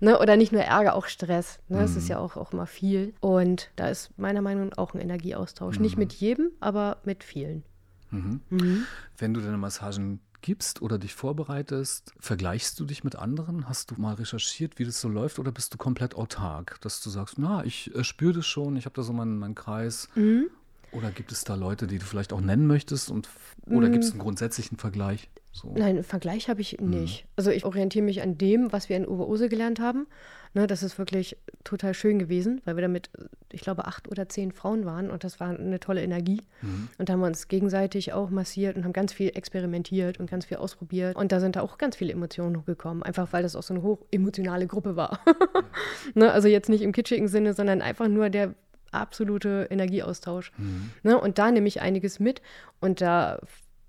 Ne, 0.00 0.18
oder 0.18 0.36
nicht 0.36 0.50
nur 0.50 0.62
Ärger, 0.62 0.94
auch 0.96 1.06
Stress. 1.06 1.60
Ne? 1.68 1.84
Ist 1.84 1.94
Mhm. 1.94 2.06
ja 2.08 2.18
auch, 2.18 2.36
auch 2.36 2.52
mal 2.52 2.66
viel. 2.66 3.14
Und 3.20 3.70
da 3.76 3.88
ist 3.90 4.10
meiner 4.18 4.40
Meinung 4.42 4.70
nach 4.70 4.78
auch 4.78 4.92
ein 4.94 5.00
Energieaustausch. 5.00 5.78
Nicht 5.78 5.94
Mhm. 5.96 6.00
mit 6.00 6.12
jedem, 6.14 6.50
aber 6.58 6.96
mit 7.04 7.22
vielen. 7.22 7.62
Mhm. 8.10 8.40
Mhm. 8.50 8.84
Wenn 9.16 9.34
du 9.34 9.40
deine 9.40 9.58
Massagen 9.58 10.20
gibst 10.40 10.82
oder 10.82 10.98
dich 10.98 11.14
vorbereitest, 11.14 12.12
vergleichst 12.18 12.78
du 12.78 12.84
dich 12.84 13.04
mit 13.04 13.16
anderen? 13.16 13.68
Hast 13.68 13.90
du 13.90 14.00
mal 14.00 14.14
recherchiert, 14.14 14.78
wie 14.78 14.84
das 14.84 15.00
so 15.00 15.08
läuft 15.08 15.38
oder 15.38 15.52
bist 15.52 15.74
du 15.74 15.78
komplett 15.78 16.14
autark? 16.14 16.80
Dass 16.80 17.00
du 17.00 17.10
sagst, 17.10 17.38
na, 17.38 17.64
ich 17.64 17.94
äh, 17.94 18.04
spüre 18.04 18.34
das 18.34 18.46
schon, 18.46 18.76
ich 18.76 18.84
habe 18.84 18.94
da 18.94 19.02
so 19.02 19.12
meinen, 19.12 19.38
meinen 19.38 19.54
Kreis. 19.54 20.08
Mhm. 20.14 20.48
Oder 20.92 21.10
gibt 21.10 21.32
es 21.32 21.44
da 21.44 21.54
Leute, 21.54 21.86
die 21.86 21.98
du 21.98 22.04
vielleicht 22.04 22.32
auch 22.32 22.40
nennen 22.40 22.66
möchtest? 22.66 23.10
Und, 23.10 23.28
oder 23.66 23.90
gibt 23.90 24.04
es 24.04 24.12
einen 24.12 24.20
grundsätzlichen 24.20 24.78
Vergleich? 24.78 25.28
So. 25.50 25.72
Nein, 25.76 26.04
Vergleich 26.04 26.48
habe 26.48 26.60
ich 26.60 26.78
Mhm. 26.80 26.90
nicht. 26.90 27.26
Also 27.36 27.50
ich 27.50 27.64
orientiere 27.64 28.04
mich 28.04 28.22
an 28.22 28.38
dem, 28.38 28.70
was 28.72 28.88
wir 28.88 28.96
in 28.96 29.06
Oberose 29.06 29.48
gelernt 29.48 29.80
haben. 29.80 30.06
Ne, 30.54 30.66
das 30.66 30.82
ist 30.82 30.98
wirklich 30.98 31.36
total 31.62 31.92
schön 31.92 32.18
gewesen, 32.18 32.62
weil 32.64 32.76
wir 32.76 32.82
damit, 32.82 33.10
ich 33.52 33.60
glaube, 33.60 33.86
acht 33.86 34.08
oder 34.08 34.28
zehn 34.30 34.50
Frauen 34.50 34.86
waren 34.86 35.10
und 35.10 35.22
das 35.22 35.40
war 35.40 35.50
eine 35.50 35.78
tolle 35.78 36.02
Energie. 36.02 36.40
Mhm. 36.62 36.88
Und 36.96 37.08
da 37.08 37.12
haben 37.12 37.20
wir 37.20 37.26
uns 37.26 37.48
gegenseitig 37.48 38.14
auch 38.14 38.30
massiert 38.30 38.76
und 38.76 38.84
haben 38.84 38.94
ganz 38.94 39.12
viel 39.12 39.30
experimentiert 39.34 40.18
und 40.18 40.30
ganz 40.30 40.46
viel 40.46 40.56
ausprobiert. 40.56 41.16
Und 41.16 41.32
da 41.32 41.40
sind 41.40 41.56
da 41.56 41.60
auch 41.60 41.76
ganz 41.76 41.96
viele 41.96 42.12
Emotionen 42.12 42.56
hochgekommen, 42.56 43.02
einfach 43.02 43.32
weil 43.32 43.42
das 43.42 43.56
auch 43.56 43.62
so 43.62 43.74
eine 43.74 43.82
hochemotionale 43.82 44.66
Gruppe 44.66 44.96
war. 44.96 45.20
ne, 46.14 46.32
also 46.32 46.48
jetzt 46.48 46.68
nicht 46.70 46.82
im 46.82 46.92
kitschigen 46.92 47.28
Sinne, 47.28 47.52
sondern 47.52 47.82
einfach 47.82 48.08
nur 48.08 48.30
der 48.30 48.54
absolute 48.90 49.66
Energieaustausch. 49.70 50.50
Mhm. 50.56 50.90
Ne? 51.02 51.20
Und 51.20 51.38
da 51.38 51.50
nehme 51.50 51.68
ich 51.68 51.82
einiges 51.82 52.20
mit 52.20 52.40
und 52.80 53.02
da 53.02 53.38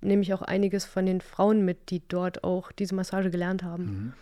nehme 0.02 0.22
ich 0.22 0.34
auch 0.34 0.42
einiges 0.42 0.86
von 0.86 1.06
den 1.06 1.22
Frauen 1.22 1.66
mit, 1.66 1.90
die 1.90 2.02
dort 2.08 2.44
auch 2.44 2.72
diese 2.72 2.96
Massage 2.96 3.30
gelernt 3.30 3.64
haben. 3.64 3.84
Mhm. 3.86 4.14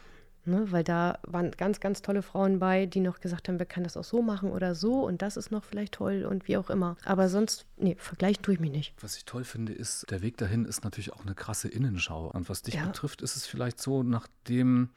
Ne? 0.46 0.72
Weil 0.72 0.86
da 0.86 1.20
waren 1.24 1.52
ganz, 1.52 1.82
ganz 1.82 2.02
tolle 2.02 2.22
Frauen 2.22 2.60
bei, 2.60 2.86
die 2.86 3.02
noch 3.02 3.20
gesagt 3.20 3.50
haben, 3.50 3.60
wir 3.60 3.66
können 3.66 3.84
das 3.84 3.98
auch 3.98 4.06
so 4.06 4.22
machen 4.22 4.50
oder 4.50 4.76
so 4.76 5.06
und 5.06 5.22
das 5.22 5.36
ist 5.36 5.52
noch 5.52 5.66
vielleicht 5.66 5.94
toll 5.96 6.24
und 6.24 6.48
wie 6.48 6.56
auch 6.56 6.70
immer. 6.70 6.96
Aber 7.04 7.28
sonst, 7.28 7.66
nee, 7.76 7.98
vergleichen 8.00 8.42
tue 8.44 8.54
ich 8.54 8.60
mich 8.62 8.72
nicht. 8.72 8.94
Was 9.02 9.18
ich 9.18 9.26
toll 9.26 9.44
finde, 9.44 9.74
ist, 9.74 10.10
der 10.10 10.22
Weg 10.22 10.38
dahin 10.38 10.64
ist 10.64 10.86
natürlich 10.86 11.12
auch 11.12 11.26
eine 11.26 11.36
krasse 11.36 11.68
Innenschau. 11.68 12.32
Und 12.32 12.48
was 12.48 12.62
dich 12.62 12.76
Ja. 12.76 12.86
betrifft, 12.86 13.22
ist 13.22 13.36
es 13.36 13.46
vielleicht 13.46 13.82
so, 13.82 14.04
nachdem, 14.04 14.92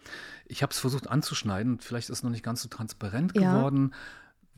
ich 0.46 0.62
habe 0.62 0.70
es 0.72 0.78
versucht 0.78 1.10
anzuschneiden, 1.10 1.80
vielleicht 1.80 2.10
ist 2.10 2.18
es 2.18 2.22
noch 2.22 2.30
nicht 2.30 2.44
ganz 2.44 2.62
so 2.62 2.68
transparent 2.68 3.36
Ja. 3.36 3.52
geworden, 3.52 3.92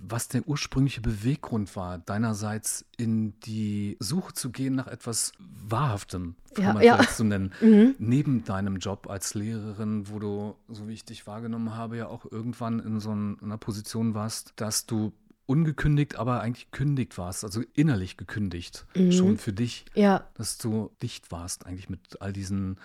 was 0.04 0.26
der 0.28 0.46
ursprüngliche 0.48 1.00
Beweggrund 1.00 1.74
war, 1.76 1.98
deinerseits 1.98 2.84
in 2.96 3.38
die 3.40 3.96
Suche 4.00 4.32
zu 4.34 4.50
gehen 4.50 4.74
nach 4.74 4.88
etwas 4.88 5.32
Wahrhaftem, 5.38 6.34
kann 6.54 6.64
Ja, 6.64 6.72
man 6.74 6.82
ja. 6.82 6.94
vielleicht 6.96 7.16
so 7.16 7.24
nennen, 7.24 7.52
Mhm. 7.60 7.94
neben 7.98 8.44
deinem 8.44 8.76
Job 8.78 9.08
als 9.08 9.34
Lehrerin, 9.34 10.08
wo 10.08 10.18
du, 10.18 10.56
so 10.68 10.88
wie 10.88 10.92
ich 10.94 11.04
dich 11.04 11.26
wahrgenommen 11.26 11.74
habe, 11.76 11.96
ja 11.98 12.08
auch 12.08 12.26
irgendwann 12.30 12.80
in 12.80 12.98
so 13.00 13.14
ein- 13.14 13.38
einer 13.42 13.58
Position 13.58 14.14
warst, 14.14 14.52
dass 14.56 14.86
du 14.86 15.12
ungekündigt, 15.46 16.16
aber 16.16 16.40
eigentlich 16.40 16.70
kündigt 16.70 17.18
warst, 17.18 17.44
also 17.44 17.62
innerlich 17.74 18.16
gekündigt, 18.16 18.86
Mhm. 18.96 19.12
schon 19.12 19.36
für 19.38 19.52
dich, 19.52 19.84
Ja, 19.94 20.26
dass 20.34 20.58
du 20.58 20.90
dicht 21.02 21.30
warst 21.30 21.66
eigentlich 21.66 21.88
mit 21.90 22.20
all 22.20 22.32
diesen 22.32 22.76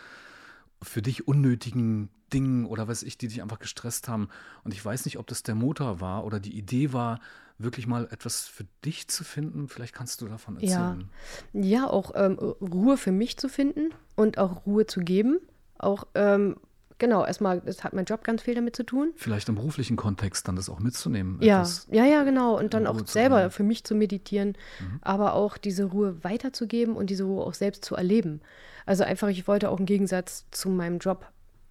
für 0.82 1.02
dich 1.02 1.28
unnötigen 1.28 2.10
Dingen 2.34 2.66
oder 2.66 2.88
was 2.88 3.04
ich, 3.04 3.18
die 3.18 3.28
dich 3.28 3.42
einfach 3.42 3.60
gestresst 3.60 4.08
haben. 4.10 4.30
Und 4.64 4.74
ich 4.74 4.84
weiß 4.84 5.06
nicht, 5.06 5.18
ob 5.18 5.28
das 5.28 5.44
der 5.44 5.56
Motor 5.56 6.02
war 6.02 6.26
oder 6.26 6.40
die 6.40 6.58
Idee 6.58 6.94
war, 6.94 7.20
wirklich 7.58 7.88
mal 7.88 8.08
etwas 8.12 8.48
für 8.48 8.66
dich 8.86 9.08
zu 9.08 9.24
finden. 9.24 9.68
Vielleicht 9.68 9.94
kannst 9.96 10.22
du 10.22 10.28
davon 10.28 10.60
Ja. 10.60 10.90
erzählen. 10.92 11.10
ja, 11.54 11.90
auch 11.90 12.12
ähm, 12.16 12.34
Ruhe 12.38 12.98
für 12.98 13.12
mich 13.12 13.38
zu 13.38 13.50
finden 13.50 13.90
und 14.16 14.38
auch 14.38 14.66
Ruhe 14.66 14.86
zu 14.86 15.00
geben. 15.00 15.40
Auch, 15.80 16.06
ähm, 16.16 16.58
genau, 17.00 17.26
erstmal, 17.26 17.62
es 17.66 17.84
hat 17.84 17.94
mein 17.94 18.06
Job 18.06 18.24
ganz 18.24 18.42
viel 18.44 18.56
damit 18.56 18.76
zu 18.76 18.84
tun. 18.84 19.14
Vielleicht 19.16 19.50
im 19.50 19.56
beruflichen 19.56 19.96
Kontext 19.98 20.48
dann 20.48 20.56
das 20.56 20.70
auch 20.70 20.80
mitzunehmen. 20.80 21.38
Ja, 21.42 21.66
ja, 21.92 22.06
ja, 22.06 22.24
genau. 22.24 22.58
Und 22.58 22.74
dann 22.74 22.88
auch 22.88 23.06
selber 23.08 23.50
für 23.50 23.64
mich 23.64 23.84
zu 23.84 23.96
meditieren, 23.96 24.56
Mhm. 24.80 25.00
aber 25.02 25.34
auch 25.34 25.58
diese 25.58 25.86
Ruhe 25.86 26.24
weiterzugeben 26.24 26.96
und 26.96 27.10
diese 27.10 27.24
Ruhe 27.26 27.44
auch 27.46 27.54
selbst 27.54 27.84
zu 27.86 27.96
erleben. 27.96 28.42
Also 28.86 29.04
einfach, 29.04 29.28
ich 29.30 29.48
wollte 29.48 29.70
auch 29.70 29.78
einen 29.78 29.86
Gegensatz 29.86 30.46
zu 30.52 30.70
meinem 30.70 31.00
Job 31.00 31.26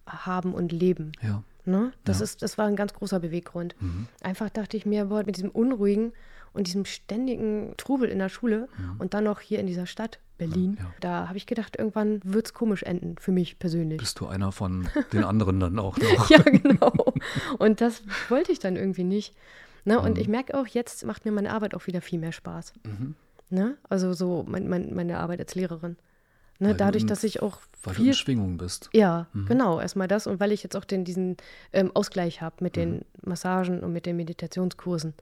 haben 0.05 0.53
und 0.53 0.71
leben. 0.71 1.11
Ja. 1.21 1.43
Ne? 1.65 1.91
Das, 2.05 2.19
Ja. 2.19 2.23
ist, 2.23 2.41
das 2.43 2.57
war 2.57 2.65
ein 2.67 2.75
ganz 2.77 2.93
großer 2.93 3.19
Beweggrund. 3.19 3.75
Mhm. 3.81 4.07
Einfach 4.21 4.49
dachte 4.49 4.77
ich 4.77 4.85
mir, 4.85 5.05
boah, 5.05 5.23
mit 5.25 5.35
diesem 5.35 5.49
Unruhigen 5.51 6.13
und 6.57 6.67
diesem 6.67 6.85
ständigen 6.85 7.73
Trubel 7.77 8.09
in 8.09 8.19
der 8.19 8.29
Schule 8.29 8.67
und 8.99 9.13
dann 9.13 9.23
noch 9.23 9.39
hier 9.39 9.59
in 9.59 9.67
dieser 9.67 9.85
Stadt, 9.85 10.19
Berlin, 10.37 10.71
Mhm. 10.71 10.77
Ja. 10.77 10.93
da 10.99 11.27
habe 11.29 11.37
ich 11.37 11.45
gedacht, 11.47 11.77
irgendwann 11.77 12.19
wird 12.23 12.47
es 12.47 12.53
komisch 12.53 12.83
enden, 12.83 13.15
für 13.19 13.31
mich 13.31 13.57
persönlich. 13.57 13.97
Bist 13.99 14.19
du 14.19 14.27
einer 14.27 14.51
von 14.51 14.87
den 15.13 15.23
anderen 15.23 15.59
dann 15.59 15.79
auch 15.79 15.97
noch? 15.97 16.29
Ja, 16.29 16.41
genau. 16.41 16.93
Und 17.57 17.81
das 17.81 18.03
wollte 18.29 18.51
ich 18.51 18.59
dann 18.59 18.75
irgendwie 18.75 19.03
nicht. 19.03 19.33
Ne? 19.85 19.99
Und 19.99 20.15
Mhm. 20.15 20.21
ich 20.21 20.27
merke 20.27 20.55
auch, 20.59 20.67
jetzt 20.67 21.05
macht 21.05 21.25
mir 21.25 21.31
meine 21.31 21.51
Arbeit 21.51 21.73
auch 21.73 21.87
wieder 21.87 22.01
viel 22.01 22.19
mehr 22.19 22.31
Spaß. 22.33 22.73
Mhm. 22.85 23.15
Ne? 23.49 23.77
Also 23.89 24.13
so 24.13 24.43
mein, 24.47 24.67
mein, 24.67 24.93
meine 24.93 25.17
Arbeit 25.19 25.39
als 25.39 25.55
Lehrerin. 25.55 25.95
Ne? 26.59 26.75
Dadurch, 26.75 27.05
dass 27.05 27.23
ich 27.23 27.41
auch 27.41 27.59
weil 27.83 27.93
viel 27.95 28.05
du 28.05 28.09
in 28.11 28.15
Schwingung 28.15 28.57
bist. 28.57 28.89
Ja, 28.93 29.27
mhm. 29.33 29.45
genau. 29.45 29.79
Erstmal 29.79 30.07
das 30.07 30.27
und 30.27 30.39
weil 30.39 30.51
ich 30.51 30.61
jetzt 30.63 30.75
auch 30.75 30.85
den, 30.85 31.03
diesen 31.05 31.37
ähm, 31.73 31.91
Ausgleich 31.95 32.41
habe 32.41 32.55
mit 32.63 32.75
den 32.75 32.95
mhm. 32.95 33.01
Massagen 33.25 33.79
und 33.81 33.93
mit 33.93 34.05
den 34.05 34.17
Meditationskursen. 34.17 35.13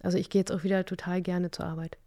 Also 0.00 0.18
ich 0.18 0.30
gehe 0.30 0.40
jetzt 0.40 0.52
auch 0.52 0.64
wieder 0.64 0.84
total 0.84 1.22
gerne 1.22 1.50
zur 1.50 1.66
Arbeit. 1.66 1.98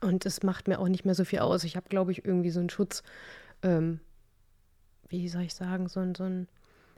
Und 0.00 0.24
es 0.26 0.42
macht 0.42 0.66
mir 0.66 0.78
auch 0.78 0.88
nicht 0.88 1.04
mehr 1.04 1.14
so 1.14 1.24
viel 1.24 1.40
aus. 1.40 1.64
Ich 1.64 1.76
habe, 1.76 1.88
glaube 1.88 2.12
ich, 2.12 2.24
irgendwie 2.24 2.50
so 2.50 2.60
einen 2.60 2.70
Schutz, 2.70 3.02
ähm, 3.62 4.00
wie 5.08 5.28
soll 5.28 5.42
ich 5.42 5.54
sagen, 5.54 5.88
so, 5.88 6.02
so 6.16 6.24
einen 6.24 6.48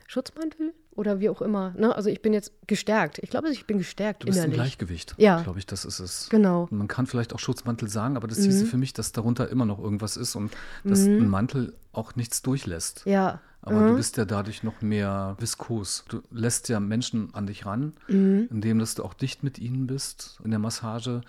Schutzmantel 0.07 0.73
oder 0.91 1.19
wie 1.19 1.29
auch 1.29 1.41
immer. 1.41 1.73
Ne? 1.77 1.95
Also 1.95 2.09
ich 2.09 2.21
bin 2.21 2.33
jetzt 2.33 2.51
gestärkt. 2.67 3.19
Ich 3.19 3.29
glaube, 3.29 3.49
ich 3.49 3.65
bin 3.65 3.77
gestärkt 3.79 4.23
du 4.23 4.27
bist 4.27 4.37
innerlich. 4.37 4.53
im 4.53 4.61
Gleichgewicht, 4.63 5.15
ja. 5.17 5.41
glaube 5.41 5.59
ich, 5.59 5.65
das 5.65 5.85
ist 5.85 5.99
es. 5.99 6.27
Genau. 6.29 6.67
Man 6.71 6.87
kann 6.87 7.07
vielleicht 7.07 7.33
auch 7.33 7.39
Schutzmantel 7.39 7.89
sagen, 7.89 8.15
aber 8.15 8.27
das 8.27 8.39
mhm. 8.39 8.43
hieße 8.43 8.65
für 8.65 8.77
mich, 8.77 8.93
dass 8.93 9.11
darunter 9.11 9.49
immer 9.49 9.65
noch 9.65 9.79
irgendwas 9.79 10.17
ist 10.17 10.35
und 10.35 10.51
dass 10.83 10.99
Mhm. 11.01 11.23
ein 11.23 11.29
Mantel 11.29 11.73
auch 11.93 12.15
nichts 12.15 12.41
durchlässt. 12.41 13.03
Ja. 13.05 13.41
Aber 13.61 13.79
mhm. 13.79 13.87
du 13.89 13.95
bist 13.95 14.17
ja 14.17 14.25
dadurch 14.25 14.61
noch 14.63 14.81
mehr 14.81 15.35
viskos. 15.39 16.03
Du 16.09 16.21
lässt 16.31 16.69
ja 16.69 16.79
Menschen 16.79 17.29
an 17.33 17.47
dich 17.47 17.65
ran, 17.65 17.93
Mhm. 18.07 18.49
indem 18.51 18.79
dass 18.79 18.95
du 18.95 19.03
auch 19.03 19.13
dicht 19.13 19.43
mit 19.43 19.57
ihnen 19.57 19.87
bist 19.87 20.39
in 20.43 20.51
der 20.51 20.59
Massage. 20.59 21.21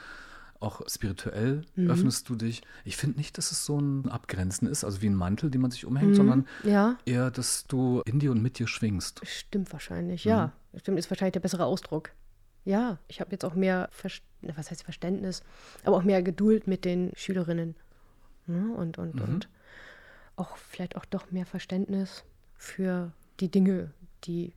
Auch 0.65 0.81
spirituell 0.89 1.63
Mhm. 1.77 1.91
öffnest 1.91 2.29
du 2.29 2.37
dich. 2.37 2.63
Ich 2.85 2.97
finde 2.97 3.19
nicht, 3.19 3.37
dass 3.39 3.53
es 3.53 3.65
so 3.67 3.79
ein 3.79 4.09
Abgrenzen 4.09 4.67
ist, 4.67 4.83
also 4.85 5.03
wie 5.03 5.07
ein 5.09 5.15
Mantel, 5.15 5.51
den 5.51 5.61
man 5.61 5.71
sich 5.71 5.85
umhängt, 5.85 6.13
Mhm. 6.13 6.17
sondern 6.17 6.47
Ja, 6.65 6.97
eher, 7.05 7.31
dass 7.31 7.65
du 7.65 8.03
in 8.07 8.19
dir 8.19 8.31
und 8.31 8.41
mit 8.43 8.59
dir 8.59 8.67
schwingst. 8.67 9.21
stimmt 9.25 9.73
wahrscheinlich. 9.73 10.25
Mhm. 10.25 10.31
Ja, 10.31 10.53
stimmt, 10.77 10.99
ist 10.99 11.11
wahrscheinlich 11.11 11.33
der 11.35 11.41
bessere 11.41 11.65
Ausdruck. 11.67 12.11
Ja, 12.65 12.99
ich 13.09 13.21
habe 13.21 13.31
jetzt 13.33 13.45
auch 13.45 13.55
mehr, 13.55 13.89
Ver 13.93 14.11
was 14.57 14.71
heißt 14.71 14.83
Verständnis, 14.85 15.43
aber 15.85 15.97
auch 15.97 16.03
mehr 16.03 16.23
Geduld 16.23 16.67
mit 16.67 16.85
den 16.85 17.13
Schülerinnen. 17.15 17.75
Ne? 18.47 18.73
Und, 18.77 18.97
und, 18.99 19.15
Mhm. 19.17 19.23
und 19.23 19.49
auch 20.37 20.57
vielleicht 20.57 20.97
auch 20.97 21.05
doch 21.05 21.31
mehr 21.31 21.47
Verständnis 21.47 22.25
für 22.57 23.13
die 23.41 23.51
Dinge, 23.51 23.91
die, 24.25 24.53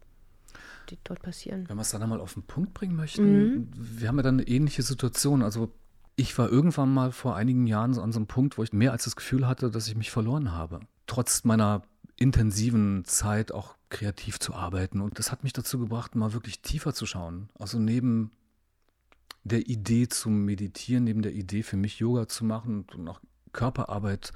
die 0.89 0.97
dort 1.03 1.21
passieren. 1.21 1.67
Wenn 1.67 1.77
wir 1.77 1.81
es 1.81 1.91
dann 1.91 2.01
einmal 2.03 2.19
auf 2.21 2.33
den 2.33 2.43
Punkt 2.43 2.73
bringen 2.73 2.95
möchten, 2.95 3.39
Mhm. 3.55 3.69
wir 3.75 4.07
haben 4.07 4.17
ja 4.17 4.23
dann 4.23 4.35
eine 4.39 4.47
ähnliche 4.47 4.83
Situation. 4.83 5.41
Also 5.43 5.71
ich 6.17 6.37
war 6.37 6.49
irgendwann 6.49 6.93
mal 6.93 7.11
vor 7.11 7.35
einigen 7.35 7.67
Jahren 7.67 7.93
so 7.93 8.01
an 8.01 8.11
so 8.11 8.17
einem 8.19 8.27
Punkt, 8.27 8.57
wo 8.57 8.63
ich 8.63 8.73
mehr 8.73 8.91
als 8.91 9.05
das 9.05 9.15
Gefühl 9.15 9.47
hatte, 9.47 9.69
dass 9.71 9.87
ich 9.87 9.95
mich 9.95 10.11
verloren 10.11 10.51
habe. 10.51 10.79
Trotz 11.05 11.43
meiner 11.45 11.83
intensiven 12.17 13.05
Zeit 13.05 13.51
auch 13.51 13.75
kreativ 13.89 14.39
zu 14.39 14.55
arbeiten. 14.55 14.99
Und 14.99 15.19
das 15.19 15.31
hat 15.31 15.43
mich 15.43 15.53
dazu 15.53 15.77
gebracht, 15.79 16.15
mal 16.15 16.33
wirklich 16.33 16.61
tiefer 16.63 16.93
zu 16.93 17.05
schauen. 17.05 17.49
Also 17.59 17.77
neben 17.79 18.31
der 19.43 19.67
Idee 19.69 20.09
zu 20.09 20.29
meditieren, 20.29 21.03
neben 21.05 21.21
der 21.21 21.33
Idee 21.33 21.61
für 21.63 21.77
mich 21.77 21.99
Yoga 21.99 22.27
zu 22.27 22.43
machen 22.43 22.85
und 22.95 23.07
auch 23.07 23.21
Körperarbeit 23.53 24.33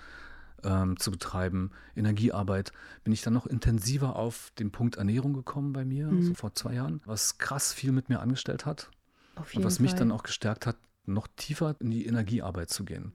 ähm, 0.63 0.97
zu 0.99 1.09
betreiben, 1.09 1.71
Energiearbeit, 1.95 2.71
bin 3.03 3.11
ich 3.11 3.23
dann 3.23 3.33
noch 3.33 3.47
intensiver 3.47 4.15
auf 4.15 4.51
den 4.59 4.71
Punkt 4.71 4.97
Ernährung 4.97 5.33
gekommen 5.33 5.73
bei 5.73 5.83
mir, 5.83 6.07
Mhm. 6.07 6.21
so 6.21 6.33
vor 6.35 6.53
zwei 6.53 6.75
Jahren, 6.75 7.01
was 7.05 7.39
krass 7.39 7.73
viel 7.73 7.91
mit 7.91 8.07
mir 8.09 8.19
angestellt 8.19 8.67
hat 8.67 8.91
Auf 9.35 9.55
und 9.55 9.63
was 9.63 9.79
mich 9.79 9.91
Fall. 9.91 9.99
dann 9.99 10.11
auch 10.11 10.21
gestärkt 10.23 10.67
hat, 10.67 10.77
noch 11.13 11.27
tiefer 11.35 11.75
in 11.79 11.91
die 11.91 12.05
Energiearbeit 12.05 12.69
zu 12.69 12.83
gehen. 12.85 13.13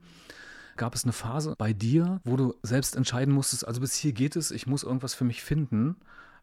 Gab 0.77 0.95
es 0.95 1.05
eine 1.05 1.13
Phase 1.13 1.55
bei 1.57 1.73
dir, 1.73 2.21
wo 2.25 2.37
du 2.37 2.55
selbst 2.63 2.97
entscheiden 2.97 3.33
musstest, 3.33 3.67
also 3.67 3.81
bis 3.81 3.95
hier 3.95 4.13
geht 4.13 4.37
es, 4.37 4.51
ich 4.51 4.67
muss 4.67 4.83
irgendwas 4.83 5.15
für 5.15 5.25
mich 5.25 5.43
finden, 5.43 5.97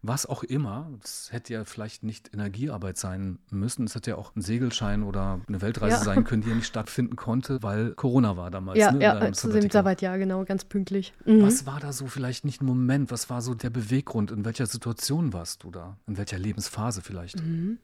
was 0.06 0.26
auch 0.26 0.44
immer. 0.44 0.92
Das 1.02 1.32
hätte 1.32 1.54
ja 1.54 1.64
vielleicht 1.64 2.04
nicht 2.04 2.34
Energiearbeit 2.34 2.98
sein 2.98 3.40
müssen. 3.52 3.86
Es 3.86 3.96
hätte 3.96 4.10
ja 4.12 4.18
auch 4.18 4.36
ein 4.36 4.42
Segelschein 4.42 5.04
oder 5.04 5.40
eine 5.48 5.62
Weltreise 5.62 5.96
Ja. 5.98 6.04
sein 6.04 6.26
können, 6.26 6.42
die 6.42 6.50
ja 6.50 6.56
nicht 6.56 6.66
stattfinden 6.68 7.16
konnte, 7.16 7.64
weil 7.64 7.94
Corona 7.94 8.36
war 8.36 8.52
damals. 8.52 8.78
ja, 8.80 8.92
ne, 8.92 9.02
ja, 9.02 9.14
zu 9.32 9.48
dem 9.48 9.54
Sabbatical. 9.54 9.72
Sabbatjahr, 9.72 10.18
genau, 10.18 10.44
ganz 10.44 10.66
pünktlich. 10.66 11.14
Mhm. 11.26 11.44
Was 11.44 11.66
war 11.66 11.80
da 11.80 11.94
so 11.94 12.08
vielleicht 12.08 12.44
nicht 12.44 12.62
ein 12.62 12.66
Moment? 12.66 13.12
Was 13.12 13.30
war 13.30 13.42
so 13.42 13.54
der 13.54 13.70
Beweggrund? 13.70 14.32
In 14.32 14.44
welcher 14.44 14.66
Situation 14.66 15.32
warst 15.32 15.64
du 15.64 15.72
da? 15.72 15.96
In 16.06 16.18
welcher 16.18 16.38
Lebensphase 16.38 17.02
vielleicht? 17.02 17.40
Mhm. 17.42 17.78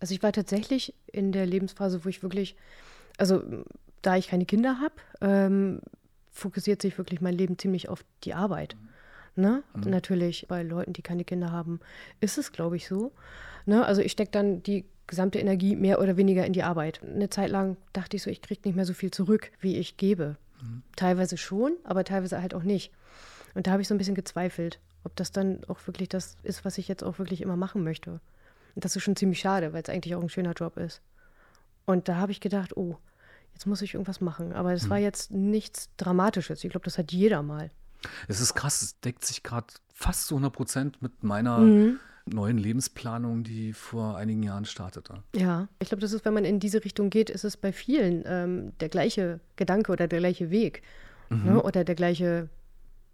Also 0.00 0.14
ich 0.14 0.22
war 0.22 0.32
tatsächlich 0.32 0.94
in 1.08 1.30
der 1.30 1.44
Lebensphase, 1.44 2.06
wo 2.06 2.08
ich 2.08 2.22
wirklich, 2.22 2.56
also 3.20 3.42
da 4.02 4.16
ich 4.16 4.28
keine 4.28 4.46
Kinder 4.46 4.80
habe, 4.80 4.94
ähm, 5.20 5.80
fokussiert 6.32 6.80
sich 6.80 6.96
wirklich 6.96 7.20
mein 7.20 7.34
Leben 7.34 7.58
ziemlich 7.58 7.88
auf 7.88 8.04
die 8.24 8.34
Arbeit. 8.34 8.76
Ne? 9.36 9.62
Mhm. 9.74 9.90
Natürlich 9.90 10.46
bei 10.48 10.62
Leuten, 10.62 10.92
die 10.92 11.02
keine 11.02 11.24
Kinder 11.24 11.52
haben, 11.52 11.80
ist 12.20 12.38
es, 12.38 12.52
glaube 12.52 12.76
ich, 12.76 12.88
so. 12.88 13.12
Ne? 13.66 13.84
Also 13.84 14.00
ich 14.00 14.12
stecke 14.12 14.30
dann 14.30 14.62
die 14.62 14.84
gesamte 15.06 15.38
Energie 15.38 15.76
mehr 15.76 16.00
oder 16.00 16.16
weniger 16.16 16.46
in 16.46 16.52
die 16.52 16.62
Arbeit. 16.62 17.00
Eine 17.02 17.30
Zeit 17.30 17.50
lang 17.50 17.76
dachte 17.92 18.16
ich 18.16 18.22
so, 18.22 18.30
ich 18.30 18.42
kriege 18.42 18.62
nicht 18.64 18.76
mehr 18.76 18.86
so 18.86 18.94
viel 18.94 19.10
zurück, 19.10 19.50
wie 19.60 19.76
ich 19.76 19.96
gebe. 19.96 20.36
Mhm. 20.62 20.82
Teilweise 20.96 21.36
schon, 21.36 21.72
aber 21.84 22.04
teilweise 22.04 22.40
halt 22.40 22.54
auch 22.54 22.62
nicht. 22.62 22.92
Und 23.54 23.66
da 23.66 23.72
habe 23.72 23.82
ich 23.82 23.88
so 23.88 23.94
ein 23.94 23.98
bisschen 23.98 24.14
gezweifelt, 24.14 24.78
ob 25.04 25.16
das 25.16 25.32
dann 25.32 25.60
auch 25.66 25.86
wirklich 25.86 26.08
das 26.08 26.36
ist, 26.42 26.64
was 26.64 26.78
ich 26.78 26.88
jetzt 26.88 27.02
auch 27.02 27.18
wirklich 27.18 27.42
immer 27.42 27.56
machen 27.56 27.82
möchte. 27.82 28.20
Und 28.74 28.84
das 28.84 28.94
ist 28.94 29.02
schon 29.02 29.16
ziemlich 29.16 29.40
schade, 29.40 29.72
weil 29.72 29.82
es 29.82 29.88
eigentlich 29.88 30.14
auch 30.14 30.22
ein 30.22 30.28
schöner 30.28 30.52
Job 30.52 30.76
ist. 30.76 31.02
Und 31.86 32.08
da 32.08 32.16
habe 32.16 32.32
ich 32.32 32.40
gedacht, 32.40 32.76
oh, 32.76 32.96
jetzt 33.60 33.66
muss 33.66 33.82
ich 33.82 33.92
irgendwas 33.92 34.22
machen. 34.22 34.54
Aber 34.54 34.72
es 34.72 34.88
war 34.88 34.96
jetzt 34.96 35.30
nichts 35.32 35.90
Dramatisches. 35.98 36.64
Ich 36.64 36.70
glaube, 36.70 36.84
das 36.86 36.96
hat 36.96 37.12
jeder 37.12 37.42
mal. 37.42 37.70
Es 38.26 38.40
ist 38.40 38.54
krass, 38.54 38.80
es 38.80 38.98
deckt 39.00 39.22
sich 39.22 39.42
gerade 39.42 39.66
fast 39.92 40.26
zu 40.28 40.34
100 40.36 40.50
Prozent 40.50 41.02
mit 41.02 41.22
meiner 41.22 41.58
Mhm. 41.58 41.98
neuen 42.24 42.56
Lebensplanung, 42.56 43.44
die 43.44 43.74
vor 43.74 44.16
einigen 44.16 44.42
Jahren 44.42 44.64
startete. 44.64 45.22
Ja, 45.36 45.68
ich 45.78 45.88
glaube, 45.88 46.00
das 46.00 46.14
ist, 46.14 46.24
wenn 46.24 46.32
man 46.32 46.46
in 46.46 46.58
diese 46.58 46.82
Richtung 46.82 47.10
geht, 47.10 47.28
ist 47.28 47.44
es 47.44 47.58
bei 47.58 47.70
vielen 47.70 48.22
ähm, 48.24 48.72
der 48.80 48.88
gleiche 48.88 49.40
Gedanke 49.56 49.92
oder 49.92 50.08
der 50.08 50.20
gleiche 50.20 50.48
Weg. 50.50 50.82
Ne? 51.28 51.62
Oder 51.62 51.84
der 51.84 51.94
gleiche, 51.94 52.48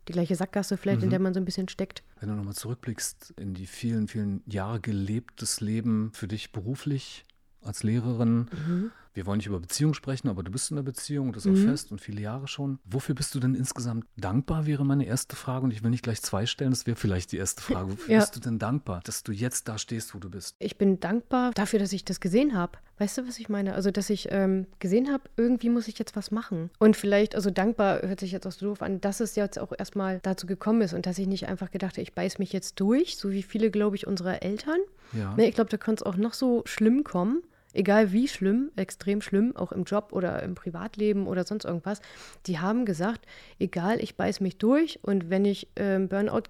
die 0.07 0.13
gleiche 0.13 0.37
Sackgasse 0.37 0.77
vielleicht, 0.77 1.03
in 1.03 1.11
der 1.11 1.19
man 1.19 1.35
so 1.35 1.41
ein 1.41 1.45
bisschen 1.45 1.69
steckt. 1.69 2.05
Wenn 2.21 2.29
du 2.29 2.37
nochmal 2.37 2.55
zurückblickst 2.55 3.35
in 3.37 3.53
die 3.55 3.67
vielen, 3.67 4.07
vielen 4.07 4.43
Jahre 4.47 4.79
gelebtes 4.81 5.61
Leben 5.61 6.13
für 6.15 6.29
dich 6.29 6.53
beruflich 6.53 7.25
als 7.63 7.83
Lehrerin. 7.83 8.93
Mhm. 9.17 9.21
Wir 9.21 9.27
wollen 9.27 9.37
nicht 9.39 9.47
über 9.47 9.61
Beziehung 9.61 9.95
sprechen, 9.95 10.29
aber 10.29 10.43
du 10.43 10.51
bist 10.51 10.71
in 10.71 10.77
einer 10.77 10.85
Beziehung, 10.85 11.33
das 11.33 11.47
ist 11.47 11.53
auch 11.53 11.65
fest 11.65 11.91
und 11.91 12.01
viele 12.01 12.21
Jahre 12.21 12.49
schon. 12.49 12.79
Wofür 12.85 13.15
bist 13.15 13.35
du 13.35 13.41
denn 13.41 13.55
insgesamt 13.55 14.07
dankbar, 14.17 14.67
wäre 14.67 14.85
meine 14.85 15.07
erste 15.07 15.37
Frage. 15.37 15.65
Und 15.65 15.71
ich 15.73 15.83
will 15.83 15.91
nicht 15.91 16.03
gleich 16.03 16.21
zwei 16.23 16.47
stellen, 16.47 16.71
das 16.71 16.87
wäre 16.87 16.97
vielleicht 16.97 17.33
die 17.33 17.39
erste 17.39 17.63
Frage. 17.63 17.93
Wofür 17.93 18.15
Ja. 18.15 18.21
bist 18.21 18.37
du 18.37 18.41
denn 18.41 18.59
dankbar, 18.59 19.01
dass 19.05 19.23
du 19.23 19.33
jetzt 19.33 19.69
da 19.69 19.79
stehst, 19.79 20.15
wo 20.15 20.19
du 20.19 20.31
bist? 20.31 20.55
Ich 20.59 20.77
bin 20.79 21.01
dankbar 21.01 21.53
dafür, 21.53 21.79
dass 21.79 21.93
ich 21.93 22.05
das 22.05 22.21
gesehen 22.21 22.55
habe. 22.55 22.79
Weißt 22.99 23.19
du, 23.19 23.27
was 23.29 23.39
ich 23.39 23.49
meine? 23.49 23.75
Also, 23.75 23.91
dass 23.91 24.09
ich 24.09 24.29
ähm, 24.31 24.67
gesehen 24.79 25.13
habe, 25.13 25.25
irgendwie 25.37 25.69
muss 25.69 25.87
ich 25.89 25.99
jetzt 25.99 26.17
was 26.17 26.31
machen. 26.31 26.71
Und 26.79 26.97
vielleicht, 26.97 27.35
also 27.35 27.51
dankbar 27.51 28.01
hört 28.03 28.21
sich 28.21 28.33
jetzt 28.33 28.47
auch 28.47 28.53
so 28.53 28.67
doof 28.67 28.81
an, 28.83 29.01
dass 29.03 29.21
es 29.21 29.35
jetzt 29.37 29.59
auch 29.59 29.73
erstmal 29.79 30.21
dazu 30.21 30.47
gekommen 30.47 30.81
ist 30.81 30.95
und 30.95 31.05
dass 31.07 31.19
ich 31.19 31.27
nicht 31.27 31.47
einfach 31.49 31.71
gedacht 31.71 31.95
habe, 31.95 32.03
ich 32.03 32.15
beiß 32.15 32.39
mich 32.39 32.53
jetzt 32.53 32.81
durch, 32.81 33.17
so 33.19 33.31
wie 33.31 33.43
viele, 33.43 33.71
glaube 33.71 33.97
ich, 33.97 34.07
unserer 34.07 34.43
Eltern. 34.43 34.79
Ja. 35.13 35.35
Ne, 35.37 35.47
ich 35.49 35.55
glaube, 35.55 35.71
da 35.71 35.77
könnte 35.77 36.05
es 36.05 36.07
auch 36.07 36.17
noch 36.17 36.33
so 36.35 36.63
schlimm 36.65 37.05
kommen. 37.05 37.43
Egal 37.77 38.13
wie 38.13 38.27
schlimm, 38.27 38.71
extrem 38.77 39.21
schlimm, 39.21 39.55
auch 39.55 39.71
im 39.71 39.85
Job 39.85 40.09
oder 40.13 40.43
im 40.43 40.55
Privatleben 40.55 41.27
oder 41.27 41.45
sonst 41.45 41.65
irgendwas. 41.65 42.01
Die 42.47 42.59
haben 42.59 42.85
gesagt, 42.87 43.27
egal, 43.59 44.01
ich 44.01 44.17
beiß 44.17 44.41
mich 44.41 44.57
durch 44.59 44.99
und 45.03 45.29
wenn 45.31 45.45
ich 45.45 45.69
ähm, 45.77 46.09
Burnout 46.09 46.45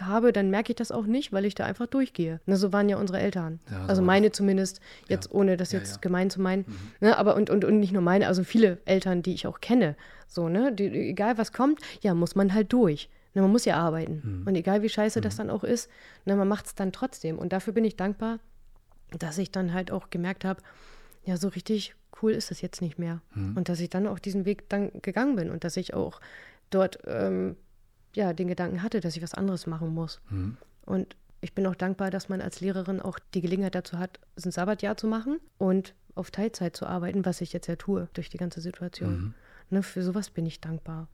habe, 0.00 0.32
dann 0.32 0.50
merke 0.50 0.72
ich 0.72 0.76
das 0.76 0.90
auch 0.90 1.06
nicht, 1.06 1.32
weil 1.32 1.44
ich 1.44 1.54
da 1.54 1.64
einfach 1.64 1.86
durchgehe. 1.86 2.40
Ne, 2.46 2.56
so 2.56 2.72
waren 2.72 2.88
ja 2.88 2.96
unsere 2.96 3.20
Eltern. 3.20 3.60
Ja, 3.70 3.82
so 3.82 3.88
also 3.88 4.02
war 4.02 4.06
meine 4.06 4.32
zumindest, 4.32 4.80
jetzt 5.08 5.26
Ja. 5.26 5.32
ohne 5.38 5.56
das 5.56 5.70
jetzt 5.70 5.92
ja. 5.92 6.00
gemein 6.00 6.30
zu 6.30 6.40
meinen. 6.40 6.64
Ne, 7.00 7.16
aber 7.16 7.36
und, 7.36 7.48
und, 7.50 7.64
und 7.64 7.78
nicht 7.78 7.92
nur 7.92 8.02
meine, 8.02 8.26
also 8.26 8.42
viele 8.42 8.78
Eltern, 8.86 9.22
die 9.22 9.34
ich 9.34 9.46
auch 9.46 9.60
kenne. 9.60 9.94
So, 10.26 10.48
ne? 10.48 10.72
Die, 10.72 10.86
egal 11.10 11.38
was 11.38 11.52
kommt, 11.52 11.78
ja, 12.00 12.12
muss 12.14 12.34
man 12.34 12.52
halt 12.52 12.72
durch. 12.72 13.08
Ne, 13.34 13.42
man 13.42 13.52
muss 13.52 13.64
ja 13.64 13.76
arbeiten. 13.76 14.42
Und 14.44 14.56
egal 14.56 14.82
wie 14.82 14.88
scheiße 14.88 15.20
das 15.20 15.36
dann 15.36 15.48
auch 15.50 15.62
ist, 15.62 15.88
ne, 16.24 16.34
man 16.34 16.48
macht 16.48 16.66
es 16.66 16.74
dann 16.74 16.90
trotzdem. 16.90 17.38
Und 17.38 17.52
dafür 17.52 17.72
bin 17.72 17.84
ich 17.84 17.96
dankbar, 17.96 18.40
dass 19.22 19.38
ich 19.38 19.50
dann 19.50 19.72
halt 19.72 19.90
auch 19.90 20.10
gemerkt 20.10 20.44
habe, 20.44 20.62
ja, 21.24 21.36
so 21.36 21.48
richtig 21.48 21.94
cool 22.22 22.32
ist 22.32 22.50
es 22.50 22.60
jetzt 22.60 22.80
nicht 22.80 22.98
mehr. 22.98 23.20
Und 23.56 23.68
dass 23.68 23.80
ich 23.80 23.90
dann 23.90 24.06
auch 24.06 24.18
diesen 24.18 24.44
Weg 24.44 24.68
dann 24.68 24.90
gegangen 25.02 25.36
bin 25.36 25.50
und 25.50 25.64
dass 25.64 25.76
ich 25.76 25.94
auch 25.94 26.20
dort 26.70 26.98
ähm, 27.06 27.56
ja, 28.14 28.32
den 28.32 28.48
Gedanken 28.48 28.82
hatte, 28.82 29.00
dass 29.00 29.16
ich 29.16 29.22
was 29.22 29.34
anderes 29.34 29.66
machen 29.66 29.88
muss. 29.88 30.20
Mhm. 30.30 30.56
Und 30.84 31.16
ich 31.40 31.54
bin 31.54 31.66
auch 31.66 31.74
dankbar, 31.74 32.10
dass 32.10 32.28
man 32.28 32.40
als 32.40 32.60
Lehrerin 32.60 33.00
auch 33.00 33.18
die 33.34 33.40
Gelegenheit 33.40 33.74
dazu 33.74 33.98
hat, 33.98 34.20
ein 34.42 34.50
Sabbatjahr 34.50 34.96
zu 34.96 35.06
machen 35.06 35.40
und 35.58 35.94
auf 36.14 36.30
Teilzeit 36.30 36.76
zu 36.76 36.86
arbeiten, 36.86 37.24
was 37.24 37.40
ich 37.40 37.52
jetzt 37.52 37.66
ja 37.66 37.76
tue 37.76 38.08
durch 38.14 38.30
die 38.30 38.38
ganze 38.38 38.60
Situation. 38.60 39.34
Ne, 39.70 39.82
für 39.82 40.02
sowas 40.02 40.30
bin 40.30 40.46
ich 40.46 40.60
dankbar. 40.60 41.08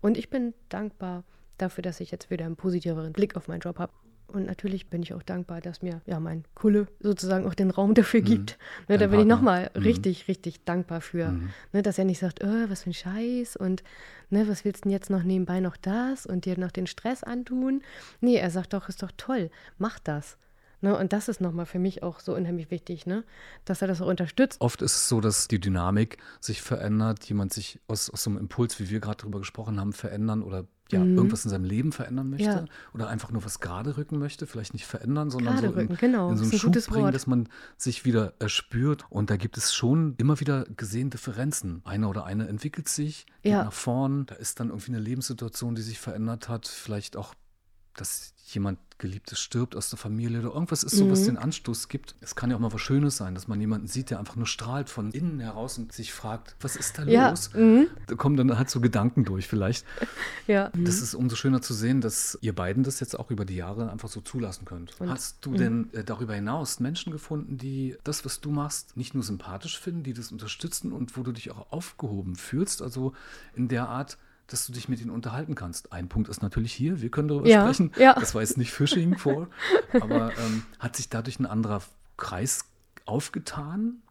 Und 0.00 0.16
ich 0.16 0.30
bin 0.30 0.54
dankbar 0.68 1.24
dafür, 1.58 1.82
dass 1.82 2.00
ich 2.00 2.10
jetzt 2.10 2.30
wieder 2.30 2.46
einen 2.46 2.56
positiveren 2.56 3.12
Blick 3.12 3.36
auf 3.36 3.48
meinen 3.48 3.60
Job 3.60 3.78
habe. 3.78 3.92
Und 4.28 4.46
natürlich 4.46 4.88
bin 4.88 5.02
ich 5.02 5.14
auch 5.14 5.22
dankbar, 5.22 5.60
dass 5.60 5.82
mir 5.82 6.00
ja 6.04 6.18
mein 6.20 6.44
Kulle 6.54 6.88
sozusagen 7.00 7.46
auch 7.46 7.54
den 7.54 7.70
Raum 7.70 7.94
dafür 7.94 8.20
gibt. 8.22 8.58
Ne, 8.88 8.96
Dein 8.96 8.98
da 8.98 9.06
bin 9.06 9.20
ich 9.20 9.28
Partner. 9.28 9.34
nochmal 9.36 9.70
Mhm. 9.76 9.82
richtig, 9.82 10.28
richtig 10.28 10.64
dankbar 10.64 11.00
für. 11.00 11.38
Ne, 11.72 11.82
dass 11.82 11.98
er 11.98 12.04
nicht 12.04 12.18
sagt, 12.18 12.42
oh, 12.42 12.64
was 12.68 12.82
für 12.82 12.90
ein 12.90 12.94
Scheiß 12.94 13.56
und 13.56 13.82
ne, 14.30 14.48
was 14.48 14.64
willst 14.64 14.84
du 14.84 14.88
denn 14.88 14.92
jetzt 14.92 15.10
noch 15.10 15.22
nebenbei 15.22 15.60
noch 15.60 15.76
das 15.76 16.26
und 16.26 16.44
dir 16.44 16.58
noch 16.58 16.72
den 16.72 16.86
Stress 16.86 17.22
antun? 17.22 17.82
Nee, 18.20 18.36
er 18.36 18.50
sagt 18.50 18.72
doch, 18.72 18.88
ist 18.88 19.02
doch 19.02 19.12
toll, 19.16 19.50
mach 19.78 19.98
das. 20.00 20.36
Ne? 20.86 20.96
Und 20.96 21.12
das 21.12 21.26
ist 21.26 21.40
nochmal 21.40 21.66
für 21.66 21.80
mich 21.80 22.04
auch 22.04 22.20
so 22.20 22.32
unheimlich 22.32 22.70
wichtig, 22.70 23.06
ne? 23.06 23.24
dass 23.64 23.82
er 23.82 23.88
das 23.88 24.00
auch 24.00 24.06
unterstützt. 24.06 24.60
Oft 24.60 24.82
ist 24.82 24.94
es 24.94 25.08
so, 25.08 25.20
dass 25.20 25.48
die 25.48 25.58
Dynamik 25.58 26.18
sich 26.40 26.62
verändert, 26.62 27.24
jemand 27.24 27.52
sich 27.52 27.80
aus, 27.88 28.08
aus 28.08 28.22
so 28.22 28.30
einem 28.30 28.38
Impuls, 28.38 28.78
wie 28.78 28.88
wir 28.88 29.00
gerade 29.00 29.16
darüber 29.16 29.40
gesprochen 29.40 29.80
haben, 29.80 29.92
verändern 29.92 30.44
oder 30.44 30.64
ja, 30.92 31.00
mhm. 31.00 31.16
irgendwas 31.16 31.44
in 31.44 31.50
seinem 31.50 31.64
Leben 31.64 31.90
verändern 31.90 32.30
möchte 32.30 32.44
ja. 32.44 32.64
oder 32.94 33.08
einfach 33.08 33.32
nur 33.32 33.44
was 33.44 33.58
gerade 33.58 33.96
rücken 33.96 34.20
möchte, 34.20 34.46
vielleicht 34.46 34.74
nicht 34.74 34.86
verändern, 34.86 35.28
sondern 35.28 35.56
gerade 35.56 35.72
so 35.72 35.80
in, 35.80 35.96
genau. 35.96 36.30
in 36.30 36.36
so 36.36 36.44
einen 36.44 36.52
Schub 36.52 36.72
bringen, 36.72 37.06
Wort. 37.06 37.14
dass 37.16 37.26
man 37.26 37.48
sich 37.76 38.04
wieder 38.04 38.34
erspürt. 38.38 39.04
Und 39.10 39.28
da 39.28 39.36
gibt 39.36 39.56
es 39.56 39.74
schon 39.74 40.14
immer 40.18 40.38
wieder 40.38 40.66
gesehen 40.76 41.10
Differenzen. 41.10 41.82
Einer 41.84 42.08
oder 42.08 42.24
eine 42.26 42.46
entwickelt 42.46 42.88
sich, 42.88 43.26
geht 43.42 43.50
ja. 43.50 43.64
nach 43.64 43.72
vorn, 43.72 44.26
da 44.26 44.36
ist 44.36 44.60
dann 44.60 44.68
irgendwie 44.68 44.92
eine 44.92 45.00
Lebenssituation, 45.00 45.74
die 45.74 45.82
sich 45.82 45.98
verändert 45.98 46.48
hat, 46.48 46.68
vielleicht 46.68 47.16
auch 47.16 47.34
dass 47.96 48.34
jemand 48.46 48.78
Geliebtes 48.98 49.40
stirbt 49.40 49.76
aus 49.76 49.90
der 49.90 49.98
Familie 49.98 50.38
oder 50.38 50.54
irgendwas 50.54 50.82
ist 50.82 50.96
so, 50.96 51.04
mhm. 51.04 51.10
was 51.10 51.24
den 51.24 51.36
Anstoß 51.36 51.88
gibt. 51.88 52.14
Es 52.20 52.34
kann 52.34 52.50
ja 52.50 52.56
auch 52.56 52.60
mal 52.60 52.72
was 52.72 52.80
Schönes 52.80 53.16
sein, 53.16 53.34
dass 53.34 53.46
man 53.46 53.60
jemanden 53.60 53.88
sieht, 53.88 54.08
der 54.10 54.18
einfach 54.18 54.36
nur 54.36 54.46
strahlt 54.46 54.88
von 54.88 55.10
innen 55.10 55.40
heraus 55.40 55.76
und 55.76 55.92
sich 55.92 56.12
fragt, 56.12 56.56
was 56.60 56.76
ist 56.76 56.98
da 56.98 57.04
ja. 57.04 57.30
los? 57.30 57.50
Mhm. 57.52 57.88
Da 58.06 58.14
kommen 58.14 58.36
dann 58.36 58.56
halt 58.56 58.70
so 58.70 58.80
Gedanken 58.80 59.24
durch 59.24 59.46
vielleicht. 59.46 59.84
Ja. 60.46 60.70
Das 60.74 61.00
ist 61.00 61.14
umso 61.14 61.34
schöner 61.34 61.60
zu 61.60 61.74
sehen, 61.74 62.00
dass 62.00 62.38
ihr 62.40 62.54
beiden 62.54 62.84
das 62.84 63.00
jetzt 63.00 63.18
auch 63.18 63.32
über 63.32 63.44
die 63.44 63.56
Jahre 63.56 63.90
einfach 63.90 64.08
so 64.08 64.20
zulassen 64.20 64.64
könnt. 64.64 65.00
Und, 65.00 65.10
Hast 65.10 65.44
du 65.44 65.50
mhm. 65.50 65.56
denn 65.56 65.92
äh, 65.92 66.04
darüber 66.04 66.34
hinaus 66.34 66.78
Menschen 66.78 67.10
gefunden, 67.10 67.58
die 67.58 67.96
das, 68.04 68.24
was 68.24 68.40
du 68.40 68.50
machst, 68.50 68.96
nicht 68.96 69.14
nur 69.14 69.24
sympathisch 69.24 69.80
finden, 69.80 70.04
die 70.04 70.12
das 70.12 70.30
unterstützen 70.30 70.92
und 70.92 71.16
wo 71.16 71.24
du 71.24 71.32
dich 71.32 71.50
auch 71.50 71.72
aufgehoben 71.72 72.36
fühlst? 72.36 72.80
Also 72.80 73.12
in 73.54 73.66
der 73.66 73.88
Art, 73.88 74.18
dass 74.48 74.66
du 74.66 74.72
dich 74.72 74.88
mit 74.88 75.00
ihnen 75.00 75.10
unterhalten 75.10 75.54
kannst. 75.54 75.92
Ein 75.92 76.08
Punkt 76.08 76.28
ist 76.28 76.42
natürlich 76.42 76.72
hier, 76.72 77.00
wir 77.00 77.10
können 77.10 77.28
darüber 77.28 77.48
ja, 77.48 77.62
sprechen. 77.62 77.92
Ja. 77.98 78.14
Das 78.14 78.34
war 78.34 78.42
jetzt 78.42 78.58
nicht 78.58 78.72
Phishing 78.72 79.18
vor, 79.18 79.48
aber 79.92 80.32
ähm, 80.38 80.64
hat 80.78 80.96
sich 80.96 81.08
dadurch 81.08 81.40
ein 81.40 81.46
anderer 81.46 81.82
Kreis 82.16 82.64
aufgetan? 83.04 84.02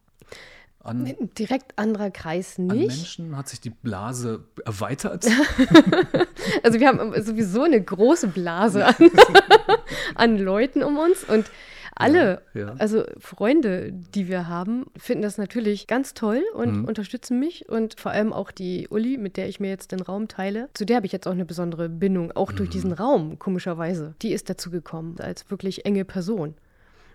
An, 0.80 1.16
Direkt 1.36 1.76
anderer 1.78 2.10
Kreis 2.10 2.58
nicht. 2.58 2.70
An 2.70 2.78
Menschen 2.78 3.36
hat 3.36 3.48
sich 3.48 3.60
die 3.60 3.70
Blase 3.70 4.44
erweitert. 4.64 5.26
also 6.62 6.78
wir 6.78 6.86
haben 6.86 7.20
sowieso 7.22 7.64
eine 7.64 7.82
große 7.82 8.28
Blase 8.28 8.86
an, 8.86 8.94
an 10.14 10.38
Leuten 10.38 10.84
um 10.84 10.96
uns 10.96 11.24
und 11.24 11.50
alle, 11.98 12.42
ja, 12.52 12.60
ja. 12.60 12.74
also 12.78 13.04
Freunde, 13.18 13.92
die 13.92 14.28
wir 14.28 14.48
haben, 14.48 14.86
finden 14.96 15.22
das 15.22 15.38
natürlich 15.38 15.86
ganz 15.86 16.12
toll 16.14 16.42
und 16.54 16.80
mhm. 16.80 16.84
unterstützen 16.84 17.40
mich. 17.40 17.68
Und 17.68 17.98
vor 17.98 18.12
allem 18.12 18.32
auch 18.32 18.50
die 18.50 18.86
Uli, 18.88 19.16
mit 19.16 19.36
der 19.36 19.48
ich 19.48 19.60
mir 19.60 19.68
jetzt 19.68 19.92
den 19.92 20.00
Raum 20.00 20.28
teile, 20.28 20.68
zu 20.74 20.84
der 20.84 20.96
habe 20.96 21.06
ich 21.06 21.12
jetzt 21.12 21.26
auch 21.26 21.32
eine 21.32 21.46
besondere 21.46 21.88
Bindung, 21.88 22.32
auch 22.32 22.52
mhm. 22.52 22.56
durch 22.56 22.70
diesen 22.70 22.92
Raum, 22.92 23.38
komischerweise. 23.38 24.14
Die 24.20 24.32
ist 24.32 24.50
dazu 24.50 24.70
gekommen, 24.70 25.16
als 25.20 25.50
wirklich 25.50 25.86
enge 25.86 26.04
Person. 26.04 26.54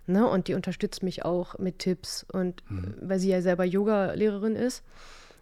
Ne? 0.07 0.27
Und 0.27 0.47
die 0.47 0.55
unterstützt 0.55 1.03
mich 1.03 1.23
auch 1.23 1.59
mit 1.59 1.79
Tipps. 1.79 2.25
Und 2.31 2.63
mhm. 2.69 2.95
weil 3.01 3.19
sie 3.19 3.29
ja 3.29 3.41
selber 3.41 3.65
Yoga-Lehrerin 3.65 4.55
ist 4.55 4.83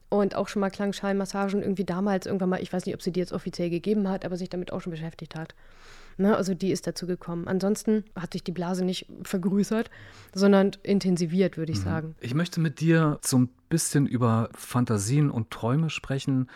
und 0.09 0.35
auch 0.35 0.47
schon 0.47 0.59
mal 0.59 0.69
Klangschalenmassagen 0.69 1.61
irgendwie 1.61 1.85
damals 1.85 2.25
irgendwann 2.25 2.49
mal, 2.49 2.61
ich 2.61 2.73
weiß 2.73 2.85
nicht, 2.85 2.95
ob 2.95 3.01
sie 3.01 3.11
die 3.11 3.19
jetzt 3.19 3.31
offiziell 3.31 3.69
gegeben 3.69 4.09
hat, 4.09 4.25
aber 4.25 4.35
sich 4.35 4.49
damit 4.49 4.73
auch 4.73 4.81
schon 4.81 4.91
beschäftigt 4.91 5.35
hat. 5.35 5.55
Ne? 6.19 6.35
Also 6.35 6.53
die 6.53 6.71
ist 6.71 6.85
dazu 6.85 7.07
gekommen. 7.07 7.47
Ansonsten 7.47 8.03
hat 8.15 8.33
sich 8.33 8.43
die 8.43 8.51
Blase 8.51 8.83
nicht 8.83 9.07
vergrößert, 9.23 9.89
sondern 10.33 10.71
intensiviert, 10.83 11.57
würde 11.57 11.71
ich 11.71 11.79
mhm. 11.79 11.83
sagen. 11.83 12.15
Ich 12.19 12.33
möchte 12.33 12.59
mit 12.59 12.81
dir 12.81 13.19
so 13.23 13.39
ein 13.39 13.49
bisschen 13.69 14.05
über 14.05 14.49
Fantasien 14.53 15.31
und 15.31 15.49
Träume 15.49 15.89
sprechen. 15.89 16.49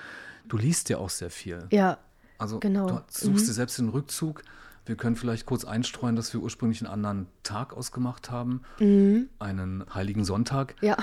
Du 0.48 0.58
liest 0.58 0.90
ja 0.90 0.98
auch 0.98 1.10
sehr 1.10 1.30
viel. 1.30 1.66
Ja. 1.72 1.98
Also 2.38 2.60
genau. 2.60 2.88
du 2.88 3.02
suchst 3.08 3.44
mhm. 3.44 3.48
dir 3.48 3.54
selbst 3.54 3.78
den 3.80 3.90
Rückzug. 3.90 4.44
Wir 4.86 4.98
können 4.98 5.16
vielleicht 5.16 5.46
kurz 5.46 5.64
einstreuen, 5.64 6.18
dass 6.18 6.34
wir 6.34 6.42
ursprünglich 6.42 6.82
einen 6.82 6.92
anderen 6.92 7.28
Tag 7.44 7.72
ausgemacht 7.72 8.32
haben, 8.32 8.64
mhm. 8.80 9.30
einen 9.40 9.86
heiligen 9.94 10.26
Sonntag, 10.26 10.76
ja. 10.82 10.98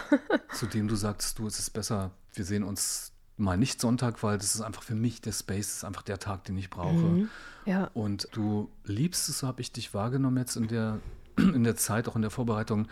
zu 0.53 0.67
dem 0.67 0.87
du 0.87 0.97
sagst, 0.97 1.39
du, 1.39 1.47
es 1.47 1.59
ist 1.59 1.71
besser, 1.71 2.11
wir 2.35 2.45
sehen 2.45 2.63
uns 2.63 3.10
mal 3.41 3.57
nicht 3.57 3.81
Sonntag, 3.81 4.23
weil 4.23 4.39
das 4.39 4.55
ist 4.55 4.61
einfach 4.61 4.83
für 4.83 4.95
mich 4.95 5.21
der 5.21 5.33
Space, 5.33 5.67
das 5.67 5.77
ist 5.79 5.85
einfach 5.85 6.03
der 6.03 6.19
Tag, 6.19 6.45
den 6.45 6.57
ich 6.59 6.71
brauche. 6.71 6.93
Mhm. 6.93 7.29
Ja. 7.67 7.91
Und 7.95 8.29
du 8.33 8.71
liebst 8.85 9.29
es, 9.29 9.41
so 9.41 9.47
habe 9.47 9.61
ich 9.61 9.73
dich 9.73 9.93
wahrgenommen 9.95 10.37
jetzt 10.37 10.57
in 10.57 10.69
der, 10.69 11.01
in 11.37 11.65
der 11.65 11.77
Zeit, 11.77 12.09
auch 12.09 12.17
in 12.17 12.23
der 12.23 12.31
Vorbereitung, 12.31 12.89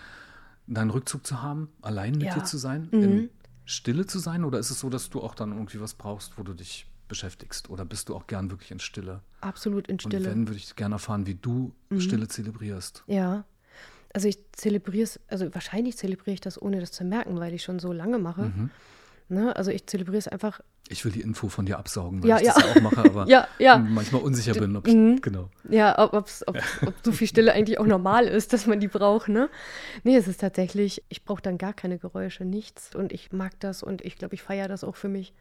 deinen 0.66 0.90
Rückzug 0.90 1.26
zu 1.26 1.42
haben, 1.42 1.68
allein 1.80 2.12
mit 2.12 2.24
ja. 2.24 2.34
dir 2.34 2.44
zu 2.44 2.59
sein, 2.59 2.88
mhm. 2.90 3.03
in 3.03 3.30
Stille 3.64 4.07
zu 4.07 4.18
sein? 4.18 4.44
Oder 4.44 4.59
ist 4.59 4.70
es 4.70 4.80
so, 4.80 4.90
dass 4.90 5.11
du 5.11 5.20
auch 5.20 5.34
dann 5.34 5.53
irgendwie 5.53 5.80
was 5.80 5.94
brauchst, 5.94 6.38
wo 6.38 6.42
du 6.42 6.55
dich 6.55 6.86
beschäftigst? 7.09 7.70
Oder 7.70 7.84
bist 7.84 8.09
du 8.09 8.16
auch 8.16 8.26
gern 8.26 8.51
wirklich 8.51 8.70
in 8.70 8.80
Stille? 8.80 9.22
Absolut 9.40 9.88
in 9.88 9.99
Stille. 9.99 10.18
Und 10.18 10.24
wenn, 10.24 10.49
würde 10.49 10.59
ich 10.59 10.74
gerne 10.76 10.96
erfahren, 10.96 11.26
wie 11.26 11.34
du 11.34 11.74
mhm. 11.90 12.01
Stille 12.01 12.28
zelebrierst. 12.28 13.05
Ja. 13.07 13.44
Also 14.14 14.26
ich 14.28 14.38
zelebriere 14.53 15.05
es, 15.05 15.20
also 15.28 15.55
wahrscheinlich 15.55 15.96
zelebriere 15.96 16.34
ich 16.34 16.40
das, 16.40 16.61
ohne 16.61 16.80
das 16.80 16.92
zu 16.92 17.05
merken, 17.05 17.38
weil 17.40 17.53
ich 17.53 17.62
schon 17.62 17.78
so 17.78 17.92
lange 17.92 18.18
mache. 18.18 18.44
Mhm. 18.44 18.70
Ne? 19.31 19.55
Also 19.55 19.70
ich 19.70 19.87
zelebriere 19.87 20.18
es 20.18 20.29
einfach. 20.29 20.61
Ich 20.89 21.05
will 21.05 21.12
die 21.12 21.20
Info 21.20 21.49
von 21.49 21.66
dir 21.66 21.79
absaugen, 21.79 22.22
weil 22.22 22.31
ja, 22.31 22.37
ich 22.39 22.45
ja. 22.45 22.55
das 22.55 22.64
ja 22.64 22.70
auch 22.70 22.81
mache, 22.81 22.99
aber 23.05 23.26
ja, 23.29 23.47
ja. 23.59 23.76
manchmal 23.76 24.22
unsicher 24.22 24.55
bin, 24.55 24.74
ob 24.74 24.89
ich, 24.89 24.95
mhm. 24.95 25.20
genau. 25.20 25.51
Ja, 25.68 25.99
ob, 25.99 26.31
ob, 26.47 26.57
ob 26.87 26.95
so 27.03 27.12
viel 27.12 27.26
Stille 27.26 27.53
eigentlich 27.53 27.79
auch 27.79 27.87
normal 27.87 28.26
ist, 28.26 28.55
dass 28.55 28.66
man 28.66 28.81
die 28.81 28.89
braucht, 28.89 29.29
ne? 29.29 29.51
Nee, 30.03 30.16
es 30.16 30.29
ist 30.29 30.41
tatsächlich, 30.41 31.03
ich 31.11 31.24
brauche 31.24 31.43
dann 31.43 31.59
gar 31.59 31.74
keine 31.74 31.99
Geräusche, 31.99 32.47
nichts. 32.47 32.95
Und 32.95 33.12
ich 33.12 33.31
mag 33.33 33.53
das 33.61 33.83
und 33.83 34.03
ich 34.03 34.16
glaube, 34.16 34.35
ich 34.35 34.43
feiere 34.43 34.68
das 34.68 34.83
auch 34.83 34.97
für 34.97 35.09
mich, 35.09 35.35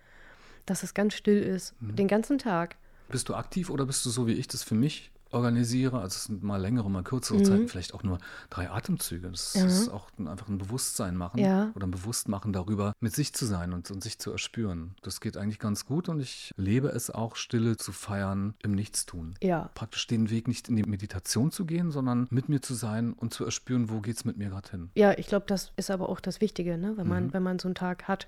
dass 0.65 0.83
es 0.83 0.93
ganz 0.93 1.13
still 1.13 1.41
ist, 1.41 1.73
mhm. 1.81 1.95
den 1.95 2.07
ganzen 2.09 2.37
Tag. 2.39 2.75
Bist 3.07 3.29
du 3.29 3.35
aktiv 3.35 3.69
oder 3.69 3.85
bist 3.85 4.05
du 4.05 4.09
so 4.09 4.27
wie 4.27 4.33
ich 4.33 4.49
das 4.49 4.63
für 4.63 4.75
mich 4.75 5.11
organisiere, 5.31 5.99
also 5.99 6.15
es 6.15 6.23
sind 6.25 6.43
mal 6.43 6.57
längere, 6.57 6.89
mal 6.89 7.03
kürzere 7.03 7.39
mhm. 7.39 7.45
Zeiten, 7.45 7.67
vielleicht 7.67 7.93
auch 7.93 8.03
nur 8.03 8.17
drei 8.49 8.69
Atemzüge. 8.69 9.29
Das 9.29 9.53
ja. 9.53 9.65
ist 9.65 9.89
auch 9.89 10.09
einfach 10.17 10.47
ein 10.47 10.57
Bewusstsein 10.57 11.15
machen 11.15 11.39
ja. 11.39 11.71
oder 11.75 11.87
ein 11.87 11.91
Bewusstmachen 11.91 12.53
darüber, 12.53 12.93
mit 12.99 13.13
sich 13.13 13.33
zu 13.33 13.45
sein 13.45 13.73
und, 13.73 13.89
und 13.91 14.03
sich 14.03 14.19
zu 14.19 14.31
erspüren. 14.31 14.95
Das 15.01 15.21
geht 15.21 15.37
eigentlich 15.37 15.59
ganz 15.59 15.85
gut 15.85 16.09
und 16.09 16.19
ich 16.19 16.53
lebe 16.57 16.89
es 16.89 17.09
auch, 17.09 17.35
Stille 17.35 17.77
zu 17.77 17.91
feiern 17.91 18.55
im 18.63 18.71
Nichtstun. 18.73 19.35
Ja. 19.41 19.69
Praktisch 19.75 20.07
den 20.07 20.29
Weg 20.29 20.47
nicht 20.47 20.69
in 20.69 20.75
die 20.75 20.83
Meditation 20.83 21.51
zu 21.51 21.65
gehen, 21.65 21.91
sondern 21.91 22.27
mit 22.29 22.49
mir 22.49 22.61
zu 22.61 22.73
sein 22.73 23.13
und 23.13 23.33
zu 23.33 23.45
erspüren, 23.45 23.89
wo 23.89 24.01
geht 24.01 24.17
es 24.17 24.25
mit 24.25 24.37
mir 24.37 24.49
gerade 24.49 24.69
hin. 24.69 24.89
Ja, 24.95 25.17
ich 25.17 25.27
glaube, 25.27 25.45
das 25.47 25.71
ist 25.75 25.91
aber 25.91 26.09
auch 26.09 26.19
das 26.19 26.41
Wichtige, 26.41 26.77
ne? 26.77 26.93
wenn, 26.97 27.07
man, 27.07 27.25
mhm. 27.25 27.33
wenn 27.33 27.43
man 27.43 27.59
so 27.59 27.67
einen 27.67 27.75
Tag 27.75 28.07
hat. 28.07 28.27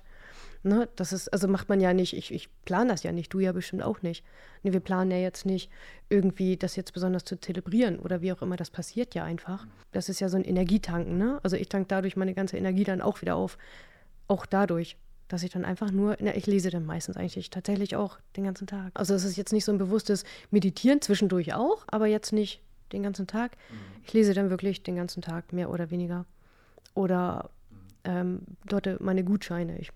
Ne, 0.62 0.90
das 0.94 1.14
ist, 1.14 1.28
also 1.28 1.48
macht 1.48 1.70
man 1.70 1.80
ja 1.80 1.94
nicht, 1.94 2.14
ich, 2.14 2.30
ich 2.34 2.50
plane 2.66 2.90
das 2.90 3.02
ja 3.02 3.12
nicht, 3.12 3.32
du 3.32 3.38
ja 3.38 3.52
bestimmt 3.52 3.82
auch 3.82 4.02
nicht. 4.02 4.22
Ne, 4.62 4.74
wir 4.74 4.80
planen 4.80 5.10
ja 5.10 5.16
jetzt 5.16 5.46
nicht, 5.46 5.70
irgendwie 6.10 6.58
das 6.58 6.76
jetzt 6.76 6.92
besonders 6.92 7.24
zu 7.24 7.40
zelebrieren 7.40 7.98
oder 7.98 8.20
wie 8.20 8.30
auch 8.30 8.42
immer, 8.42 8.56
das 8.56 8.68
passiert 8.68 9.14
ja 9.14 9.24
einfach. 9.24 9.66
Das 9.92 10.10
ist 10.10 10.20
ja 10.20 10.28
so 10.28 10.36
ein 10.36 10.44
Energietanken, 10.44 11.16
ne? 11.16 11.40
Also 11.42 11.56
ich 11.56 11.70
tank 11.70 11.88
dadurch 11.88 12.14
meine 12.14 12.34
ganze 12.34 12.58
Energie 12.58 12.84
dann 12.84 13.00
auch 13.00 13.22
wieder 13.22 13.36
auf. 13.36 13.56
Auch 14.28 14.44
dadurch, 14.44 14.98
dass 15.28 15.42
ich 15.44 15.50
dann 15.50 15.64
einfach 15.64 15.92
nur, 15.92 16.18
na, 16.20 16.36
ich 16.36 16.46
lese 16.46 16.68
dann 16.68 16.84
meistens 16.84 17.16
eigentlich 17.16 17.48
tatsächlich 17.48 17.96
auch 17.96 18.18
den 18.36 18.44
ganzen 18.44 18.66
Tag. 18.66 18.90
Also 18.92 19.14
es 19.14 19.24
ist 19.24 19.36
jetzt 19.36 19.54
nicht 19.54 19.64
so 19.64 19.72
ein 19.72 19.78
bewusstes 19.78 20.24
Meditieren, 20.50 21.00
zwischendurch 21.00 21.54
auch, 21.54 21.84
aber 21.86 22.06
jetzt 22.06 22.34
nicht 22.34 22.60
den 22.92 23.02
ganzen 23.02 23.26
Tag. 23.26 23.56
Mhm. 23.70 24.02
Ich 24.04 24.12
lese 24.12 24.34
dann 24.34 24.50
wirklich 24.50 24.82
den 24.82 24.96
ganzen 24.96 25.22
Tag, 25.22 25.54
mehr 25.54 25.70
oder 25.70 25.90
weniger. 25.90 26.26
Oder 26.92 27.48
ähm, 28.04 28.42
dort 28.66 29.00
meine 29.00 29.24
Gutscheine. 29.24 29.78
Ich 29.78 29.90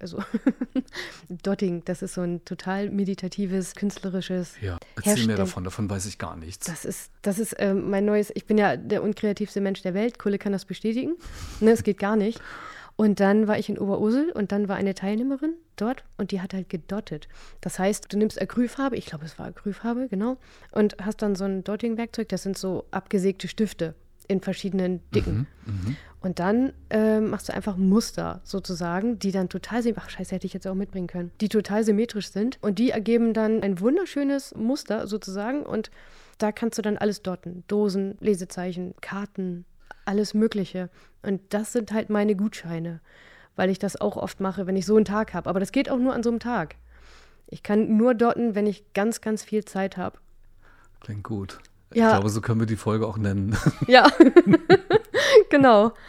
also 0.00 0.22
Dotting, 1.28 1.82
das 1.84 2.02
ist 2.02 2.14
so 2.14 2.22
ein 2.22 2.44
total 2.44 2.90
meditatives, 2.90 3.74
künstlerisches. 3.74 4.54
Ja, 4.60 4.78
erzähl 4.96 5.10
Herstellen. 5.10 5.30
mir 5.30 5.36
davon, 5.36 5.64
davon 5.64 5.88
weiß 5.88 6.06
ich 6.06 6.18
gar 6.18 6.36
nichts. 6.36 6.66
Das 6.66 6.84
ist, 6.84 7.10
das 7.22 7.38
ist 7.38 7.52
äh, 7.54 7.74
mein 7.74 8.04
neues, 8.04 8.30
ich 8.34 8.46
bin 8.46 8.58
ja 8.58 8.76
der 8.76 9.02
unkreativste 9.02 9.60
Mensch 9.60 9.82
der 9.82 9.94
Welt, 9.94 10.18
Kulle 10.18 10.38
kann 10.38 10.52
das 10.52 10.64
bestätigen. 10.64 11.14
ne, 11.60 11.70
es 11.70 11.82
geht 11.82 11.98
gar 11.98 12.16
nicht. 12.16 12.40
Und 12.96 13.18
dann 13.18 13.48
war 13.48 13.58
ich 13.58 13.68
in 13.68 13.76
Oberursel 13.76 14.30
und 14.30 14.52
dann 14.52 14.68
war 14.68 14.76
eine 14.76 14.94
Teilnehmerin 14.94 15.54
dort 15.74 16.04
und 16.16 16.30
die 16.30 16.40
hat 16.40 16.54
halt 16.54 16.68
gedottet. 16.68 17.28
Das 17.60 17.80
heißt, 17.80 18.12
du 18.12 18.18
nimmst 18.18 18.40
Acrylfarbe, 18.40 18.96
ich 18.96 19.06
glaube, 19.06 19.24
es 19.24 19.36
war 19.36 19.46
Acrylfarbe, 19.46 20.06
genau, 20.08 20.36
und 20.70 20.96
hast 21.00 21.20
dann 21.20 21.34
so 21.34 21.44
ein 21.44 21.64
Dotting-Werkzeug, 21.64 22.28
das 22.28 22.44
sind 22.44 22.56
so 22.56 22.84
abgesägte 22.92 23.48
Stifte 23.48 23.96
in 24.28 24.40
verschiedenen 24.40 25.00
Dicken. 25.12 25.48
Mhm, 25.66 25.72
mh. 25.72 25.96
Und 26.24 26.38
dann 26.38 26.72
äh, 26.88 27.20
machst 27.20 27.50
du 27.50 27.54
einfach 27.54 27.76
Muster 27.76 28.40
sozusagen, 28.44 29.18
die 29.18 29.30
dann 29.30 29.50
total 29.50 29.82
symmetrisch, 29.82 30.04
ach 30.06 30.10
scheiße, 30.10 30.34
hätte 30.34 30.46
ich 30.46 30.54
jetzt 30.54 30.66
auch 30.66 30.74
mitbringen 30.74 31.06
können, 31.06 31.30
die 31.42 31.50
total 31.50 31.84
symmetrisch 31.84 32.30
sind. 32.30 32.56
Und 32.62 32.78
die 32.78 32.92
ergeben 32.92 33.34
dann 33.34 33.62
ein 33.62 33.78
wunderschönes 33.78 34.54
Muster 34.54 35.06
sozusagen. 35.06 35.64
Und 35.64 35.90
da 36.38 36.50
kannst 36.50 36.78
du 36.78 36.82
dann 36.82 36.96
alles 36.96 37.20
dotten. 37.20 37.62
Dosen, 37.68 38.16
Lesezeichen, 38.20 38.94
Karten, 39.02 39.66
alles 40.06 40.32
Mögliche. 40.32 40.88
Und 41.20 41.42
das 41.50 41.74
sind 41.74 41.92
halt 41.92 42.08
meine 42.08 42.34
Gutscheine, 42.34 43.00
weil 43.54 43.68
ich 43.68 43.78
das 43.78 44.00
auch 44.00 44.16
oft 44.16 44.40
mache, 44.40 44.66
wenn 44.66 44.76
ich 44.76 44.86
so 44.86 44.96
einen 44.96 45.04
Tag 45.04 45.34
habe. 45.34 45.50
Aber 45.50 45.60
das 45.60 45.72
geht 45.72 45.90
auch 45.90 45.98
nur 45.98 46.14
an 46.14 46.22
so 46.22 46.30
einem 46.30 46.40
Tag. 46.40 46.76
Ich 47.48 47.62
kann 47.62 47.98
nur 47.98 48.14
dotten, 48.14 48.54
wenn 48.54 48.66
ich 48.66 48.94
ganz, 48.94 49.20
ganz 49.20 49.44
viel 49.44 49.66
Zeit 49.66 49.98
habe. 49.98 50.16
Klingt 51.00 51.24
gut. 51.24 51.58
Ja. 51.92 52.06
Ich 52.06 52.12
glaube, 52.14 52.30
so 52.30 52.40
können 52.40 52.60
wir 52.60 52.66
die 52.66 52.76
Folge 52.76 53.06
auch 53.06 53.18
nennen. 53.18 53.54
Ja, 53.86 54.10
genau. 55.56 55.92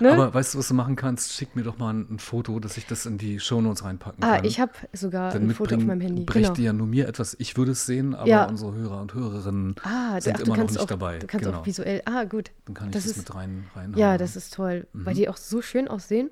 Ne? 0.00 0.12
Aber 0.12 0.32
weißt 0.32 0.54
du, 0.54 0.58
was 0.58 0.68
du 0.68 0.74
machen 0.74 0.94
kannst? 0.94 1.32
Schick 1.32 1.56
mir 1.56 1.62
doch 1.64 1.76
mal 1.78 1.92
ein, 1.92 2.06
ein 2.08 2.18
Foto, 2.20 2.60
dass 2.60 2.76
ich 2.76 2.86
das 2.86 3.04
in 3.04 3.18
die 3.18 3.40
Shownotes 3.40 3.82
reinpacken 3.84 4.22
ah, 4.22 4.36
kann. 4.36 4.44
ich 4.44 4.60
habe 4.60 4.70
sogar 4.92 5.32
Dann 5.32 5.48
ein 5.48 5.54
Foto 5.54 5.74
auf 5.74 5.82
meinem 5.82 6.00
Handy. 6.00 6.22
brächte 6.24 6.52
Genau. 6.52 6.64
ja 6.66 6.72
nur 6.72 6.86
mir 6.86 7.08
etwas. 7.08 7.34
Ich 7.40 7.56
würde 7.56 7.72
es 7.72 7.84
sehen, 7.84 8.14
aber 8.14 8.28
Ja. 8.28 8.44
unsere 8.44 8.74
Hörer 8.74 9.00
und 9.00 9.12
Hörerinnen 9.14 9.74
Ah, 9.82 10.20
sind 10.20 10.36
ach, 10.36 10.40
immer 10.46 10.56
noch 10.56 10.68
nicht 10.68 10.78
auch, 10.78 10.86
dabei. 10.86 11.18
Du 11.18 11.26
kannst 11.26 11.44
genau. 11.46 11.58
auch 11.58 11.66
visuell. 11.66 12.02
Ah, 12.04 12.22
gut. 12.24 12.52
Dann 12.66 12.74
kann 12.74 12.88
ich 12.88 12.92
das 12.94 13.02
das, 13.04 13.12
ist- 13.12 13.18
mit 13.18 13.34
rein, 13.34 13.64
reinhauen. 13.74 13.98
Ja, 13.98 14.18
das 14.18 14.36
ist 14.36 14.54
toll, 14.54 14.86
weil 14.92 15.14
Mhm. 15.14 15.18
die 15.18 15.28
auch 15.28 15.36
so 15.36 15.62
schön 15.62 15.88
aussehen. 15.88 16.30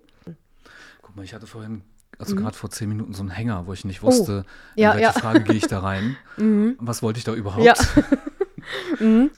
Guck 1.02 1.16
mal, 1.16 1.24
ich 1.24 1.34
hatte 1.34 1.48
vorhin, 1.48 1.82
also 2.18 2.34
Mhm. 2.36 2.40
gerade 2.40 2.56
vor 2.56 2.70
zehn 2.70 2.88
Minuten, 2.88 3.14
so 3.14 3.22
einen 3.22 3.30
Hänger, 3.30 3.66
wo 3.66 3.72
ich 3.72 3.84
nicht 3.84 4.02
wusste, 4.04 4.44
Oh. 4.46 4.80
Ja, 4.80 4.92
in 4.92 4.98
welche 5.00 5.12
ja. 5.14 5.20
Frage 5.20 5.40
gehe 5.42 5.56
ich 5.56 5.66
da 5.66 5.80
rein. 5.80 6.16
Was 6.78 7.02
wollte 7.02 7.18
ich 7.18 7.24
da 7.24 7.34
überhaupt? 7.34 7.64
Ja. 7.64 7.74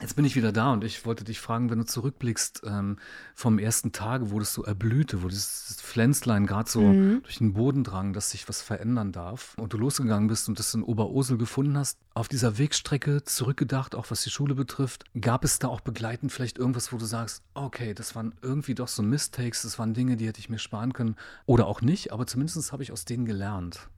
Jetzt 0.00 0.16
bin 0.16 0.24
ich 0.24 0.36
wieder 0.36 0.52
da 0.52 0.72
und 0.72 0.84
ich 0.84 1.04
wollte 1.04 1.24
dich 1.24 1.40
fragen, 1.40 1.70
wenn 1.70 1.78
du 1.78 1.84
zurückblickst 1.84 2.62
ähm, 2.64 2.98
vom 3.34 3.58
ersten 3.58 3.92
Tage, 3.92 4.30
wo 4.30 4.38
das 4.38 4.54
so 4.54 4.64
erblühte, 4.64 5.22
wo 5.22 5.28
dieses 5.28 5.76
Pflänzlein 5.82 6.46
gerade 6.46 6.70
so 6.70 6.80
Mhm. 6.82 7.22
durch 7.22 7.38
den 7.38 7.52
Boden 7.52 7.84
drang, 7.84 8.12
dass 8.12 8.30
sich 8.30 8.48
was 8.48 8.62
verändern 8.62 9.12
darf 9.12 9.54
und 9.58 9.72
du 9.72 9.78
losgegangen 9.78 10.28
bist 10.28 10.48
und 10.48 10.58
das 10.58 10.72
in 10.74 10.82
Oberursel 10.82 11.36
gefunden 11.36 11.76
hast, 11.76 11.98
auf 12.14 12.28
dieser 12.28 12.58
Wegstrecke 12.58 13.22
zurückgedacht, 13.24 13.94
auch 13.94 14.10
was 14.10 14.22
die 14.22 14.30
Schule 14.30 14.54
betrifft, 14.54 15.04
gab 15.20 15.44
es 15.44 15.58
da 15.58 15.68
auch 15.68 15.80
begleitend 15.80 16.32
vielleicht 16.32 16.58
irgendwas, 16.58 16.92
wo 16.92 16.96
du 16.96 17.04
sagst, 17.04 17.42
okay, 17.54 17.94
das 17.94 18.14
waren 18.14 18.34
irgendwie 18.42 18.74
doch 18.74 18.88
so 18.88 19.02
Mistakes, 19.02 19.62
das 19.62 19.78
waren 19.78 19.94
Dinge, 19.94 20.16
die 20.16 20.26
hätte 20.26 20.40
ich 20.40 20.48
mir 20.48 20.58
sparen 20.58 20.92
können 20.92 21.16
oder 21.46 21.66
auch 21.66 21.80
nicht, 21.82 22.12
aber 22.12 22.26
zumindest 22.26 22.72
habe 22.72 22.82
ich 22.82 22.92
aus 22.92 23.04
denen 23.04 23.24
gelernt. 23.24 23.88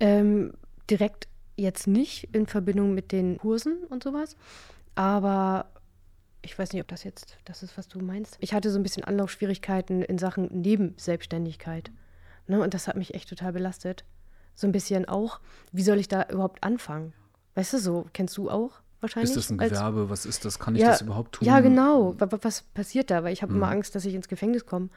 Ähm, 0.00 0.52
direkt 0.90 1.28
jetzt 1.56 1.86
nicht 1.86 2.34
in 2.34 2.46
Verbindung 2.46 2.94
mit 2.94 3.12
den 3.12 3.38
Kursen 3.38 3.84
und 3.88 4.02
sowas, 4.02 4.36
aber 4.94 5.70
ich 6.42 6.58
weiß 6.58 6.72
nicht, 6.72 6.82
ob 6.82 6.88
das 6.88 7.02
jetzt 7.02 7.38
das 7.44 7.62
ist, 7.62 7.76
was 7.76 7.88
du 7.88 7.98
meinst. 8.00 8.36
Ich 8.40 8.54
hatte 8.54 8.70
so 8.70 8.78
ein 8.78 8.82
bisschen 8.82 9.04
Anlaufschwierigkeiten 9.04 10.02
in 10.02 10.18
Sachen 10.18 10.46
Nebenselbstständigkeit. 10.60 11.90
Ne? 12.46 12.60
Und 12.60 12.72
das 12.72 12.86
hat 12.86 12.96
mich 12.96 13.14
echt 13.14 13.28
total 13.28 13.52
belastet. 13.52 14.04
So 14.54 14.66
ein 14.66 14.72
bisschen 14.72 15.06
auch, 15.06 15.40
wie 15.72 15.82
soll 15.82 15.98
ich 15.98 16.08
da 16.08 16.24
überhaupt 16.30 16.62
anfangen? 16.62 17.12
Weißt 17.56 17.72
du, 17.72 17.78
so 17.78 18.06
kennst 18.12 18.36
du 18.36 18.48
auch 18.48 18.80
wahrscheinlich? 19.00 19.30
Ist 19.30 19.36
das 19.36 19.50
ein 19.50 19.60
als- 19.60 19.70
Gewerbe? 19.72 20.10
Was 20.10 20.26
ist 20.26 20.44
das? 20.44 20.58
Kann 20.58 20.74
ich 20.74 20.82
Ja, 20.82 20.88
das 20.90 21.02
überhaupt 21.02 21.32
tun? 21.36 21.46
Ja, 21.46 21.60
genau. 21.60 22.14
Wa- 22.18 22.30
wa- 22.30 22.38
Was 22.42 22.62
passiert 22.62 23.10
da? 23.10 23.22
Weil 23.24 23.32
ich 23.32 23.42
habe 23.42 23.52
Mhm. 23.52 23.58
immer 23.58 23.68
Angst, 23.70 23.94
dass 23.94 24.04
ich 24.04 24.14
ins 24.14 24.28
Gefängnis 24.28 24.66
komme. 24.66 24.88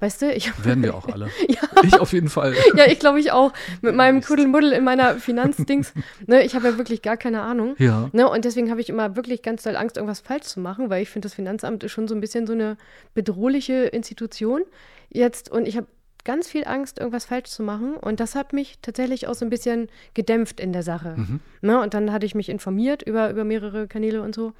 Weißt 0.00 0.22
du? 0.22 0.32
Ich 0.32 0.52
Werden 0.64 0.82
wir 0.82 0.94
auch 0.96 1.08
alle. 1.08 1.28
Ja. 1.48 1.60
Ich 1.82 1.98
auf 2.00 2.12
jeden 2.12 2.28
Fall. 2.28 2.54
ja, 2.76 2.86
ich 2.86 2.98
glaube 2.98 3.20
ich 3.20 3.32
auch. 3.32 3.52
Mit 3.80 3.94
meinem 3.94 4.20
Kuddelmuddel 4.22 4.72
in 4.72 4.84
meiner 4.84 5.16
Finanzdings. 5.16 5.92
ne, 6.26 6.42
ich 6.44 6.54
habe 6.54 6.68
ja 6.68 6.78
wirklich 6.78 7.02
gar 7.02 7.16
keine 7.16 7.42
Ahnung. 7.42 7.74
Ja. 7.78 8.08
Ne, 8.12 8.28
und 8.28 8.44
deswegen 8.44 8.70
habe 8.70 8.80
ich 8.80 8.88
immer 8.88 9.16
wirklich 9.16 9.42
ganz 9.42 9.62
doll 9.62 9.76
Angst, 9.76 9.96
irgendwas 9.96 10.20
falsch 10.20 10.44
zu 10.44 10.60
machen, 10.60 10.90
weil 10.90 11.02
ich 11.02 11.10
finde, 11.10 11.26
das 11.26 11.34
Finanzamt 11.34 11.82
ist 11.84 11.92
schon 11.92 12.08
so 12.08 12.14
ein 12.14 12.20
bisschen 12.20 12.46
so 12.46 12.52
eine 12.52 12.76
bedrohliche 13.14 13.84
Institution 13.84 14.62
jetzt. 15.10 15.50
Und 15.50 15.66
ich 15.68 15.76
habe 15.76 15.86
ganz 16.24 16.48
viel 16.48 16.64
Angst, 16.66 16.98
irgendwas 16.98 17.24
falsch 17.24 17.50
zu 17.50 17.62
machen. 17.62 17.96
Und 17.96 18.20
das 18.20 18.34
hat 18.34 18.52
mich 18.52 18.78
tatsächlich 18.82 19.26
auch 19.26 19.34
so 19.34 19.44
ein 19.44 19.50
bisschen 19.50 19.88
gedämpft 20.14 20.60
in 20.60 20.72
der 20.72 20.82
Sache. 20.82 21.16
Ne, 21.60 21.80
und 21.80 21.94
dann 21.94 22.12
hatte 22.12 22.26
ich 22.26 22.34
mich 22.34 22.48
informiert 22.48 23.02
über, 23.02 23.30
über 23.30 23.44
mehrere 23.44 23.88
Kanäle 23.88 24.22
und 24.22 24.34
so. 24.34 24.52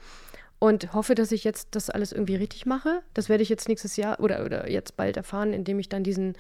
Und 0.59 0.93
hoffe, 0.95 1.17
dass 1.17 1.33
ich 1.33 1.43
jetzt 1.43 1.69
das 1.73 1.91
alles 1.91 2.13
irgendwie 2.13 2.37
richtig 2.37 2.67
mache. 2.67 3.03
Das 3.15 3.29
werde 3.29 3.43
ich 3.43 3.49
jetzt 3.49 3.69
nächstes 3.69 3.97
Jahr 3.97 4.21
oder, 4.21 4.45
oder 4.45 4.71
jetzt 4.71 4.97
bald 4.97 5.17
erfahren, 5.17 5.53
indem 5.53 5.81
ich 5.81 5.89
dann 5.89 6.05
diesen 6.05 6.37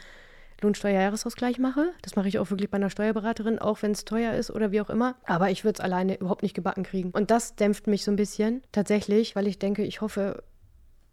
Lohnsteuerjahresausgleich 0.62 1.59
mache. 1.59 1.93
Das 2.03 2.14
mache 2.14 2.29
ich 2.29 2.39
auch 2.39 2.51
wirklich 2.51 2.70
bei 2.70 2.77
einer 2.77 2.91
Steuerberaterin, 2.91 3.59
auch 3.59 3.83
wenn 3.83 3.91
es 3.91 4.05
teuer 4.05 4.35
ist 4.35 4.51
oder 4.51 4.70
wie 4.70 4.81
auch 4.81 4.91
immer. 4.91 5.16
Aber 5.25 5.51
ich 5.51 5.64
würde 5.64 5.79
es 5.79 5.81
alleine 5.81 6.18
überhaupt 6.18 6.43
nicht 6.43 6.55
gebacken 6.55 6.85
kriegen. 6.85 7.11
Und 7.11 7.31
das 7.31 7.57
dämpft 7.57 7.89
mich 7.89 8.05
so 8.05 8.12
ein 8.12 8.16
bisschen 8.16 8.62
tatsächlich, 8.70 9.35
weil 9.35 9.49
ich 9.49 9.59
denke, 9.59 9.83
ich 9.83 10.01
hoffe, 10.01 10.43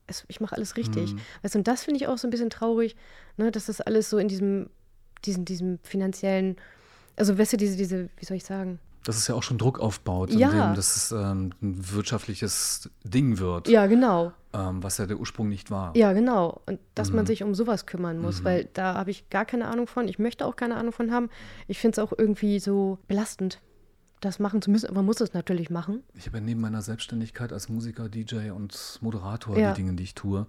es, 0.10 0.26
ich 0.28 0.40
mache 0.42 0.56
alles 0.56 0.76
richtig. 0.78 1.16
Weißt 1.42 1.56
du, 1.56 1.60
und 1.60 1.68
das 1.68 1.84
finde 1.84 1.98
ich 2.02 2.08
auch 2.08 2.18
so 2.18 2.28
ein 2.28 2.32
bisschen 2.32 2.50
traurig, 2.50 2.96
ne, 3.38 3.52
dass 3.52 3.66
das 3.68 3.82
alles 3.82 4.10
so 4.10 4.18
in 4.18 4.28
diesem, 4.28 4.70
diesem, 5.26 5.46
diesem 5.46 5.80
finanziellen, 5.84 6.56
also 7.16 7.38
weißt 7.38 7.54
du, 7.54 7.58
diese, 7.58 7.78
diese, 7.78 8.10
wie 8.18 8.26
soll 8.26 8.38
ich 8.38 8.46
sagen? 8.46 8.80
Dass 9.06 9.16
es 9.16 9.28
ja 9.28 9.36
auch 9.36 9.44
schon 9.44 9.58
Druck 9.58 9.80
aufbaut, 9.80 10.30
Ja. 10.34 10.52
indem 10.52 10.76
das 10.76 11.12
ähm, 11.12 11.52
ein 11.62 11.92
wirtschaftliches 11.94 12.90
Ding 13.04 13.40
wird, 13.40 13.68
Ja, 13.70 13.88
genau. 13.88 14.34
ähm, 14.54 14.84
was 14.84 14.98
ja 14.98 15.06
der 15.06 15.18
Ursprung 15.18 15.48
nicht 15.48 15.72
war. 15.72 15.96
Ja, 15.96 16.12
genau. 16.14 16.62
Und 16.66 16.80
dass 16.96 17.10
Mhm. 17.12 17.16
man 17.18 17.26
sich 17.26 17.42
um 17.44 17.56
sowas 17.56 17.86
kümmern 17.86 18.20
muss, 18.20 18.44
weil 18.44 18.68
da 18.74 18.96
habe 18.96 19.12
ich 19.12 19.30
gar 19.30 19.46
keine 19.46 19.68
Ahnung 19.68 19.88
von. 19.88 20.08
Ich 20.08 20.20
möchte 20.20 20.46
auch 20.46 20.56
keine 20.58 20.76
Ahnung 20.76 20.92
von 20.92 21.12
haben. 21.12 21.30
Ich 21.68 21.80
finde 21.80 21.94
es 22.02 22.06
auch 22.08 22.14
irgendwie 22.18 22.60
so 22.60 22.98
belastend, 23.08 23.60
das 24.22 24.40
machen 24.40 24.62
zu 24.62 24.70
müssen. 24.72 24.88
Aber 24.88 24.96
man 24.96 25.06
muss 25.06 25.22
es 25.22 25.34
natürlich 25.34 25.70
machen. 25.70 26.04
Ich 26.14 26.26
habe 26.28 26.38
ja 26.38 26.44
neben 26.44 26.62
meiner 26.62 26.82
Selbstständigkeit 26.82 27.54
als 27.54 27.70
Musiker, 27.70 28.10
DJ 28.10 28.52
und 28.52 28.98
Moderator, 29.02 29.58
Ja. 29.58 29.70
Mhm. 29.72 29.74
die 29.76 29.82
Dinge, 29.82 29.94
die 29.96 30.04
ich 30.04 30.16
tue, 30.16 30.48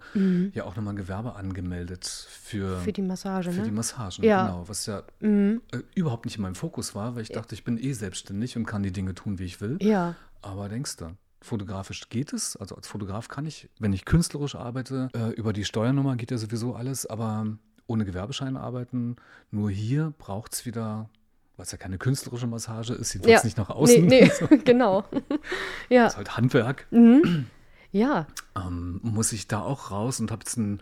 ja 0.53 0.63
auch 0.65 0.75
nochmal 0.75 0.95
Gewerbe 0.95 1.35
angemeldet 1.35 2.05
für, 2.05 2.77
Für 2.79 2.93
die 2.93 3.01
Massage, 3.01 3.51
für 3.51 3.59
ne? 3.59 3.65
die 3.65 3.71
Massagen. 3.71 4.23
Ja. 4.25 4.45
Genau, 4.47 4.67
was 4.67 4.85
ja 4.85 5.03
Mhm. 5.19 5.61
äh, 5.71 5.79
überhaupt 5.95 6.25
nicht 6.25 6.35
in 6.37 6.41
meinem 6.41 6.55
Fokus 6.55 6.95
war, 6.95 7.15
weil 7.15 7.21
ich 7.23 7.29
dachte, 7.29 7.55
ich 7.55 7.63
bin 7.63 7.77
eh 7.77 7.93
selbstständig 7.93 8.57
und 8.57 8.65
kann 8.65 8.83
die 8.83 8.91
Dinge 8.91 9.13
tun, 9.15 9.39
wie 9.39 9.45
ich 9.45 9.61
will. 9.61 9.77
Ja, 9.81 10.15
Aber 10.43 10.69
denkst 10.69 10.97
du, 10.97 11.05
fotografisch 11.41 12.09
geht 12.09 12.33
es? 12.33 12.55
Also 12.55 12.75
als 12.75 12.87
Fotograf 12.87 13.27
kann 13.27 13.45
ich, 13.45 13.69
wenn 13.79 13.93
ich 13.93 14.05
künstlerisch 14.05 14.55
arbeite, 14.55 15.09
äh, 15.13 15.29
über 15.33 15.53
die 15.53 15.65
Steuernummer 15.65 16.15
geht 16.15 16.31
ja 16.31 16.37
sowieso 16.37 16.73
alles, 16.75 17.05
aber 17.05 17.45
ohne 17.87 18.05
Gewerbeschein 18.05 18.57
arbeiten, 18.57 19.17
nur 19.51 19.69
hier 19.69 20.13
braucht 20.17 20.53
es 20.53 20.65
wieder, 20.65 21.09
was 21.57 21.71
ja 21.71 21.77
keine 21.77 21.97
künstlerische 21.97 22.47
Massage 22.47 22.93
ist, 22.93 23.13
jedenfalls 23.13 23.41
Ja. 23.43 23.45
nicht 23.45 23.57
nach 23.57 23.69
außen. 23.69 24.05
nee, 24.05 24.29
nee, 24.49 24.57
genau. 24.65 25.03
ja, 25.89 26.03
Das 26.05 26.13
ist 26.13 26.17
halt 26.17 26.37
Handwerk. 26.37 26.87
ja, 27.91 28.27
Ähm, 28.55 28.99
muss 29.03 29.31
ich 29.31 29.47
da 29.47 29.61
auch 29.61 29.91
raus 29.91 30.19
und 30.19 30.31
habe 30.31 30.41
jetzt 30.41 30.57
ein, 30.57 30.81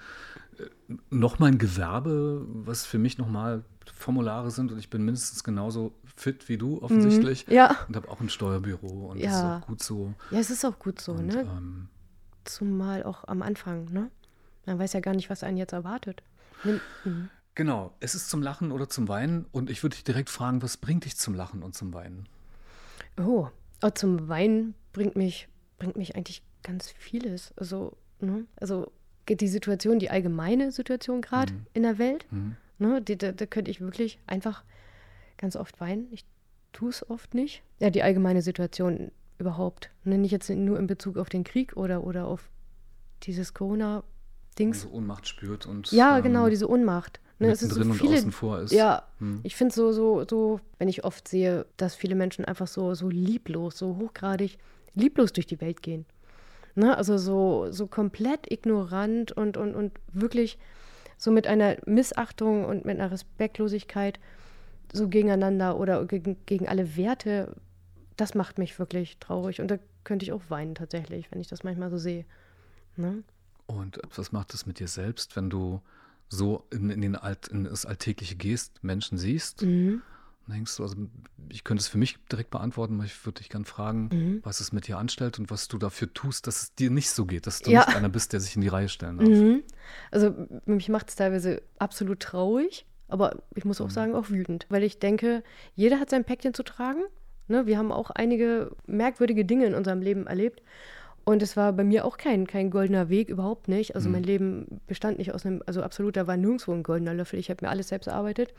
äh, 0.60 0.94
noch 1.10 1.40
mal 1.40 1.48
ein 1.48 1.58
Gewerbe, 1.58 2.46
was 2.48 2.86
für 2.86 2.98
mich 2.98 3.18
nochmal 3.18 3.64
Formulare 3.94 4.52
sind 4.52 4.72
und 4.72 4.78
ich 4.80 4.90
bin 4.90 5.04
mindestens 5.04 5.44
genauso 5.44 5.94
fit 6.16 6.48
wie 6.48 6.58
du 6.58 6.82
offensichtlich. 6.82 7.48
Mhm. 7.48 7.54
ja. 7.54 7.76
Und 7.88 7.96
habe 7.96 8.08
auch 8.10 8.20
ein 8.22 8.30
Steuerbüro 8.30 9.10
und 9.12 9.18
das 9.24 9.32
Ja. 9.32 9.58
ist 9.58 9.64
auch 9.64 9.68
gut 9.68 9.84
so. 9.84 10.14
Ja, 10.32 10.40
es 10.40 10.50
ist 10.52 10.64
auch 10.66 10.78
gut 10.80 11.02
so, 11.02 11.14
und, 11.14 11.28
ne? 11.28 11.42
ähm, 11.42 11.88
Zumal 12.46 13.04
auch 13.04 13.28
am 13.28 13.42
Anfang, 13.42 13.86
ne? 13.92 14.10
Man 14.66 14.80
weiß 14.80 14.94
ja 14.94 15.00
gar 15.02 15.14
nicht, 15.16 15.30
was 15.30 15.44
einen 15.44 15.58
jetzt 15.58 15.74
erwartet. 15.74 16.22
Mhm. 16.64 17.30
Genau, 17.60 17.94
es 18.00 18.16
ist 18.16 18.30
zum 18.30 18.42
Lachen 18.42 18.72
oder 18.72 18.88
zum 18.88 19.10
Weinen 19.10 19.46
und 19.52 19.70
ich 19.70 19.84
würde 19.84 19.94
dich 19.98 20.06
direkt 20.06 20.30
fragen, 20.30 20.62
was 20.62 20.78
bringt 20.78 21.04
dich 21.04 21.18
zum 21.18 21.34
Lachen 21.36 21.62
und 21.62 21.76
zum 21.76 21.94
Weinen? 21.94 22.30
Oh, 23.20 23.50
oh, 23.84 23.90
zum 23.90 24.30
Weinen 24.30 24.76
bringt 24.94 25.18
mich, 25.18 25.50
bringt 25.78 25.98
mich 25.98 26.16
eigentlich 26.16 26.42
ganz 26.64 26.90
vieles. 26.90 27.52
Also, 27.58 27.98
ne? 28.22 28.46
also 28.62 28.90
die 29.28 29.50
Situation, 29.50 30.00
die 30.00 30.10
allgemeine 30.10 30.72
Situation 30.72 31.20
gerade 31.20 31.52
in 31.74 31.84
der 31.84 31.98
Welt, 31.98 32.26
Mhm. 32.32 32.56
ne? 32.78 33.02
die, 33.02 33.18
da, 33.18 33.34
da 33.34 33.46
könnte 33.46 33.72
ich 33.72 33.82
wirklich 33.82 34.20
einfach 34.26 34.64
ganz 35.36 35.58
oft 35.58 35.82
weinen. 35.82 36.08
Ich 36.12 36.24
tue 36.72 36.92
es 36.92 37.10
oft 37.10 37.34
nicht. 37.34 37.62
Ja, 37.80 37.90
die 37.90 38.04
allgemeine 38.04 38.42
Situation 38.42 39.12
überhaupt. 39.38 39.90
Ne? 40.06 40.18
Nicht 40.18 40.32
jetzt 40.32 40.50
nur 40.50 40.80
in 40.80 40.88
Bezug 40.88 41.18
auf 41.18 41.28
den 41.28 41.44
Krieg 41.44 41.76
oder, 41.76 42.06
oder 42.06 42.26
auf 42.26 42.50
dieses 43.24 43.54
Corona-Dings. 43.54 44.86
Also 44.86 44.96
Ohnmacht 44.96 45.28
spürt 45.28 45.66
und 45.66 45.92
Ja, 45.92 46.16
ähm, 46.20 46.24
genau, 46.24 46.48
diese 46.48 46.70
Ohnmacht. 46.70 47.20
Ne, 47.40 47.52
es 47.52 47.60
sind 47.62 47.74
so 47.74 47.84
viele, 47.94 48.16
außen 48.16 48.32
vor 48.34 48.60
ist. 48.60 48.74
Ja, 48.74 49.04
Hm. 49.20 49.40
ich 49.44 49.56
finde 49.56 49.74
so, 49.74 49.94
so, 49.94 50.26
so, 50.30 50.60
wenn 50.78 50.90
ich 50.90 51.06
oft 51.06 51.28
sehe, 51.28 51.66
dass 51.78 51.96
viele 51.96 52.16
Menschen 52.16 52.44
einfach 52.44 52.68
so, 52.68 52.94
so 52.96 53.10
lieblos, 53.10 53.78
so 53.78 53.98
hochgradig 53.98 54.58
lieblos 54.94 55.32
durch 55.32 55.48
die 55.48 55.62
Welt 55.62 55.82
gehen. 55.82 56.06
Ne? 56.76 56.98
Also 56.98 57.18
so, 57.18 57.72
so 57.72 57.88
komplett 57.88 58.52
ignorant 58.52 59.32
und, 59.32 59.56
und, 59.56 59.74
und 59.76 59.94
wirklich 60.12 60.58
so 61.18 61.32
mit 61.32 61.48
einer 61.48 61.78
Missachtung 61.86 62.66
und 62.66 62.86
mit 62.86 63.00
einer 63.00 63.12
Respektlosigkeit 63.12 64.20
so 64.92 65.08
gegeneinander 65.08 65.78
oder 65.80 66.06
gegen, 66.06 66.38
gegen 66.46 66.68
alle 66.68 66.98
Werte, 66.98 67.56
das 68.18 68.36
macht 68.36 68.58
mich 68.58 68.80
wirklich 68.80 69.18
traurig. 69.20 69.62
Und 69.62 69.70
da 69.70 69.78
könnte 70.04 70.24
ich 70.26 70.34
auch 70.34 70.42
weinen 70.50 70.76
tatsächlich, 70.76 71.32
wenn 71.32 71.40
ich 71.40 71.48
das 71.48 71.64
manchmal 71.64 71.90
so 71.90 71.98
sehe. 71.98 72.26
Ne? 72.98 73.24
Und 73.66 74.00
was 74.16 74.32
macht 74.32 74.54
es 74.54 74.66
mit 74.66 74.80
dir 74.80 74.88
selbst, 74.88 75.36
wenn 75.36 75.50
du 75.50 75.82
so 76.30 76.66
in, 76.72 76.90
in, 76.90 77.02
den 77.02 77.16
Alt, 77.16 77.48
in 77.48 77.64
das 77.66 77.86
Alltägliche 77.86 78.36
gehst, 78.36 78.84
Menschen 78.84 79.18
siehst? 79.18 79.64
Mhm. 79.64 80.02
Dann 80.48 80.56
denkst 80.56 80.78
du, 80.78 80.84
also 80.84 80.96
ich 81.50 81.64
könnte 81.64 81.82
es 81.82 81.88
für 81.88 81.98
mich 82.00 82.18
direkt 82.32 82.50
beantworten, 82.50 82.96
aber 82.96 83.04
ich 83.06 83.26
würde 83.26 83.40
dich 83.40 83.50
gerne 83.50 83.66
fragen, 83.66 84.10
Mhm. 84.12 84.40
was 84.44 84.60
es 84.62 84.72
mit 84.72 84.88
dir 84.88 84.98
anstellt 84.98 85.38
und 85.40 85.52
was 85.52 85.68
du 85.68 85.78
dafür 85.78 86.12
tust, 86.14 86.48
dass 86.48 86.62
es 86.64 86.76
dir 86.76 86.90
nicht 86.90 87.10
so 87.12 87.26
geht, 87.26 87.46
dass 87.46 87.60
du 87.62 87.72
Ja. 87.72 87.80
nicht 87.86 87.96
einer 87.96 88.10
bist, 88.10 88.34
der 88.34 88.40
sich 88.40 88.56
in 88.56 88.62
die 88.62 88.68
Reihe 88.68 88.90
stellen 88.90 89.18
darf. 89.18 89.28
Mhm. 89.28 89.64
Also 90.12 90.34
mich 90.66 90.90
macht 90.90 91.10
es 91.10 91.16
teilweise 91.16 91.62
absolut 91.78 92.20
traurig, 92.20 92.86
aber 93.08 93.44
ich 93.56 93.66
muss 93.66 93.80
auch 93.82 93.88
Mhm. 93.88 93.92
sagen, 93.92 94.16
auch 94.16 94.30
wütend, 94.30 94.66
weil 94.70 94.84
ich 94.84 94.98
denke, 95.00 95.44
jeder 95.76 96.00
hat 96.00 96.10
sein 96.10 96.24
Päckchen 96.26 96.54
zu 96.54 96.64
tragen. 96.64 97.02
Ne? 97.48 97.66
Wir 97.68 97.78
haben 97.78 97.92
auch 97.92 98.10
einige 98.12 98.72
merkwürdige 98.88 99.46
Dinge 99.46 99.66
in 99.66 99.74
unserem 99.76 100.02
Leben 100.02 100.26
erlebt. 100.28 100.62
Und 101.30 101.44
es 101.44 101.56
war 101.56 101.74
bei 101.74 101.84
mir 101.84 102.06
auch 102.06 102.18
kein, 102.18 102.48
kein 102.48 102.72
goldener 102.72 103.08
Weg, 103.08 103.30
überhaupt 103.30 103.68
nicht. 103.68 103.94
Also 103.94 104.10
mein 104.10 104.24
Leben 104.24 104.82
bestand 104.88 105.20
nicht 105.20 105.32
aus 105.32 105.46
einem, 105.46 105.62
also 105.68 105.84
absolut, 105.84 106.18
da 106.18 106.26
war 106.26 106.38
nirgendwo 106.38 106.72
ein 106.72 106.82
goldener 106.82 107.14
Löffel. 107.14 107.38
Ich 107.38 107.52
habe 107.52 107.64
mir 107.64 107.70
alles 107.70 107.90
selbst 107.90 108.08
erarbeitet. 108.08 108.52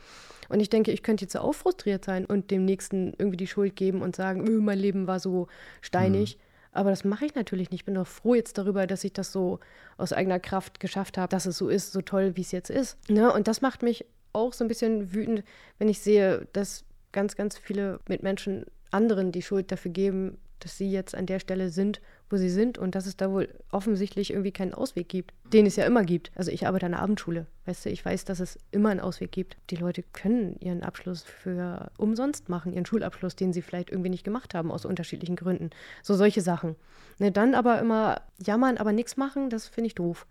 Und 0.47 0.61
ich 0.61 0.69
denke, 0.69 0.93
ich 0.93 1.03
könnte 1.03 1.25
jetzt 1.25 1.35
auch 1.35 1.51
frustriert 1.51 2.05
sein 2.05 2.25
und 2.25 2.49
dem 2.49 2.63
Nächsten 2.63 3.11
irgendwie 3.17 3.35
die 3.35 3.47
Schuld 3.47 3.75
geben 3.75 4.01
und 4.01 4.15
sagen, 4.15 4.47
öh, 4.47 4.61
mein 4.61 4.79
Leben 4.79 5.05
war 5.05 5.19
so 5.19 5.47
steinig. 5.81 6.39
Aber 6.71 6.91
das 6.91 7.03
mache 7.03 7.25
ich 7.25 7.35
natürlich 7.35 7.71
nicht. 7.71 7.81
Ich 7.81 7.85
bin 7.85 7.95
doch 7.95 8.07
froh 8.07 8.35
jetzt 8.35 8.57
darüber, 8.57 8.87
dass 8.87 9.03
ich 9.03 9.11
das 9.11 9.33
so 9.33 9.59
aus 9.97 10.13
eigener 10.13 10.39
Kraft 10.39 10.79
geschafft 10.79 11.17
habe, 11.17 11.27
dass 11.27 11.45
es 11.45 11.57
so 11.57 11.67
ist, 11.67 11.91
so 11.91 12.01
toll, 12.01 12.37
wie 12.37 12.41
es 12.41 12.53
jetzt 12.53 12.69
ist. 12.69 12.97
Ne? 13.09 13.33
Und 13.33 13.49
das 13.49 13.59
macht 13.59 13.83
mich 13.83 14.05
auch 14.31 14.53
so 14.53 14.63
ein 14.63 14.69
bisschen 14.69 15.13
wütend, 15.13 15.43
wenn 15.77 15.89
ich 15.89 15.99
sehe, 15.99 16.47
dass 16.53 16.85
ganz, 17.11 17.35
ganz 17.35 17.57
viele 17.57 17.99
Mitmenschen 18.07 18.63
anderen 18.91 19.33
die 19.33 19.41
Schuld 19.41 19.73
dafür 19.73 19.91
geben, 19.91 20.37
dass 20.63 20.77
sie 20.77 20.91
jetzt 20.91 21.15
an 21.15 21.25
der 21.25 21.39
Stelle 21.39 21.69
sind, 21.69 22.01
wo 22.29 22.37
sie 22.37 22.49
sind 22.49 22.77
und 22.77 22.95
dass 22.95 23.05
es 23.05 23.17
da 23.17 23.31
wohl 23.31 23.49
offensichtlich 23.71 24.31
irgendwie 24.31 24.51
keinen 24.51 24.73
Ausweg 24.73 25.09
gibt, 25.09 25.33
den 25.51 25.65
es 25.65 25.75
ja 25.75 25.85
immer 25.85 26.03
gibt. 26.03 26.31
Also 26.35 26.51
ich 26.51 26.65
arbeite 26.65 26.85
an 26.85 26.93
der 26.93 27.01
Abendschule, 27.01 27.45
weißt 27.65 27.85
du, 27.85 27.89
ich 27.89 28.03
weiß, 28.03 28.25
dass 28.25 28.39
es 28.39 28.57
immer 28.71 28.89
einen 28.89 28.99
Ausweg 28.99 29.31
gibt. 29.31 29.57
Die 29.69 29.75
Leute 29.75 30.03
können 30.13 30.55
ihren 30.59 30.83
Abschluss 30.83 31.23
für 31.23 31.91
umsonst 31.97 32.49
machen, 32.49 32.73
ihren 32.73 32.85
Schulabschluss, 32.85 33.35
den 33.35 33.53
sie 33.53 33.61
vielleicht 33.61 33.89
irgendwie 33.89 34.09
nicht 34.09 34.23
gemacht 34.23 34.53
haben, 34.53 34.71
aus 34.71 34.85
unterschiedlichen 34.85 35.35
Gründen. 35.35 35.71
So 36.03 36.15
solche 36.15 36.41
Sachen. 36.41 36.75
Ne, 37.19 37.31
dann 37.31 37.53
aber 37.53 37.79
immer 37.79 38.21
jammern, 38.39 38.77
aber 38.77 38.93
nichts 38.93 39.17
machen, 39.17 39.49
das 39.49 39.67
finde 39.67 39.87
ich 39.87 39.95
doof. 39.95 40.25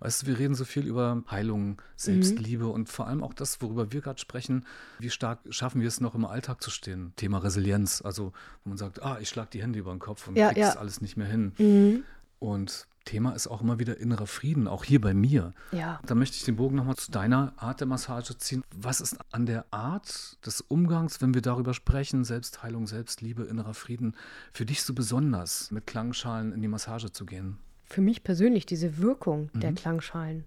Weißt 0.00 0.22
du, 0.22 0.26
wir 0.26 0.38
reden 0.38 0.54
so 0.54 0.64
viel 0.64 0.86
über 0.86 1.22
Heilung, 1.30 1.80
Selbstliebe 1.96 2.64
mhm. 2.64 2.70
und 2.70 2.88
vor 2.88 3.06
allem 3.06 3.22
auch 3.22 3.34
das, 3.34 3.60
worüber 3.60 3.92
wir 3.92 4.00
gerade 4.00 4.20
sprechen. 4.20 4.66
Wie 4.98 5.10
stark 5.10 5.40
schaffen 5.50 5.80
wir 5.80 5.88
es 5.88 6.00
noch 6.00 6.14
im 6.14 6.24
Alltag 6.24 6.62
zu 6.62 6.70
stehen? 6.70 7.12
Thema 7.16 7.38
Resilienz. 7.38 8.02
Also, 8.02 8.32
wo 8.64 8.70
man 8.70 8.78
sagt, 8.78 9.02
ah, 9.02 9.18
ich 9.20 9.28
schlage 9.28 9.50
die 9.52 9.62
Hände 9.62 9.78
über 9.78 9.90
den 9.90 10.00
Kopf 10.00 10.28
und 10.28 10.36
ja, 10.36 10.48
krieg 10.48 10.58
ja. 10.58 10.72
alles 10.74 11.00
nicht 11.00 11.16
mehr 11.16 11.26
hin. 11.26 11.52
Mhm. 11.58 12.04
Und 12.38 12.86
Thema 13.04 13.32
ist 13.32 13.46
auch 13.46 13.60
immer 13.60 13.78
wieder 13.78 13.98
innerer 13.98 14.26
Frieden, 14.26 14.68
auch 14.68 14.84
hier 14.84 15.00
bei 15.00 15.14
mir. 15.14 15.52
Ja. 15.72 16.00
Da 16.06 16.14
möchte 16.14 16.36
ich 16.36 16.44
den 16.44 16.56
Bogen 16.56 16.76
nochmal 16.76 16.96
zu 16.96 17.10
deiner 17.10 17.52
Art 17.56 17.80
der 17.80 17.86
Massage 17.86 18.36
ziehen. 18.38 18.62
Was 18.74 19.00
ist 19.00 19.16
an 19.32 19.46
der 19.46 19.66
Art 19.72 20.44
des 20.46 20.60
Umgangs, 20.60 21.20
wenn 21.20 21.34
wir 21.34 21.42
darüber 21.42 21.74
sprechen, 21.74 22.24
Selbstheilung, 22.24 22.86
Selbstliebe, 22.86 23.44
innerer 23.44 23.74
Frieden, 23.74 24.16
für 24.52 24.66
dich 24.66 24.82
so 24.82 24.94
besonders, 24.94 25.70
mit 25.70 25.86
Klangschalen 25.86 26.52
in 26.52 26.62
die 26.62 26.68
Massage 26.68 27.12
zu 27.12 27.26
gehen? 27.26 27.58
Für 27.92 28.00
mich 28.00 28.24
persönlich 28.24 28.64
diese 28.66 28.98
Wirkung 28.98 29.50
mhm. 29.52 29.60
der 29.60 29.72
Klangschalen, 29.74 30.44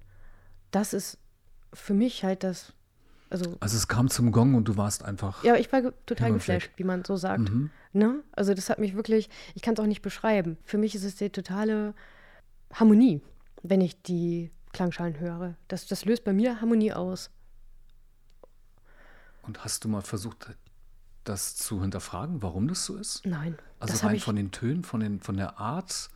das 0.71 0.93
ist 0.93 1.19
für 1.73 1.93
mich 1.93 2.23
halt 2.23 2.43
das. 2.43 2.73
Also, 3.29 3.57
also 3.59 3.77
es 3.77 3.87
kam 3.87 4.09
zum 4.09 4.31
Gong 4.31 4.55
und 4.55 4.67
du 4.67 4.77
warst 4.77 5.03
einfach. 5.03 5.43
Ja, 5.43 5.55
ich 5.55 5.71
war 5.71 5.81
total 6.05 6.33
geflasht, 6.33 6.71
wie 6.77 6.83
man 6.83 7.03
so 7.03 7.15
sagt. 7.15 7.49
Mhm. 7.49 7.69
Ne? 7.93 8.23
Also 8.31 8.53
das 8.53 8.69
hat 8.69 8.79
mich 8.79 8.95
wirklich, 8.95 9.29
ich 9.55 9.61
kann 9.61 9.73
es 9.73 9.79
auch 9.79 9.85
nicht 9.85 10.01
beschreiben. 10.01 10.57
Für 10.63 10.77
mich 10.77 10.95
ist 10.95 11.03
es 11.03 11.15
die 11.15 11.29
totale 11.29 11.93
Harmonie, 12.73 13.21
wenn 13.63 13.81
ich 13.81 14.01
die 14.01 14.51
Klangschalen 14.73 15.19
höre. 15.19 15.55
Das, 15.67 15.87
das 15.87 16.05
löst 16.05 16.23
bei 16.23 16.33
mir 16.33 16.61
Harmonie 16.61 16.93
aus. 16.93 17.29
Und 19.43 19.63
hast 19.63 19.83
du 19.83 19.89
mal 19.89 20.01
versucht, 20.01 20.55
das 21.23 21.55
zu 21.55 21.81
hinterfragen, 21.81 22.41
warum 22.41 22.67
das 22.67 22.85
so 22.85 22.95
ist? 22.95 23.25
Nein. 23.25 23.57
Also 23.79 24.05
rein 24.05 24.19
von 24.19 24.35
den 24.35 24.51
Tönen, 24.51 24.83
von, 24.83 24.99
den, 24.99 25.19
von 25.19 25.37
der 25.37 25.59
Art 25.59 26.09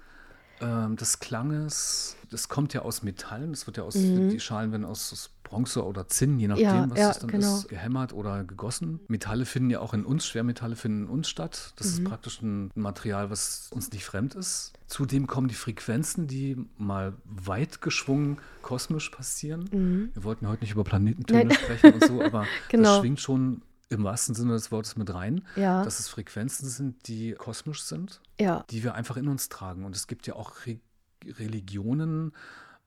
ähm, 0.61 0.95
des 0.95 1.19
Klanges, 1.19 2.15
das 2.29 2.49
kommt 2.49 2.73
ja 2.73 2.81
aus 2.81 3.03
Metallen, 3.03 3.51
das 3.51 3.67
wird 3.67 3.77
ja 3.77 3.83
aus, 3.83 3.95
mhm. 3.95 4.29
die 4.29 4.39
Schalen 4.39 4.71
werden 4.71 4.85
aus, 4.85 5.11
aus, 5.13 5.31
Bronze 5.49 5.83
oder 5.83 6.07
Zinn, 6.07 6.37
je 6.37 6.47
nachdem, 6.47 6.63
ja, 6.63 6.89
was 6.91 6.99
ja, 6.99 7.09
es 7.09 7.17
dann 7.17 7.31
genau. 7.31 7.57
ist, 7.57 7.69
gehämmert 7.69 8.13
oder 8.13 8.43
gegossen. 8.43 8.99
Metalle 9.07 9.45
finden 9.45 9.71
ja 9.71 9.79
auch 9.79 9.95
in 9.95 10.05
uns, 10.05 10.27
Schwermetalle 10.27 10.75
finden 10.75 11.05
in 11.05 11.09
uns 11.09 11.27
statt. 11.27 11.73
Das 11.77 11.87
mhm. 11.87 11.93
ist 11.93 12.03
praktisch 12.03 12.41
ein 12.43 12.69
Material, 12.75 13.31
was 13.31 13.69
uns 13.71 13.91
nicht 13.91 14.05
fremd 14.05 14.35
ist. 14.35 14.73
Zudem 14.85 15.25
kommen 15.25 15.47
die 15.47 15.55
Frequenzen, 15.55 16.27
die 16.27 16.55
mal 16.77 17.13
weit 17.25 17.81
geschwungen 17.81 18.37
kosmisch 18.61 19.09
passieren. 19.09 19.67
Mhm. 19.71 20.09
Wir 20.13 20.23
wollten 20.23 20.47
heute 20.47 20.61
nicht 20.61 20.73
über 20.73 20.83
Planetentöne 20.83 21.45
Nein. 21.45 21.57
sprechen 21.57 21.93
und 21.93 22.05
so, 22.05 22.21
aber 22.23 22.45
genau. 22.67 22.89
das 22.89 22.99
schwingt 22.99 23.19
schon 23.19 23.63
im 23.89 24.03
wahrsten 24.03 24.35
Sinne 24.35 24.53
des 24.53 24.71
Wortes 24.71 24.95
mit 24.95 25.13
rein, 25.13 25.45
ja. 25.55 25.83
dass 25.83 25.99
es 25.99 26.07
Frequenzen 26.07 26.67
sind, 26.69 27.07
die 27.07 27.33
kosmisch 27.33 27.81
sind, 27.81 28.21
ja. 28.39 28.63
die 28.69 28.83
wir 28.83 28.93
einfach 28.95 29.17
in 29.17 29.27
uns 29.27 29.49
tragen. 29.49 29.83
Und 29.83 29.95
es 29.95 30.07
gibt 30.07 30.27
ja 30.27 30.35
auch 30.35 30.65
Re 30.65 30.79
Religionen, 31.25 32.31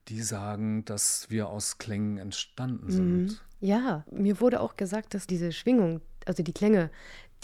die 0.09 0.23
sagen, 0.23 0.87
dass 0.87 1.29
wir 1.29 1.51
aus 1.51 1.77
Klängen 1.77 2.17
entstanden 2.17 2.91
sind. 2.91 3.27
Mhm. 3.27 3.37
Ja, 3.61 4.05
mir 4.11 4.41
wurde 4.41 4.61
auch 4.61 4.77
gesagt, 4.77 5.13
dass 5.13 5.27
diese 5.27 5.53
Schwingung, 5.53 6.01
also 6.25 6.43
die 6.43 6.55
Klänge, 6.55 6.91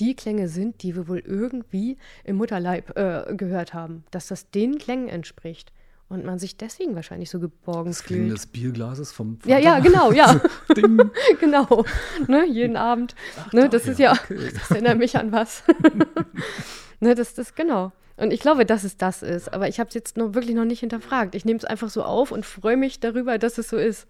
die 0.01 0.17
Klänge 0.17 0.49
sind, 0.49 0.83
die 0.83 0.97
wir 0.97 1.09
wohl 1.09 1.19
irgendwie 1.19 1.99
im 2.25 2.37
Mutterleib 2.37 2.97
äh, 2.97 3.35
gehört 3.37 3.75
haben, 3.75 4.05
dass 4.11 4.29
das 4.29 4.51
den 4.51 4.79
Klängen 4.79 5.09
entspricht 5.09 5.73
und 6.09 6.25
man 6.25 6.39
sich 6.39 6.57
deswegen 6.57 6.95
wahrscheinlich 6.95 7.31
so 7.31 7.39
geborgen 7.39 7.91
das 7.91 8.03
fühlt. 8.03 8.33
Das 8.33 8.43
des 8.43 8.47
Bierglases 8.47 9.13
vom 9.13 9.39
Vater. 9.39 9.51
Ja, 9.51 9.59
ja, 9.59 9.81
genau, 9.81 10.13
ja. 10.13 10.41
genau. 11.41 11.85
Ne, 12.27 12.47
jeden 12.47 12.77
Abend. 12.77 13.15
Ach, 13.39 13.53
ne, 13.53 13.69
das 13.69 13.87
ist 13.87 13.99
ja, 13.99 14.13
okay. 14.13 14.51
das 14.55 14.71
erinnert 14.71 14.99
mich 14.99 15.17
an 15.17 15.33
was. 15.33 15.65
ne, 17.01 17.15
das 17.15 17.33
ist 17.33 17.57
genau. 17.57 17.93
Und 18.17 18.33
ich 18.33 18.41
glaube, 18.41 18.67
dass 18.67 18.85
es 18.85 18.97
das 18.97 19.23
ist. 19.23 19.53
Aber 19.53 19.69
ich 19.69 19.79
habe 19.79 19.89
es 19.89 19.95
jetzt 19.95 20.17
noch 20.17 20.35
wirklich 20.35 20.57
noch 20.57 20.65
nicht 20.65 20.81
hinterfragt. 20.81 21.35
Ich 21.35 21.45
nehme 21.45 21.59
es 21.59 21.65
einfach 21.65 21.91
so 21.91 22.03
auf 22.03 22.33
und 22.33 22.45
freue 22.45 22.77
mich 22.77 23.01
darüber, 23.01 23.39
dass 23.39 23.59
es 23.59 23.69
so 23.69 23.77
ist. 23.77 24.09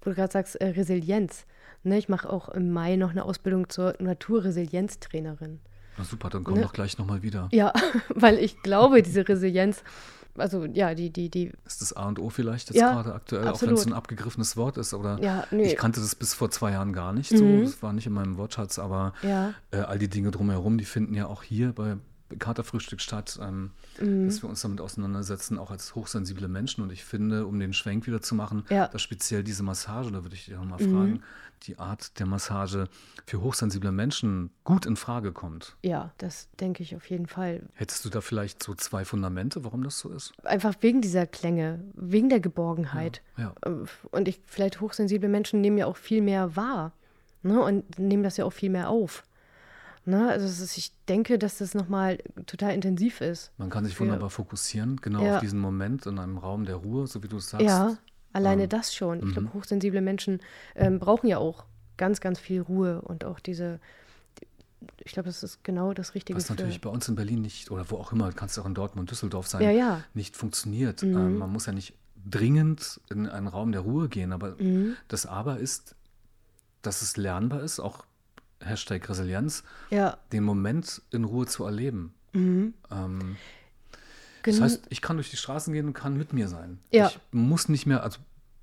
Wo 0.00 0.10
du 0.10 0.16
gerade 0.16 0.32
sagst, 0.32 0.56
äh, 0.56 0.68
Resilienz. 0.68 1.46
Ne, 1.84 1.98
ich 1.98 2.08
mache 2.08 2.30
auch 2.30 2.48
im 2.48 2.72
Mai 2.72 2.96
noch 2.96 3.10
eine 3.10 3.24
Ausbildung 3.24 3.68
zur 3.68 3.94
Naturresilienztrainerin. 3.98 5.60
Na 5.98 6.04
super, 6.04 6.30
dann 6.30 6.44
komm 6.44 6.54
ne? 6.54 6.62
doch 6.62 6.72
gleich 6.72 6.96
nochmal 6.96 7.22
wieder. 7.22 7.48
Ja, 7.52 7.72
weil 8.08 8.38
ich 8.38 8.62
glaube, 8.62 9.02
diese 9.02 9.28
Resilienz 9.28 9.82
also 10.36 10.64
ja, 10.64 10.94
die, 10.94 11.10
die, 11.10 11.28
die. 11.30 11.52
Ist 11.66 11.80
das 11.80 11.92
A 11.92 12.08
und 12.08 12.18
O 12.18 12.30
vielleicht 12.30 12.70
jetzt 12.70 12.78
ja, 12.78 12.92
gerade 12.92 13.14
aktuell, 13.14 13.46
absolut. 13.46 13.74
auch 13.74 13.76
wenn 13.76 13.80
es 13.82 13.86
ein 13.86 13.92
abgegriffenes 13.92 14.56
Wort 14.56 14.78
ist? 14.78 14.94
Oder 14.94 15.18
ja, 15.20 15.46
nee. 15.50 15.64
ich 15.64 15.76
kannte 15.76 16.00
das 16.00 16.14
bis 16.14 16.34
vor 16.34 16.50
zwei 16.50 16.72
Jahren 16.72 16.92
gar 16.92 17.12
nicht 17.12 17.30
so. 17.30 17.44
Mhm. 17.44 17.64
Das 17.64 17.82
war 17.82 17.92
nicht 17.92 18.06
in 18.06 18.12
meinem 18.12 18.36
Wortschatz, 18.36 18.78
aber 18.78 19.12
ja. 19.22 19.54
äh, 19.70 19.78
all 19.78 19.98
die 19.98 20.08
Dinge 20.08 20.30
drumherum, 20.30 20.78
die 20.78 20.84
finden 20.84 21.14
ja 21.14 21.26
auch 21.26 21.42
hier 21.42 21.72
bei 21.72 21.96
Katerfrühstück 22.38 23.00
statt, 23.00 23.38
ähm, 23.42 23.70
mhm. 24.00 24.26
dass 24.26 24.42
wir 24.42 24.48
uns 24.48 24.62
damit 24.62 24.80
auseinandersetzen, 24.80 25.58
auch 25.58 25.70
als 25.70 25.94
hochsensible 25.94 26.48
Menschen. 26.48 26.82
Und 26.82 26.92
ich 26.92 27.04
finde, 27.04 27.46
um 27.46 27.58
den 27.58 27.72
Schwenk 27.72 28.06
wieder 28.06 28.22
zu 28.22 28.34
machen, 28.34 28.64
ja. 28.70 28.88
dass 28.88 29.02
speziell 29.02 29.44
diese 29.44 29.62
Massage, 29.62 30.10
da 30.10 30.22
würde 30.22 30.34
ich 30.34 30.46
dich 30.46 30.54
nochmal 30.54 30.82
mhm. 30.82 30.92
fragen, 30.92 31.22
die 31.66 31.78
Art 31.78 32.18
der 32.18 32.26
Massage 32.26 32.88
für 33.26 33.40
hochsensible 33.40 33.92
Menschen 33.92 34.50
gut 34.64 34.86
in 34.86 34.96
Frage 34.96 35.32
kommt. 35.32 35.76
Ja, 35.82 36.12
das 36.18 36.48
denke 36.60 36.82
ich 36.82 36.96
auf 36.96 37.08
jeden 37.10 37.26
Fall. 37.26 37.62
Hättest 37.74 38.04
du 38.04 38.10
da 38.10 38.20
vielleicht 38.20 38.62
so 38.62 38.74
zwei 38.74 39.04
Fundamente, 39.04 39.64
warum 39.64 39.82
das 39.84 39.98
so 39.98 40.10
ist? 40.10 40.32
Einfach 40.44 40.74
wegen 40.80 41.00
dieser 41.00 41.26
Klänge, 41.26 41.80
wegen 41.94 42.28
der 42.28 42.40
Geborgenheit. 42.40 43.22
Ja, 43.36 43.54
ja. 43.64 43.70
Äh, 43.70 43.86
und 44.10 44.28
ich, 44.28 44.40
vielleicht 44.46 44.80
hochsensible 44.80 45.28
Menschen 45.28 45.60
nehmen 45.60 45.78
ja 45.78 45.86
auch 45.86 45.96
viel 45.96 46.22
mehr 46.22 46.56
wahr 46.56 46.92
ne, 47.42 47.60
und 47.60 47.98
nehmen 47.98 48.22
das 48.22 48.36
ja 48.36 48.44
auch 48.44 48.52
viel 48.52 48.70
mehr 48.70 48.88
auf. 48.88 49.24
Ne? 50.04 50.28
Also 50.28 50.46
ist, 50.46 50.76
ich 50.76 50.92
denke, 51.08 51.38
dass 51.38 51.58
das 51.58 51.74
nochmal 51.74 52.18
total 52.46 52.74
intensiv 52.74 53.20
ist. 53.20 53.52
Man 53.56 53.70
kann 53.70 53.84
sich 53.84 53.98
wunderbar 54.00 54.30
fokussieren, 54.30 54.96
genau 54.96 55.24
ja. 55.24 55.36
auf 55.36 55.40
diesen 55.40 55.60
Moment 55.60 56.06
in 56.06 56.18
einem 56.18 56.38
Raum 56.38 56.64
der 56.64 56.76
Ruhe, 56.76 57.06
so 57.06 57.22
wie 57.22 57.28
du 57.28 57.36
es 57.36 57.50
sagst. 57.50 57.64
Ja, 57.64 57.96
Alleine 58.32 58.64
ähm, 58.64 58.68
das 58.68 58.94
schon. 58.94 59.18
Ich 59.18 59.32
glaube, 59.32 59.48
mhm. 59.48 59.54
hochsensible 59.54 60.00
Menschen 60.00 60.40
ähm, 60.74 60.98
brauchen 60.98 61.26
ja 61.26 61.38
auch 61.38 61.64
ganz, 61.96 62.20
ganz 62.20 62.38
viel 62.38 62.60
Ruhe 62.60 63.02
und 63.02 63.24
auch 63.24 63.40
diese, 63.40 63.78
ich 65.04 65.12
glaube, 65.12 65.28
das 65.28 65.42
ist 65.42 65.62
genau 65.64 65.92
das 65.92 66.14
Richtige. 66.14 66.36
Was 66.36 66.48
natürlich 66.48 66.80
bei 66.80 66.90
uns 66.90 67.08
in 67.08 67.14
Berlin 67.14 67.42
nicht, 67.42 67.70
oder 67.70 67.90
wo 67.90 67.96
auch 67.96 68.12
immer, 68.12 68.32
kannst 68.32 68.56
du 68.56 68.62
auch 68.62 68.66
in 68.66 68.74
Dortmund, 68.74 69.10
Düsseldorf 69.10 69.46
sein, 69.46 69.62
ja, 69.62 69.70
ja. 69.70 70.04
nicht 70.14 70.36
funktioniert. 70.36 71.02
Mhm. 71.02 71.16
Ähm, 71.16 71.38
man 71.38 71.50
muss 71.50 71.66
ja 71.66 71.72
nicht 71.72 71.94
dringend 72.28 73.00
in 73.10 73.28
einen 73.28 73.48
Raum 73.48 73.72
der 73.72 73.82
Ruhe 73.82 74.08
gehen, 74.08 74.32
aber 74.32 74.56
mhm. 74.58 74.96
das 75.08 75.26
Aber 75.26 75.58
ist, 75.58 75.96
dass 76.82 77.02
es 77.02 77.16
lernbar 77.16 77.62
ist, 77.62 77.80
auch 77.80 78.04
Hashtag 78.60 79.08
Resilienz, 79.08 79.64
ja. 79.90 80.16
den 80.32 80.44
Moment 80.44 81.02
in 81.10 81.24
Ruhe 81.24 81.46
zu 81.46 81.64
erleben. 81.64 82.14
Mhm. 82.32 82.74
Ähm, 82.90 83.36
das 84.42 84.60
heißt, 84.60 84.86
ich 84.90 85.00
kann 85.00 85.16
durch 85.16 85.30
die 85.30 85.36
Straßen 85.36 85.72
gehen 85.72 85.86
und 85.86 85.94
kann 85.94 86.16
mit 86.16 86.32
mir 86.32 86.48
sein. 86.48 86.78
Ja. 86.90 87.08
Ich 87.08 87.18
muss 87.30 87.68
nicht 87.68 87.86
mehr, 87.86 88.02
also 88.02 88.18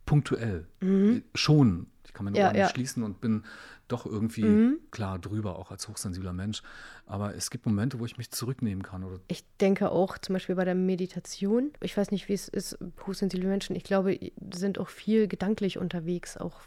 punktuell, 0.05 0.67
mhm. 0.81 1.23
schon. 1.35 1.87
Ich 2.05 2.13
kann 2.13 2.25
meine 2.25 2.37
ja, 2.37 2.47
Ohren 2.47 2.55
ja. 2.55 2.69
schließen 2.69 3.03
und 3.03 3.21
bin 3.21 3.43
doch 3.87 4.05
irgendwie 4.05 4.43
mhm. 4.43 4.79
klar 4.91 5.19
drüber, 5.19 5.57
auch 5.57 5.71
als 5.71 5.87
hochsensibler 5.87 6.33
Mensch. 6.33 6.63
Aber 7.05 7.35
es 7.35 7.49
gibt 7.49 7.65
Momente, 7.65 7.99
wo 7.99 8.05
ich 8.05 8.17
mich 8.17 8.31
zurücknehmen 8.31 8.83
kann. 8.83 9.03
Oder 9.03 9.19
ich 9.27 9.43
denke 9.57 9.91
auch 9.91 10.17
zum 10.17 10.33
Beispiel 10.33 10.55
bei 10.55 10.65
der 10.65 10.75
Meditation. 10.75 11.71
Ich 11.81 11.97
weiß 11.97 12.11
nicht, 12.11 12.29
wie 12.29 12.33
es 12.33 12.47
ist, 12.47 12.77
hochsensible 13.05 13.47
Menschen. 13.47 13.75
Ich 13.75 13.83
glaube, 13.83 14.19
sind 14.53 14.79
auch 14.79 14.89
viel 14.89 15.27
gedanklich 15.27 15.77
unterwegs, 15.77 16.37
auch 16.37 16.61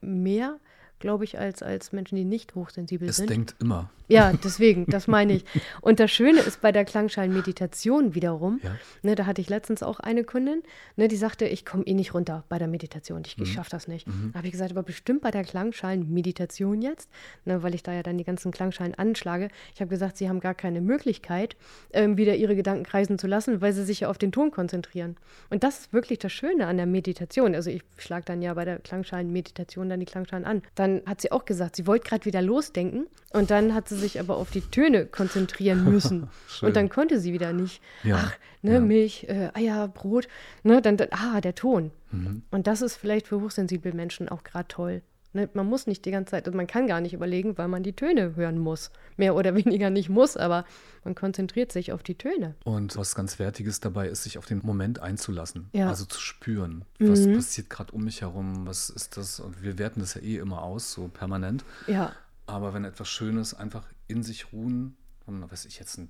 mehr 0.00 0.58
glaube 0.98 1.24
ich, 1.24 1.38
als, 1.38 1.62
als 1.62 1.92
Menschen, 1.92 2.16
die 2.16 2.24
nicht 2.24 2.54
hochsensibel 2.54 3.08
es 3.08 3.16
sind. 3.16 3.30
Es 3.30 3.36
denkt 3.36 3.56
immer. 3.60 3.90
Ja, 4.08 4.32
deswegen, 4.32 4.86
das 4.86 5.08
meine 5.08 5.34
ich. 5.34 5.44
Und 5.80 5.98
das 5.98 6.12
Schöne 6.12 6.40
ist 6.40 6.60
bei 6.60 6.70
der 6.70 6.84
Klangschalenmeditation 6.84 8.14
wiederum, 8.14 8.60
ja. 8.62 8.76
ne, 9.02 9.14
da 9.16 9.26
hatte 9.26 9.40
ich 9.40 9.48
letztens 9.48 9.82
auch 9.82 9.98
eine 9.98 10.22
Kundin, 10.22 10.62
ne, 10.94 11.08
die 11.08 11.16
sagte, 11.16 11.46
ich 11.46 11.64
komme 11.64 11.84
eh 11.86 11.94
nicht 11.94 12.14
runter 12.14 12.44
bei 12.48 12.58
der 12.58 12.68
Meditation, 12.68 13.22
ich, 13.26 13.36
mhm. 13.36 13.44
ich 13.44 13.52
schaffe 13.52 13.70
das 13.70 13.88
nicht. 13.88 14.06
Mhm. 14.06 14.30
Da 14.32 14.38
habe 14.38 14.46
ich 14.46 14.52
gesagt, 14.52 14.70
aber 14.70 14.84
bestimmt 14.84 15.22
bei 15.22 15.32
der 15.32 15.42
Klangschalenmeditation 15.42 16.82
jetzt, 16.82 17.10
ne, 17.44 17.62
weil 17.62 17.74
ich 17.74 17.82
da 17.82 17.92
ja 17.92 18.04
dann 18.04 18.16
die 18.16 18.24
ganzen 18.24 18.52
Klangschalen 18.52 18.94
anschlage. 18.94 19.48
Ich 19.74 19.80
habe 19.80 19.88
gesagt, 19.88 20.16
sie 20.16 20.28
haben 20.28 20.40
gar 20.40 20.54
keine 20.54 20.80
Möglichkeit, 20.80 21.56
ähm, 21.92 22.16
wieder 22.16 22.36
ihre 22.36 22.54
Gedanken 22.54 22.84
kreisen 22.84 23.18
zu 23.18 23.26
lassen, 23.26 23.60
weil 23.60 23.72
sie 23.72 23.84
sich 23.84 24.00
ja 24.00 24.08
auf 24.08 24.18
den 24.18 24.30
Ton 24.30 24.52
konzentrieren. 24.52 25.16
Und 25.50 25.64
das 25.64 25.80
ist 25.80 25.92
wirklich 25.92 26.20
das 26.20 26.32
Schöne 26.32 26.68
an 26.68 26.76
der 26.76 26.86
Meditation. 26.86 27.56
Also 27.56 27.70
ich 27.70 27.82
schlage 27.96 28.24
dann 28.24 28.40
ja 28.40 28.54
bei 28.54 28.64
der 28.64 28.78
Klangschalenmeditation 28.78 29.88
dann 29.88 29.98
die 29.98 30.06
Klangschalen 30.06 30.44
an. 30.44 30.62
Da 30.76 30.85
dann 30.86 31.02
hat 31.06 31.20
sie 31.20 31.32
auch 31.32 31.44
gesagt, 31.44 31.76
sie 31.76 31.86
wollte 31.86 32.08
gerade 32.08 32.24
wieder 32.24 32.42
losdenken 32.42 33.06
und 33.32 33.50
dann 33.50 33.74
hat 33.74 33.88
sie 33.88 33.96
sich 33.96 34.20
aber 34.20 34.36
auf 34.36 34.50
die 34.50 34.60
Töne 34.60 35.06
konzentrieren 35.06 35.84
müssen. 35.90 36.28
und 36.62 36.76
dann 36.76 36.88
konnte 36.88 37.20
sie 37.20 37.32
wieder 37.32 37.52
nicht. 37.52 37.82
Ja. 38.04 38.16
Ach, 38.18 38.36
ne, 38.62 38.74
ja. 38.74 38.80
Milch, 38.80 39.24
äh, 39.28 39.50
Eier, 39.54 39.88
Brot, 39.88 40.28
ne, 40.62 40.80
dann, 40.80 40.96
dann 40.96 41.08
ah, 41.10 41.40
der 41.40 41.54
Ton. 41.54 41.90
Mhm. 42.12 42.42
Und 42.50 42.66
das 42.66 42.82
ist 42.82 42.96
vielleicht 42.96 43.26
für 43.28 43.40
hochsensible 43.40 43.92
Menschen 43.92 44.28
auch 44.28 44.44
gerade 44.44 44.68
toll. 44.68 45.02
Ne, 45.36 45.50
man 45.52 45.66
muss 45.66 45.86
nicht 45.86 46.06
die 46.06 46.10
ganze 46.10 46.30
Zeit, 46.30 46.46
also 46.46 46.56
man 46.56 46.66
kann 46.66 46.86
gar 46.86 47.02
nicht 47.02 47.12
überlegen, 47.12 47.58
weil 47.58 47.68
man 47.68 47.82
die 47.82 47.92
Töne 47.92 48.36
hören 48.36 48.58
muss. 48.58 48.90
Mehr 49.18 49.34
oder 49.34 49.54
weniger 49.64 49.90
nicht 49.90 50.08
muss, 50.08 50.38
aber 50.38 50.64
man 51.04 51.14
konzentriert 51.14 51.72
sich 51.72 51.92
auf 51.92 52.02
die 52.02 52.14
Töne. 52.14 52.54
Und 52.64 52.96
was 52.96 53.14
ganz 53.14 53.38
Wertiges 53.38 53.80
dabei 53.80 54.08
ist, 54.08 54.22
sich 54.22 54.38
auf 54.38 54.46
den 54.46 54.62
Moment 54.64 55.00
einzulassen. 55.00 55.68
Ja. 55.72 55.88
Also 55.90 56.06
zu 56.06 56.18
spüren, 56.18 56.86
was 56.98 57.20
mhm. 57.20 57.34
passiert 57.34 57.68
gerade 57.68 57.92
um 57.92 58.04
mich 58.04 58.22
herum, 58.22 58.66
was 58.66 58.88
ist 58.88 59.18
das? 59.18 59.38
Und 59.38 59.62
wir 59.62 59.78
werten 59.78 60.00
das 60.00 60.14
ja 60.14 60.22
eh 60.22 60.38
immer 60.38 60.62
aus, 60.62 60.92
so 60.92 61.08
permanent. 61.08 61.64
Ja. 61.86 62.12
Aber 62.46 62.72
wenn 62.72 62.84
etwas 62.84 63.08
Schönes 63.08 63.52
einfach 63.52 63.84
in 64.08 64.22
sich 64.22 64.54
ruhen, 64.54 64.96
und 65.26 65.50
weiß 65.52 65.66
ich 65.66 65.78
jetzt 65.78 65.98
ein 65.98 66.08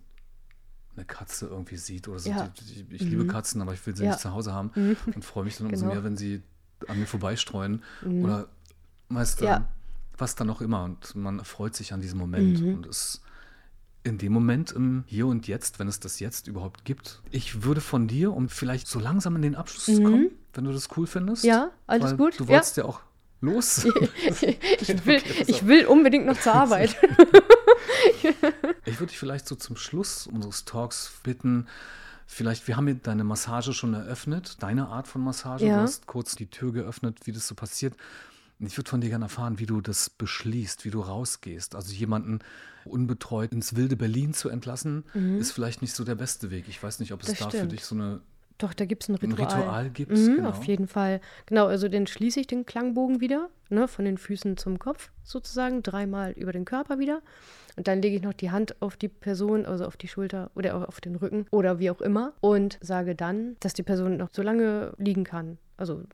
eine 0.97 1.05
Katze 1.05 1.47
irgendwie 1.47 1.77
sieht 1.77 2.09
oder 2.09 2.19
so. 2.19 2.31
Ja. 2.31 2.51
Ich, 2.59 2.91
ich 2.91 3.03
mhm. 3.03 3.11
liebe 3.11 3.27
Katzen, 3.27 3.61
aber 3.61 3.75
ich 3.75 3.87
will 3.87 3.95
sie 3.95 4.05
ja. 4.05 4.13
nicht 4.13 4.21
zu 4.21 4.33
Hause 4.33 4.55
haben 4.55 4.71
mhm. 4.75 4.97
und 5.15 5.25
freue 5.27 5.45
mich 5.45 5.59
dann 5.59 5.67
umso 5.67 5.83
genau. 5.83 5.95
mehr, 5.95 6.05
wenn 6.05 6.17
sie 6.17 6.43
an 6.89 6.99
mir 6.99 7.07
vorbeistreuen 7.07 7.83
mhm. 8.03 8.25
oder 8.25 8.49
Weißt 9.09 9.41
du, 9.41 9.45
ja. 9.45 9.69
was 10.17 10.35
dann 10.35 10.51
auch 10.51 10.61
immer. 10.61 10.85
Und 10.85 11.15
man 11.15 11.45
freut 11.45 11.75
sich 11.75 11.93
an 11.93 12.01
diesem 12.01 12.19
Moment. 12.19 12.61
Mhm. 12.61 12.75
Und 12.75 12.87
es 12.87 13.23
in 14.07 14.19
dem 14.19 14.33
Moment, 14.33 14.71
im 14.71 15.03
Hier 15.09 15.27
und 15.27 15.49
Jetzt, 15.49 15.81
wenn 15.81 15.89
es 15.89 15.99
das 15.99 16.21
jetzt 16.21 16.47
überhaupt 16.47 16.85
gibt. 16.85 17.23
Ich 17.33 17.65
würde 17.65 17.81
von 17.81 18.07
dir, 18.07 18.33
um 18.33 18.49
vielleicht 18.49 18.87
so 18.87 19.01
langsam 19.01 19.35
in 19.35 19.43
den 19.43 19.57
Abschluss 19.57 19.89
mhm. 19.89 19.95
zu 19.95 20.03
kommen, 20.03 20.31
wenn 20.55 20.65
du 20.65 20.73
das 20.73 20.89
cool 20.97 21.09
findest. 21.09 21.43
Ja, 21.43 21.71
alles 21.89 22.17
gut. 22.17 22.39
Du 22.39 22.47
wolltest 22.47 22.77
ja, 22.77 22.85
ja 22.85 22.89
auch 22.89 23.01
los. 23.41 23.85
ich, 24.81 25.05
will, 25.07 25.23
ich 25.49 25.67
will 25.67 25.87
unbedingt 25.87 26.27
noch 26.27 26.41
zur 26.41 26.55
Arbeit. 26.55 26.97
ich 28.85 29.01
würde 29.01 29.07
dich 29.07 29.19
vielleicht 29.19 29.49
so 29.49 29.57
zum 29.57 29.77
Schluss 29.77 30.29
unseres 30.29 30.65
Talks 30.65 31.21
bitten, 31.23 31.67
Vielleicht, 32.29 32.67
wir 32.67 32.77
haben 32.77 32.87
hier 32.89 32.97
deine 32.97 33.23
Massage 33.23 33.73
schon 33.73 33.95
eröffnet, 33.95 34.61
deine 34.61 34.89
Art 34.89 35.07
von 35.07 35.23
Massage. 35.23 35.65
Ja. 35.65 35.77
Du 35.77 35.83
hast 35.83 36.07
kurz 36.09 36.35
die 36.35 36.51
Tür 36.51 36.73
geöffnet, 36.73 37.21
wie 37.25 37.31
das 37.31 37.47
so 37.47 37.55
passiert. 37.55 37.95
Ich 38.59 38.77
würde 38.79 38.89
von 38.89 39.01
dir 39.01 39.11
gerne 39.11 39.27
erfahren, 39.27 39.59
wie 39.59 39.67
du 39.67 39.81
das 39.81 40.09
beschließt, 40.09 40.85
wie 40.85 40.91
du 40.91 41.01
rausgehst. 41.01 41.75
Also 41.75 41.93
jemanden 41.93 42.39
unbetreut 42.85 43.53
ins 43.53 43.77
wilde 43.77 43.97
Berlin 43.97 44.33
zu 44.33 44.49
entlassen, 44.49 45.05
mhm. 45.13 45.39
ist 45.39 45.53
vielleicht 45.53 45.83
nicht 45.83 45.95
so 45.95 46.05
der 46.05 46.15
beste 46.15 46.51
Weg. 46.51 46.65
Ich 46.69 46.83
weiß 46.83 47.01
nicht, 47.01 47.13
ob 47.13 47.23
es 47.23 47.29
das 47.29 47.39
da 47.39 47.49
stimmt. 47.49 47.63
für 47.63 47.69
dich 47.69 47.85
so 47.85 47.95
eine 47.95 48.21
doch, 48.59 48.73
da 48.73 48.87
gibt 48.87 49.03
es 49.03 49.09
ein 49.09 49.17
Ritual. 49.17 49.39
Ein 49.39 49.59
Ritual 49.59 49.91
gibt 49.91 50.13
mhm, 50.13 50.37
genau. 50.37 50.49
Auf 50.49 50.65
jeden 50.65 50.89
Fall. 50.89 51.21
Genau, 51.45 51.67
also 51.67 51.89
dann 51.89 52.07
schließe 52.07 52.41
ich 52.41 52.47
den 52.47 52.65
Klangbogen 52.65 53.21
wieder, 53.21 53.51
ne, 53.69 53.87
von 53.87 54.05
den 54.05 54.17
Füßen 54.17 54.57
zum 54.57 54.79
Kopf 54.79 55.11
sozusagen, 55.25 55.83
dreimal 55.83 56.33
über 56.33 56.53
den 56.53 56.65
Körper 56.65 56.99
wieder. 56.99 57.21
Und 57.77 57.87
dann 57.87 58.01
lege 58.01 58.17
ich 58.17 58.23
noch 58.23 58.33
die 58.33 58.51
Hand 58.51 58.81
auf 58.81 58.97
die 58.97 59.09
Person, 59.09 59.67
also 59.67 59.85
auf 59.85 59.99
die 59.99 60.09
Schulter 60.09 60.51
oder 60.55 60.77
auch 60.77 60.89
auf 60.89 61.03
den 61.03 61.17
Rücken 61.17 61.47
oder 61.51 61.79
wie 61.79 61.91
auch 61.91 62.01
immer 62.01 62.33
und 62.41 62.79
sage 62.81 63.15
dann, 63.15 63.57
dass 63.61 63.75
die 63.75 63.83
Person 63.83 64.17
noch 64.17 64.31
so 64.33 64.41
lange 64.41 64.95
liegen 64.97 65.25
kann. 65.25 65.59
Also 65.77 66.05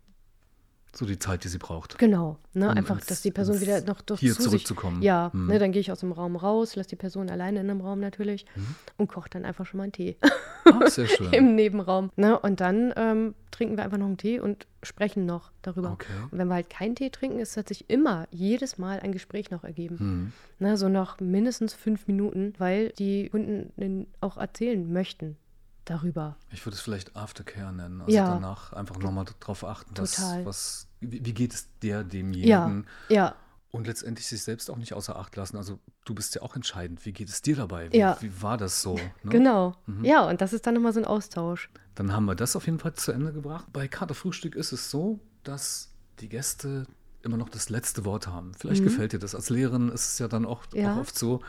so 0.95 1.07
die 1.07 1.19
Zeit, 1.19 1.45
die 1.45 1.49
sie 1.49 1.59
braucht. 1.59 1.99
Genau. 1.99 2.39
Ne? 2.53 2.69
Um 2.69 2.77
Einfach, 2.77 2.97
ins, 2.97 3.07
dass 3.07 3.23
die 3.23 3.31
Person 3.31 3.61
wieder 3.61 3.81
noch 3.83 4.03
durch 4.03 4.21
hier 4.21 4.35
zu 4.35 4.43
zurückzukommen. 4.43 4.97
Sich, 4.97 5.07
ja, 5.07 5.31
mhm. 5.33 5.47
ne, 5.47 5.59
dann 5.59 5.73
gehe 5.73 5.81
ich 5.81 5.91
aus 5.91 6.01
dem 6.01 6.13
Raum 6.13 6.37
raus, 6.37 6.77
lasse 6.77 6.91
die 6.91 6.97
Person 6.97 7.31
alleine 7.31 7.61
in 7.61 7.71
einem 7.71 7.81
Raum 7.81 8.01
natürlich 8.01 8.45
mhm. 8.55 8.75
und 8.99 9.09
koche 9.09 9.31
dann 9.31 9.45
einfach 9.45 9.65
schon 9.65 9.79
mal 9.79 9.85
einen 9.85 9.93
Tee. 9.93 10.17
Ach, 10.65 10.87
sehr 10.89 11.07
schön. 11.09 11.33
Im 11.33 11.55
Nebenraum. 11.55 12.11
Ne? 12.17 12.39
Und 12.39 12.61
dann 12.61 12.93
ähm, 12.97 13.35
trinken 13.51 13.77
wir 13.77 13.85
einfach 13.85 13.99
noch 13.99 14.07
einen 14.07 14.19
Tee 14.19 14.39
und 14.39 14.67
sprechen 14.83 15.25
noch 15.25 15.51
darüber. 15.63 15.93
Okay. 15.93 16.13
Und 16.31 16.39
wenn 16.39 16.49
wir 16.49 16.55
halt 16.55 16.69
keinen 16.69 16.95
Tee 16.95 17.09
trinken, 17.09 17.39
ist 17.39 17.57
hat 17.57 17.69
sich 17.69 17.89
immer 17.89 18.27
jedes 18.31 18.77
Mal 18.77 19.01
ein 19.01 19.13
Gespräch 19.13 19.51
noch 19.51 19.65
ergeben. 19.65 19.97
Mhm. 19.99 20.33
Ne? 20.59 20.77
So 20.77 20.91
noch 20.91 21.21
mindestens 21.21 21.73
fünf 21.73 22.07
Minuten, 22.07 22.53
weil 22.59 22.91
die 22.99 23.31
Kunden 23.31 24.07
auch 24.21 24.37
erzählen 24.37 24.93
möchten 24.93 25.37
darüber. 25.85 26.37
Ich 26.51 26.65
würde 26.65 26.75
es 26.75 26.81
vielleicht 26.81 27.17
Aftercare 27.17 27.73
nennen. 27.73 28.01
Also 28.01 28.13
ja. 28.13 28.29
danach 28.29 28.73
einfach 28.73 28.99
nochmal 28.99 29.25
darauf 29.41 29.65
achten, 29.65 29.91
was, 29.97 30.21
was, 30.45 30.87
wie, 31.01 31.21
geht 31.33 31.55
es 31.55 31.69
der, 31.83 32.05
demjenigen? 32.05 32.87
Ja. 33.09 33.15
ja. 33.15 33.35
Und 33.71 33.87
letztendlich 33.87 34.27
sich 34.27 34.43
selbst 34.43 34.71
auch 34.71 34.77
nicht 34.77 34.93
außer 34.93 35.17
Acht 35.17 35.35
lassen. 35.37 35.57
Also 35.57 35.79
du 36.05 36.15
bist 36.15 36.35
ja 36.35 36.43
auch 36.43 36.57
entscheidend. 36.57 37.07
Wie 37.07 37.13
geht 37.13 37.29
es 37.29 37.41
dir 37.41 37.57
dabei? 37.57 37.91
Wie, 37.91 37.99
ja. 37.99 38.19
wie 38.21 38.43
war 38.43 38.59
das 38.59 38.83
so? 38.83 38.97
Ne? 38.97 39.31
Genau. 39.31 39.75
Mhm. 39.87 40.05
Ja, 40.05 40.29
und 40.29 40.43
das 40.43 40.53
ist 40.53 40.67
dann 40.67 40.75
nochmal 40.75 40.93
so 40.93 41.01
ein 41.01 41.07
Austausch. 41.07 41.71
Dann 41.95 42.13
haben 42.13 42.27
wir 42.27 42.35
das 42.35 42.55
auf 42.55 42.67
jeden 42.67 42.79
Fall 42.79 42.95
zu 42.95 43.13
Ende 43.13 43.33
gebracht. 43.33 43.67
Bei 43.73 43.89
Kater 43.89 44.15
Frühstück 44.15 44.57
ist 44.57 44.73
es 44.73 44.91
so, 44.91 45.21
dass 45.43 45.91
die 46.21 46.29
Gäste 46.29 46.87
immer 47.23 47.37
noch 47.37 47.49
das 47.49 47.71
letzte 47.71 48.05
Wort 48.05 48.27
haben. 48.27 48.53
Vielleicht 48.59 48.83
mhm. 48.83 48.87
gefällt 48.87 49.13
dir 49.13 49.19
das. 49.19 49.35
Als 49.35 49.49
Lehrerin 49.49 49.89
ist 49.89 50.13
es 50.13 50.19
ja 50.19 50.29
dann 50.29 50.45
auch, 50.45 50.65
ja. 50.75 50.95
auch 50.95 50.99
oft 50.99 51.19
so, 51.19 51.41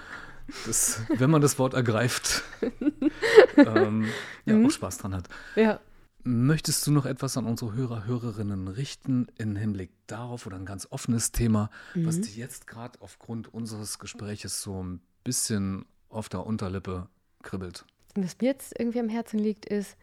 das, 0.66 1.02
wenn 1.18 1.30
man 1.30 1.42
das 1.42 1.60
Wort 1.60 1.74
ergreift, 1.74 2.44
ähm, 3.58 4.06
ja, 4.46 4.56
mhm. 4.56 4.66
auch 4.66 4.72
Spaß 4.72 4.98
dran 5.00 5.16
hat. 5.16 5.28
Ja. 5.56 5.80
Möchtest 6.26 6.88
du 6.88 6.92
noch 6.92 7.06
etwas 7.06 7.36
an 7.36 7.46
unsere 7.46 7.74
Hörer, 7.74 8.06
Hörerinnen 8.06 8.70
richten 8.70 9.28
im 9.38 9.58
Hinblick 9.58 9.92
darauf 10.08 10.48
oder 10.48 10.56
ein 10.56 10.66
ganz 10.66 10.88
offenes 10.90 11.34
Thema, 11.34 11.70
mhm. 11.96 12.06
was 12.06 12.22
dir 12.22 12.34
jetzt 12.34 12.66
gerade 12.66 13.02
aufgrund 13.02 13.54
unseres 13.54 14.00
Gespräches 14.00 14.62
so 14.62 14.82
ein 14.82 15.02
bisschen 15.24 15.86
auf 16.10 16.30
der 16.30 16.46
Unterlippe 16.46 17.10
kribbelt? 17.42 17.86
Was 18.16 18.38
mir 18.40 18.48
jetzt 18.48 18.74
irgendwie 18.80 19.00
am 19.00 19.10
Herzen 19.10 19.38
liegt, 19.40 19.66
ist, 19.66 19.98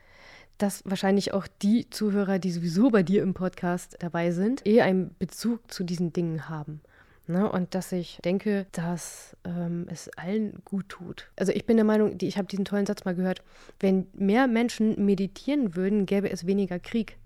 dass 0.59 0.82
wahrscheinlich 0.84 1.32
auch 1.32 1.47
die 1.62 1.88
Zuhörer, 1.88 2.38
die 2.38 2.51
sowieso 2.51 2.91
bei 2.91 3.03
dir 3.03 3.22
im 3.22 3.32
Podcast 3.32 3.97
dabei 4.01 4.30
sind, 4.30 4.66
eher 4.66 4.84
einen 4.84 5.14
Bezug 5.18 5.72
zu 5.72 5.84
diesen 5.84 6.12
Dingen 6.12 6.49
haben. 6.49 6.82
Ne? 7.27 7.51
Und 7.51 7.75
dass 7.75 7.93
ich 7.93 8.18
denke, 8.25 8.66
dass 8.73 9.37
ähm, 9.45 9.87
es 9.89 10.09
allen 10.16 10.62
gut 10.64 10.89
tut. 10.89 11.31
Also 11.37 11.53
ich 11.53 11.66
bin 11.66 11.77
der 11.77 11.85
Meinung, 11.85 12.18
die, 12.18 12.27
ich 12.27 12.39
habe 12.39 12.49
diesen 12.49 12.64
tollen 12.64 12.87
Satz 12.87 13.05
mal 13.05 13.14
gehört, 13.14 13.43
wenn 13.79 14.07
mehr 14.14 14.47
Menschen 14.47 15.05
meditieren 15.05 15.77
würden, 15.77 16.07
gäbe 16.07 16.31
es 16.31 16.47
weniger 16.47 16.79
Krieg. 16.79 17.16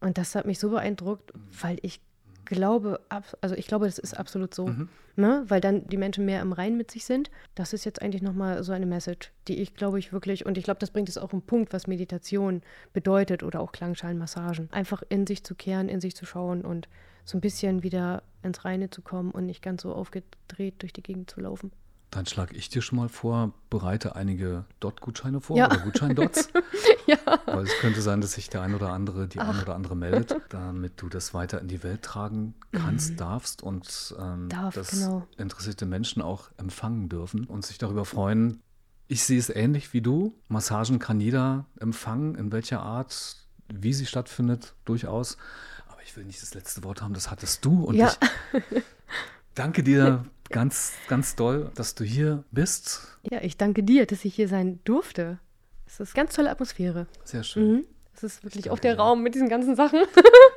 Und 0.00 0.18
das 0.18 0.34
hat 0.34 0.46
mich 0.46 0.58
so 0.58 0.70
beeindruckt, 0.70 1.32
weil 1.60 1.78
ich 1.82 2.00
glaube, 2.44 3.00
also 3.40 3.54
ich 3.54 3.66
glaube, 3.66 3.86
das 3.86 3.98
ist 3.98 4.18
absolut 4.18 4.54
so, 4.54 4.66
mhm. 4.66 4.88
ne? 5.16 5.44
weil 5.48 5.60
dann 5.60 5.86
die 5.86 5.96
Menschen 5.96 6.24
mehr 6.24 6.42
im 6.42 6.52
Rein 6.52 6.76
mit 6.76 6.90
sich 6.90 7.04
sind. 7.04 7.30
Das 7.54 7.72
ist 7.72 7.84
jetzt 7.84 8.02
eigentlich 8.02 8.22
nochmal 8.22 8.62
so 8.62 8.72
eine 8.72 8.86
Message, 8.86 9.32
die 9.48 9.60
ich 9.60 9.74
glaube 9.74 9.98
ich 9.98 10.12
wirklich, 10.12 10.44
und 10.44 10.58
ich 10.58 10.64
glaube, 10.64 10.80
das 10.80 10.90
bringt 10.90 11.08
es 11.08 11.18
auch 11.18 11.32
einen 11.32 11.42
Punkt, 11.42 11.72
was 11.72 11.86
Meditation 11.86 12.62
bedeutet 12.92 13.42
oder 13.42 13.60
auch 13.60 13.72
Klangschalenmassagen. 13.72 14.68
Einfach 14.72 15.02
in 15.08 15.26
sich 15.26 15.44
zu 15.44 15.54
kehren, 15.54 15.88
in 15.88 16.00
sich 16.00 16.16
zu 16.16 16.26
schauen 16.26 16.62
und 16.62 16.88
so 17.24 17.38
ein 17.38 17.40
bisschen 17.40 17.82
wieder 17.82 18.22
ins 18.42 18.64
Reine 18.64 18.90
zu 18.90 19.02
kommen 19.02 19.30
und 19.30 19.46
nicht 19.46 19.62
ganz 19.62 19.82
so 19.82 19.94
aufgedreht 19.94 20.74
durch 20.82 20.92
die 20.92 21.02
Gegend 21.02 21.30
zu 21.30 21.40
laufen. 21.40 21.72
Dann 22.12 22.26
schlage 22.26 22.54
ich 22.54 22.68
dir 22.68 22.82
schon 22.82 22.98
mal 22.98 23.08
vor, 23.08 23.54
bereite 23.70 24.16
einige 24.16 24.66
Dot-Gutscheine 24.80 25.40
vor 25.40 25.56
ja. 25.56 25.66
oder 25.66 25.78
Gutscheindots. 25.78 26.50
ja. 27.06 27.16
Weil 27.46 27.64
es 27.64 27.72
könnte 27.80 28.02
sein, 28.02 28.20
dass 28.20 28.32
sich 28.32 28.50
der 28.50 28.60
ein 28.60 28.74
oder 28.74 28.90
andere, 28.90 29.26
die 29.28 29.40
Ach. 29.40 29.48
ein 29.48 29.62
oder 29.62 29.74
andere 29.74 29.96
meldet, 29.96 30.36
damit 30.50 31.00
du 31.00 31.08
das 31.08 31.32
weiter 31.32 31.58
in 31.58 31.68
die 31.68 31.82
Welt 31.82 32.02
tragen 32.02 32.54
kannst, 32.72 33.12
mhm. 33.12 33.16
darfst 33.16 33.62
und 33.62 34.14
ähm, 34.20 34.50
Darf, 34.50 34.74
dass 34.74 34.90
genau. 34.90 35.26
interessierte 35.38 35.86
Menschen 35.86 36.20
auch 36.20 36.50
empfangen 36.58 37.08
dürfen 37.08 37.46
und 37.46 37.64
sich 37.64 37.78
darüber 37.78 38.04
freuen. 38.04 38.60
Ich 39.08 39.24
sehe 39.24 39.38
es 39.38 39.48
ähnlich 39.48 39.94
wie 39.94 40.02
du. 40.02 40.34
Massagen 40.48 40.98
kann 40.98 41.18
jeder 41.18 41.64
empfangen, 41.80 42.34
in 42.34 42.52
welcher 42.52 42.82
Art, 42.82 43.36
wie 43.72 43.94
sie 43.94 44.04
stattfindet, 44.04 44.74
durchaus 44.84 45.38
ich 46.04 46.16
will 46.16 46.24
nicht 46.24 46.42
das 46.42 46.54
letzte 46.54 46.84
Wort 46.84 47.02
haben, 47.02 47.14
das 47.14 47.30
hattest 47.30 47.64
du. 47.64 47.84
Und 47.84 47.94
ja. 47.96 48.12
ich 48.52 48.62
danke 49.54 49.82
dir 49.82 50.24
ganz, 50.50 50.92
ganz 51.08 51.34
doll, 51.34 51.70
dass 51.74 51.94
du 51.94 52.04
hier 52.04 52.44
bist. 52.50 53.18
Ja, 53.22 53.42
ich 53.42 53.56
danke 53.56 53.82
dir, 53.82 54.06
dass 54.06 54.24
ich 54.24 54.34
hier 54.34 54.48
sein 54.48 54.80
durfte. 54.84 55.38
Es 55.86 56.00
ist 56.00 56.14
eine 56.14 56.24
ganz 56.24 56.34
tolle 56.34 56.50
Atmosphäre. 56.50 57.06
Sehr 57.24 57.42
schön. 57.42 57.72
Mhm. 57.72 57.84
Es 58.22 58.34
ist 58.34 58.44
wirklich 58.44 58.70
auch 58.70 58.78
der 58.78 58.96
Raum 58.98 59.22
mit 59.22 59.34
diesen 59.34 59.48
ganzen 59.48 59.74
Sachen. 59.74 60.00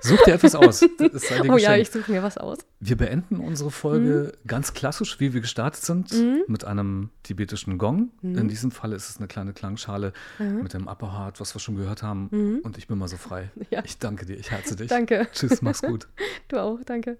Such 0.01 0.23
dir 0.23 0.35
etwas 0.35 0.53
aus. 0.53 0.83
oh 1.49 1.57
ja, 1.57 1.75
ich 1.75 1.89
suche 1.89 2.11
mir 2.11 2.21
was 2.21 2.37
aus. 2.37 2.59
Wir 2.79 2.95
beenden 2.95 3.39
unsere 3.39 3.71
Folge 3.71 4.33
mhm. 4.33 4.47
ganz 4.47 4.73
klassisch, 4.73 5.19
wie 5.19 5.33
wir 5.33 5.41
gestartet 5.41 5.83
sind, 5.83 6.13
mhm. 6.13 6.43
mit 6.47 6.63
einem 6.63 7.09
tibetischen 7.23 7.79
Gong. 7.79 8.11
Mhm. 8.21 8.37
In 8.37 8.47
diesem 8.49 8.69
Fall 8.69 8.93
ist 8.93 9.09
es 9.09 9.17
eine 9.17 9.27
kleine 9.27 9.53
Klangschale 9.53 10.13
mhm. 10.37 10.61
mit 10.61 10.73
dem 10.73 10.87
Upper 10.87 11.17
Heart, 11.17 11.39
was 11.39 11.55
wir 11.55 11.59
schon 11.59 11.75
gehört 11.75 12.03
haben. 12.03 12.27
Mhm. 12.31 12.59
Und 12.59 12.77
ich 12.77 12.87
bin 12.87 12.99
mal 12.99 13.07
so 13.07 13.17
frei. 13.17 13.49
Ja. 13.71 13.81
Ich 13.83 13.97
danke 13.97 14.25
dir, 14.25 14.37
ich 14.37 14.51
herze 14.51 14.75
dich. 14.75 14.87
Danke. 14.87 15.27
Tschüss, 15.31 15.61
mach's 15.61 15.81
gut. 15.81 16.07
Du 16.47 16.57
auch, 16.57 16.79
danke. 16.85 17.17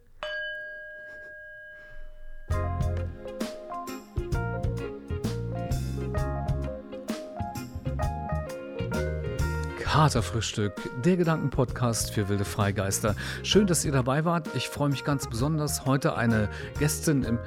Katerfrühstück, 9.96 10.74
der 11.06 11.16
Gedankenpodcast 11.16 12.12
für 12.12 12.28
wilde 12.28 12.44
Freigeister. 12.44 13.16
Schön, 13.44 13.66
dass 13.66 13.86
ihr 13.86 13.94
dabei 13.94 14.26
wart. 14.26 14.50
Ich 14.54 14.68
freue 14.68 14.90
mich 14.90 15.06
ganz 15.06 15.26
besonders. 15.26 15.86
Heute 15.86 16.18
eine 16.18 16.50
Gästin 16.80 17.24
im 17.24 17.40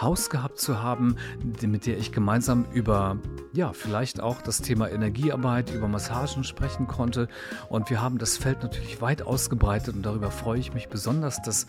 Haus 0.00 0.30
gehabt 0.30 0.58
zu 0.58 0.82
haben, 0.82 1.16
mit 1.62 1.86
der 1.86 1.98
ich 1.98 2.12
gemeinsam 2.12 2.66
über, 2.72 3.18
ja, 3.52 3.72
vielleicht 3.72 4.20
auch 4.20 4.42
das 4.42 4.60
Thema 4.62 4.90
Energiearbeit, 4.90 5.72
über 5.72 5.88
Massagen 5.88 6.44
sprechen 6.44 6.86
konnte. 6.86 7.28
Und 7.68 7.90
wir 7.90 8.00
haben 8.00 8.18
das 8.18 8.36
Feld 8.36 8.62
natürlich 8.62 9.00
weit 9.00 9.22
ausgebreitet 9.22 9.94
und 9.94 10.02
darüber 10.02 10.30
freue 10.30 10.60
ich 10.60 10.74
mich 10.74 10.88
besonders, 10.88 11.42
dass 11.42 11.66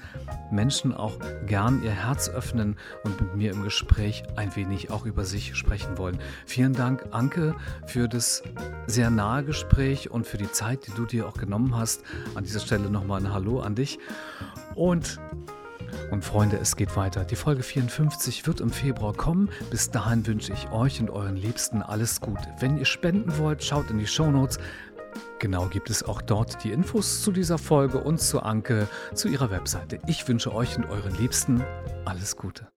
Menschen 0.51 0.93
auch 0.93 1.17
gern 1.45 1.83
ihr 1.83 1.91
Herz 1.91 2.29
öffnen 2.29 2.75
und 3.03 3.19
mit 3.19 3.35
mir 3.35 3.51
im 3.51 3.63
Gespräch 3.63 4.23
ein 4.35 4.55
wenig 4.55 4.91
auch 4.91 5.05
über 5.05 5.25
sich 5.25 5.55
sprechen 5.55 5.97
wollen. 5.97 6.19
Vielen 6.45 6.73
Dank, 6.73 7.05
Anke, 7.11 7.55
für 7.85 8.07
das 8.07 8.43
sehr 8.87 9.09
nahe 9.09 9.43
Gespräch 9.43 10.11
und 10.11 10.27
für 10.27 10.37
die 10.37 10.51
Zeit, 10.51 10.87
die 10.87 10.91
du 10.91 11.05
dir 11.05 11.27
auch 11.27 11.37
genommen 11.37 11.75
hast. 11.75 12.03
An 12.35 12.43
dieser 12.43 12.59
Stelle 12.59 12.89
nochmal 12.89 13.21
ein 13.21 13.33
Hallo 13.33 13.59
an 13.59 13.75
dich. 13.75 13.99
Und 14.75 15.19
und 16.11 16.25
Freunde, 16.25 16.57
es 16.57 16.75
geht 16.75 16.95
weiter. 16.95 17.25
Die 17.25 17.35
Folge 17.35 17.63
54 17.63 18.47
wird 18.47 18.61
im 18.61 18.69
Februar 18.69 19.13
kommen. 19.13 19.49
Bis 19.69 19.91
dahin 19.91 20.25
wünsche 20.25 20.53
ich 20.53 20.71
euch 20.71 20.99
und 20.99 21.09
euren 21.09 21.35
Liebsten 21.35 21.81
alles 21.81 22.21
Gute. 22.21 22.47
Wenn 22.59 22.77
ihr 22.77 22.85
spenden 22.85 23.37
wollt, 23.37 23.63
schaut 23.63 23.89
in 23.89 23.99
die 23.99 24.07
Show 24.07 24.31
Notes. 24.31 24.57
Genau 25.39 25.67
gibt 25.67 25.89
es 25.89 26.03
auch 26.03 26.21
dort 26.21 26.63
die 26.63 26.71
Infos 26.71 27.21
zu 27.21 27.31
dieser 27.31 27.57
Folge 27.57 27.99
und 27.99 28.19
zu 28.19 28.41
Anke, 28.41 28.87
zu 29.13 29.27
ihrer 29.27 29.51
Webseite. 29.51 29.99
Ich 30.07 30.27
wünsche 30.27 30.53
euch 30.53 30.77
und 30.77 30.85
euren 30.85 31.15
Liebsten 31.17 31.63
alles 32.05 32.35
Gute. 32.35 32.69